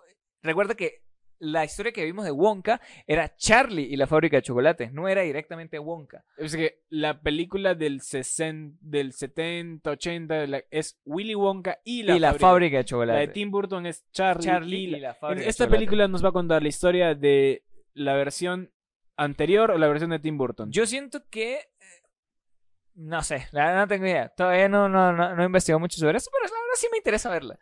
[0.47, 1.03] recuerda que
[1.39, 5.21] la historia que vimos de Wonka era Charlie y la fábrica de chocolates, no era
[5.21, 6.25] directamente Wonka.
[6.35, 12.01] Es que la película del, 60, del 70, 80 de la- es Willy Wonka y
[12.01, 12.71] la, y la fábrica.
[12.71, 13.33] de La de chocolates.
[13.33, 15.77] Tim Burton es Charlie, Charlie y y la- la fábrica de Esta chocolates.
[15.87, 18.71] película nos va a contar la historia de la versión
[19.15, 20.71] anterior o la versión de Tim Burton.
[20.71, 21.53] Yo siento que.
[21.57, 21.65] eh,
[22.95, 24.29] No sé, la verdad no tengo idea.
[24.29, 26.97] Todavía no, no, no, no he investigado mucho sobre eso, pero la verdad sí me
[26.97, 27.59] interesa verla.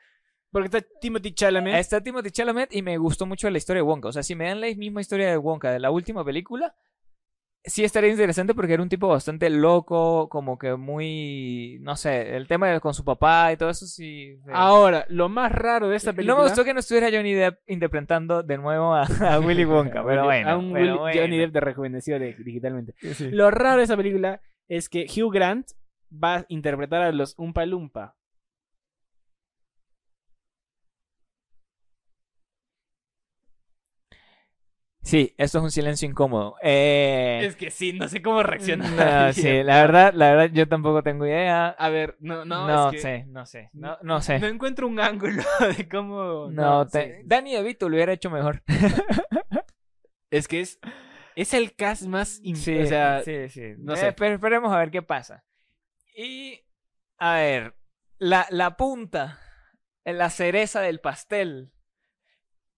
[0.56, 1.76] Porque está Timothy Chalamet.
[1.76, 4.08] Está Timothy Chalamet y me gustó mucho la historia de Wonka.
[4.08, 6.74] O sea, si me dan la misma historia de Wonka de la última película,
[7.64, 11.78] sí estaría interesante porque era un tipo bastante loco, como que muy.
[11.82, 14.38] No sé, el tema de- con su papá y todo eso sí.
[14.54, 16.36] Ahora, lo más raro de esta película.
[16.36, 20.06] No me gustó que no estuviera Johnny Depp interpretando de nuevo a, a Willy Wonka,
[20.06, 20.50] pero bueno.
[20.50, 21.22] A un pero Willy- bueno.
[21.22, 22.96] Johnny Depp de rejuvenecido digitalmente.
[23.14, 23.30] Sí.
[23.30, 25.68] Lo raro de esta película es que Hugh Grant
[26.14, 28.16] va a interpretar a los Umpa Lumpa.
[35.06, 36.56] Sí, esto es un silencio incómodo.
[36.64, 38.90] Eh, Es que sí, no sé cómo reaccionar.
[38.90, 41.68] no, sí, la verdad, la verdad, yo tampoco tengo idea.
[41.70, 44.40] A ver, no, no, No, es que sé, no sé, no, no sé.
[44.40, 45.44] No encuentro un ángulo
[45.78, 46.50] de cómo.
[46.50, 46.92] No, sí.
[46.94, 48.64] te- Danny DeVito lo hubiera hecho mejor.
[50.32, 50.80] Es que es.
[51.36, 52.40] Es el cast más.
[52.42, 53.74] in- Sí, o sea, sí, sí.
[53.78, 54.14] no Eh, sé.
[54.14, 55.44] pero esperemos a ver qué pasa.
[56.18, 56.62] Y,
[57.20, 57.76] a ver,
[58.18, 59.40] la, la punta,
[60.04, 61.72] la cereza del pastel.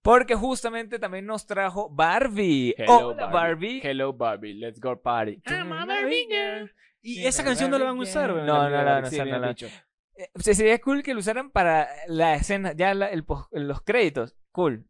[0.08, 2.74] Porque justamente también nos trajo Barbie.
[2.78, 3.82] Hello, Hola, Barbie.
[3.84, 4.54] Hello, Barbie.
[4.54, 5.42] Let's go party.
[5.46, 6.72] I'm a Barbie girl.
[7.02, 9.10] Y esa canción no la van a Barbie usar, No, no la película, van a
[9.10, 9.56] sí, usar, no la-.
[10.16, 14.38] Eh, sería cool que lo usaran para la escena, ya la- el los créditos.
[14.54, 14.88] Cool.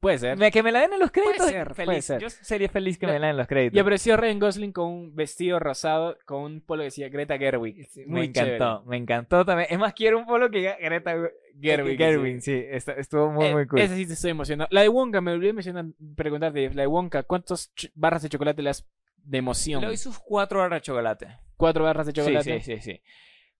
[0.00, 0.36] Puede ser.
[0.38, 1.48] Me- que me la den en los créditos.
[1.48, 2.20] ser, puede ser.
[2.20, 3.76] Yo sería feliz que me la den en los créditos.
[3.76, 7.88] Y apareció Ryan Gosling con un vestido rosado con un polo que decía Greta Gerwig.
[7.88, 8.80] Sí, Muy me encantó, chévere.
[8.86, 9.68] me encantó también.
[9.70, 11.16] Es más, quiero un polo que Greta
[11.60, 13.80] Gerwig, Gerwig, sí, estuvo muy, Eh, muy cool.
[13.80, 14.68] Esa sí te estoy emocionado.
[14.70, 18.68] La de Wonka, me olvidé mencionar, preguntarte, la de Wonka, ¿cuántas barras de chocolate le
[18.68, 18.86] das
[19.24, 19.80] de emoción?
[19.80, 21.26] Le doy sus cuatro barras de chocolate.
[21.56, 22.60] Cuatro barras de chocolate.
[22.60, 23.02] Sí, sí, sí, sí.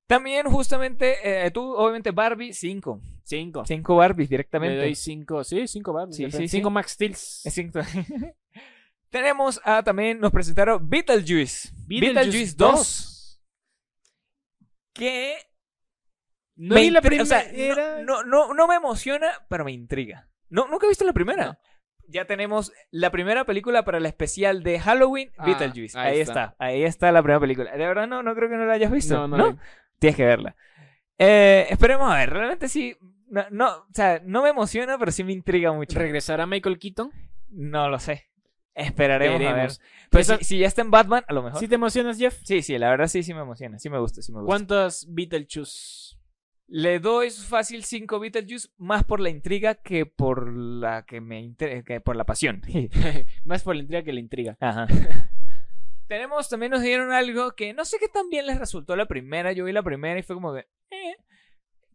[0.08, 3.00] También, justamente, eh, tú, obviamente, Barbie, cinco.
[3.22, 3.64] Cinco.
[3.66, 4.76] Cinco Barbies Le directamente.
[4.78, 6.16] doy cinco, sí, cinco barras.
[6.16, 6.48] Sí, ya sí, está.
[6.50, 6.72] Cinco sí.
[6.72, 7.46] Max Steels.
[7.46, 7.80] Es cinco.
[9.10, 11.70] Tenemos a también, nos presentaron Beetlejuice.
[11.86, 13.40] Beetlejuice 2.
[14.94, 15.36] Que
[16.56, 18.02] No me vi la intri- o sea, primera.
[18.02, 20.28] no, no, no, no me emociona, pero me intriga.
[20.48, 21.60] No, nunca he visto la primera.
[22.08, 25.98] Ya tenemos la primera película para el especial de Halloween, Ah, Beetlejuice.
[25.98, 26.44] ahí Ahí, está.
[26.44, 26.56] está.
[26.58, 27.70] ahí está la primera película.
[27.72, 29.14] De verdad no, no creo que no la hayas visto.
[29.14, 29.58] No, No, no.
[29.98, 30.56] Tienes que verla.
[31.18, 32.96] Eh, esperemos a ver, realmente sí.
[33.30, 35.98] No, no, o sea, no me emociona, pero sí me intriga mucho.
[35.98, 37.10] ¿Regresará Michael Keaton?
[37.50, 38.24] No lo sé.
[38.74, 39.48] Esperaremos a ver.
[39.52, 39.80] Veremos.
[40.10, 41.58] Pues Pero si, si ya está en Batman, a lo mejor.
[41.58, 42.38] ¿Sí te emocionas, Jeff?
[42.44, 43.78] Sí, sí, la verdad sí, sí me emociona.
[43.78, 44.46] Sí me gusta, sí me gusta.
[44.46, 46.16] ¿Cuántos Beetlejuice?
[46.70, 51.82] Le doy fácil 5 Beetlejuice más por la intriga que por la que me inter-
[51.82, 52.62] que por la pasión.
[53.44, 54.56] Más por la intriga que la intriga.
[54.60, 54.86] Ajá.
[56.08, 59.52] Tenemos, también nos dieron algo que no sé qué tan bien les resultó la primera.
[59.52, 60.66] Yo vi la primera y fue como de.
[60.90, 61.16] eh,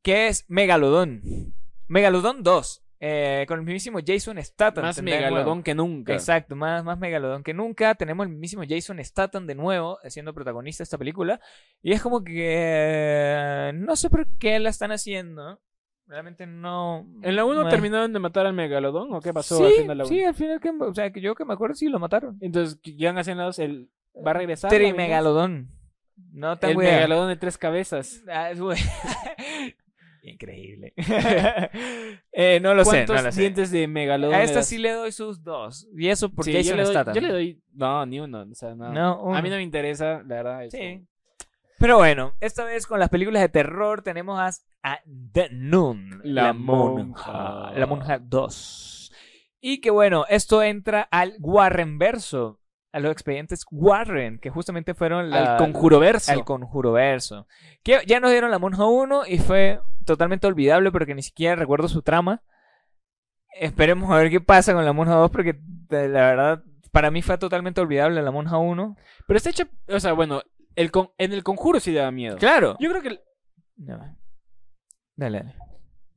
[0.01, 1.21] que es Megalodón.
[1.87, 2.79] Megalodón 2.
[3.05, 4.85] eh, con el mismísimo Jason Statham.
[4.85, 5.63] Más megalodón nuevo.
[5.63, 6.13] que nunca.
[6.13, 7.95] Exacto, más, más megalodón que nunca.
[7.95, 11.39] Tenemos el mismísimo Jason Statham de nuevo, eh, siendo protagonista de esta película.
[11.81, 15.59] Y es como que eh, no sé por qué la están haciendo.
[16.05, 17.05] Realmente no.
[17.21, 17.69] ¿En la 1 Eh.
[17.71, 20.09] terminaron de matar al megalodón o qué pasó sí, al final de la 1?
[20.09, 22.37] Sí, al final, que, o sea, que yo que me acuerdo, sí lo mataron.
[22.41, 23.17] Entonces, ya han
[23.57, 24.69] el va a regresar.
[24.71, 25.69] Trimegalodón.
[26.31, 26.95] No El tengo idea.
[26.95, 28.23] megalodón de tres cabezas.
[28.31, 28.51] Ah.
[30.23, 30.93] Increíble.
[32.35, 33.41] Eh, no lo sé, ¿Cuántos no lo sé.
[33.41, 34.33] dientes de megalodón?
[34.33, 34.67] A esta das?
[34.67, 35.87] sí le doy sus dos.
[35.95, 37.13] Y eso porque Sí, yo, le doy, Statham.
[37.13, 37.61] yo le doy.
[37.73, 38.41] No, ni uno.
[38.49, 38.91] O sea, no.
[38.91, 40.61] No, A mí no me interesa, la verdad.
[40.71, 41.05] Sí.
[41.77, 44.49] Pero bueno, esta vez con las películas de terror tenemos a,
[44.93, 44.99] a
[45.33, 47.71] The Nun, La monja, monja.
[47.77, 49.11] la monja 2.
[49.61, 52.59] Y que bueno, esto entra al Warren verso,
[52.93, 56.31] a los expedientes Warren, que justamente fueron la, Al conjuro verso.
[56.31, 57.47] al conjuro verso.
[57.83, 61.87] Que ya nos dieron la monja 1 y fue totalmente olvidable porque ni siquiera recuerdo
[61.89, 62.41] su trama.
[63.59, 65.59] Esperemos a ver qué pasa con la monja 2 porque
[65.89, 68.95] la verdad para mí fue totalmente olvidable la monja 1.
[69.27, 69.65] Pero está hecho.
[69.87, 70.41] O sea, bueno,
[70.75, 72.37] el con- en el conjuro sí daba miedo.
[72.37, 72.77] Claro.
[72.79, 73.19] Yo creo que.
[73.77, 74.17] No.
[75.15, 75.55] Dale, dale.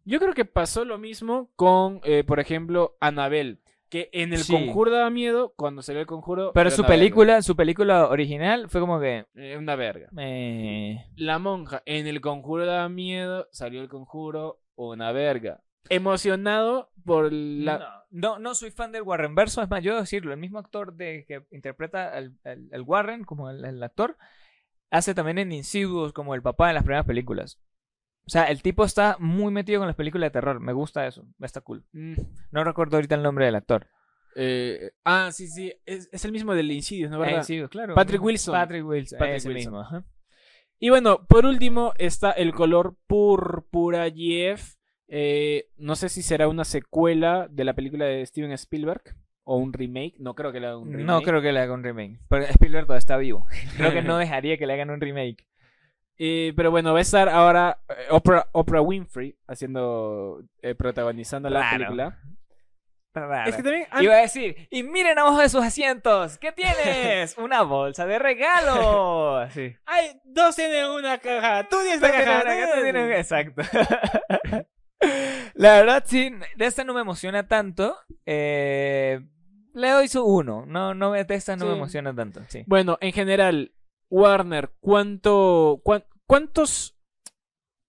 [0.05, 3.61] Yo creo que pasó lo mismo con, eh, por ejemplo, Anabel.
[3.89, 4.53] Que en el Sí.
[4.53, 6.51] conjuro daba miedo, cuando salió el conjuro.
[6.53, 7.01] Pero su una verga.
[7.01, 10.09] película, su película original fue como que Eh, una verga.
[10.19, 15.63] eh, La monja, en el conjuro daba miedo, salió el conjuro, una verga.
[15.89, 17.79] Emocionado por la.
[18.11, 20.59] no, no, no soy fan del Warren verso, es más, yo debo decirlo, el mismo
[20.59, 24.17] actor de que interpreta al, al- al Warren como el, el actor
[24.91, 27.61] hace también en Insidious como el papá en las primeras películas.
[28.27, 31.25] O sea, el tipo está muy metido con las películas de terror, me gusta eso,
[31.41, 31.85] está cool.
[31.93, 32.15] Mm,
[32.51, 33.87] No recuerdo ahorita el nombre del actor.
[34.35, 35.73] eh, ah, sí, sí.
[35.87, 37.19] Es, es el mismo del Insidious, ¿no?
[37.21, 37.37] ¿Verdad?
[37.37, 37.95] Eh, Insidious, claro.
[37.95, 38.53] Patrick Wilson.
[38.53, 39.73] Patrick Wilson, Patrick ese Wilson.
[39.73, 40.05] mismo, ajá.
[40.79, 44.75] Y bueno, por último está el color púrpura Jeff.
[45.09, 49.03] Eh, no sé si será una secuela de la película de Steven Spielberg
[49.45, 50.17] o un remake.
[50.19, 51.07] No creo que le haga un remake.
[51.07, 52.19] No creo que le haga un remake.
[52.29, 53.47] Porque Spielberg todavía está vivo.
[53.77, 55.47] Creo que no dejaría que le hagan un remake.
[56.19, 62.19] Pero bueno, va a estar ahora eh, Oprah, Oprah Winfrey haciendo, eh, protagonizando la película.
[63.15, 63.49] Raro.
[63.49, 67.35] Es que también Iba a decir, y miren abajo de sus asientos, ¿qué tienes?
[67.39, 69.37] Una bolsa de regalo.
[69.39, 69.75] Así.
[69.87, 71.67] hay dos tienen una caja.
[71.67, 72.43] Tú tienes la caja.
[72.75, 73.63] tú tienes- Exacto.
[75.55, 77.97] La verdad, sí, de esta no me emociona tanto.
[78.25, 79.21] Eh,
[79.75, 80.65] le doy su uno.
[80.67, 81.77] No, no, de esta no me Sí.
[81.77, 82.41] emociona tanto.
[82.49, 82.65] Sí.
[82.67, 83.73] Bueno, en general,
[84.11, 86.97] Warner, ¿cuánto, cuán- ¿cuántos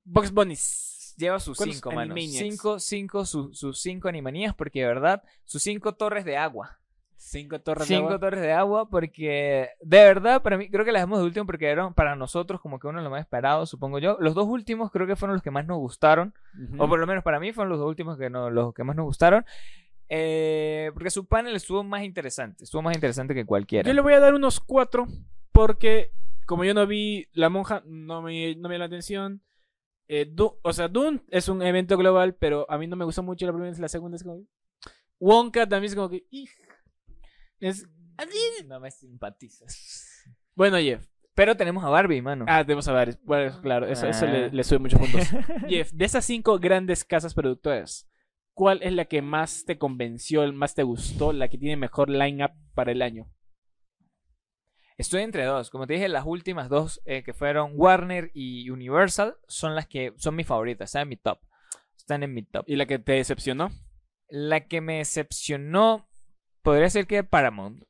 [0.03, 1.15] Box Bunnies?
[1.18, 2.14] Lleva sus ¿Cuántos cinco, mano.
[2.14, 2.38] Animaniacs?
[2.38, 6.80] Cinco, cinco, su- sus cinco animanías, porque de verdad, sus cinco torres de agua.
[7.19, 8.19] Cinco torres Cinco de agua.
[8.19, 11.68] torres de agua, porque de verdad, para mí, creo que las dejamos de último porque
[11.68, 14.18] eran para nosotros como que uno de los más esperados, supongo yo.
[14.19, 16.34] Los dos últimos creo que fueron los que más nos gustaron,
[16.77, 18.95] o por lo menos para mí fueron los dos últimos que no, los que más
[18.95, 19.44] nos gustaron.
[20.10, 23.88] Eh, porque su panel estuvo más interesante, estuvo más interesante que cualquiera.
[23.88, 25.06] Yo le voy a dar unos cuatro
[25.52, 26.12] porque
[26.46, 29.42] como yo no vi La Monja, no me, no me dio la atención.
[30.08, 33.22] Eh, Du- o sea, Dune es un evento global, pero a mí no me gustó
[33.24, 34.16] mucho la primera la segunda.
[34.16, 34.46] Es como...
[35.20, 36.26] Wonka también es como que...
[37.60, 37.86] Es...
[38.66, 40.24] No me simpatizas.
[40.56, 41.06] Bueno, Jeff.
[41.36, 42.46] Pero tenemos a Barbie, mano.
[42.48, 43.20] Ah, debemos saber.
[43.24, 44.30] Bueno, claro, eso, eso Ah.
[44.32, 45.28] le, le sube muchos puntos.
[45.70, 48.08] Jeff, de esas cinco grandes casas productoras,
[48.58, 52.52] ¿cuál es la que más te convenció, más te gustó, la que tiene mejor line-up
[52.74, 53.32] para el año?
[54.98, 55.70] Estoy entre dos.
[55.70, 60.12] Como te dije, las últimas dos eh, que fueron Warner y Universal son las que
[60.18, 60.90] son mis favoritas.
[60.90, 61.40] Están en mi top.
[61.96, 62.64] Están en mi top.
[62.68, 63.70] ¿Y la que te decepcionó?
[64.28, 66.10] La que me decepcionó
[66.64, 67.84] podría ser que Paramount.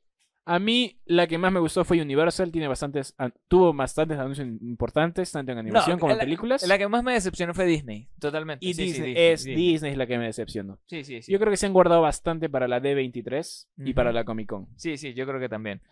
[0.50, 4.48] A mí la que más me gustó fue Universal, tiene bastantes an- tuvo bastantes anuncios
[4.62, 6.66] importantes tanto en animación No, como en la- películas.
[6.66, 8.08] La que más me decepcionó fue Disney.
[8.18, 8.64] Totalmente.
[8.64, 9.44] y Sí, sí, Disney, es.
[9.44, 10.78] Disney la que me decepcionó.
[10.86, 11.30] Sí, sí, sí.
[11.30, 14.68] Yo creo que se han guardado bastante para la D23 y para la Comic Con.
[14.76, 15.82] Sí, sí, yo creo que también.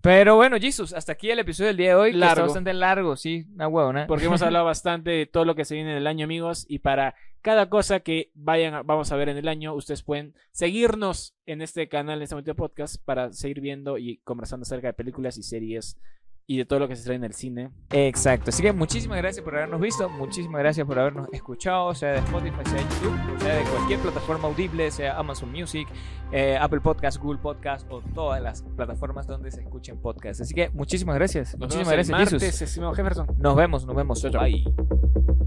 [0.00, 2.10] Pero bueno, Jesus, hasta aquí el episodio del día de hoy.
[2.10, 2.42] que está Largo.
[2.44, 4.06] bastante largo, sí, una huevona.
[4.08, 6.66] Porque hemos hablado bastante de todo lo que se viene en el año, amigos.
[6.68, 10.34] Y para cada cosa que vayan a- vamos a ver en el año, ustedes pueden
[10.52, 14.86] seguirnos en este canal, en este momento de podcast, para seguir viendo y conversando acerca
[14.88, 15.98] de películas y series
[16.44, 17.70] y de todo lo que se trae en el cine.
[17.90, 18.50] Exacto.
[18.50, 22.56] Así que muchísimas gracias por habernos visto, muchísimas gracias por habernos escuchado, sea de Spotify,
[22.64, 25.88] sea de YouTube, sea de cualquier plataforma audible, sea Amazon Music,
[26.32, 30.40] eh, Apple Podcast, Google Podcast o todas las plataformas donde se escuchen podcasts.
[30.42, 31.52] Así que muchísimas gracias.
[31.52, 33.26] Nos muchísimas vemos el gracias, martes, Jefferson.
[33.38, 34.22] Nos vemos, nos vemos.
[34.32, 35.41] Bye.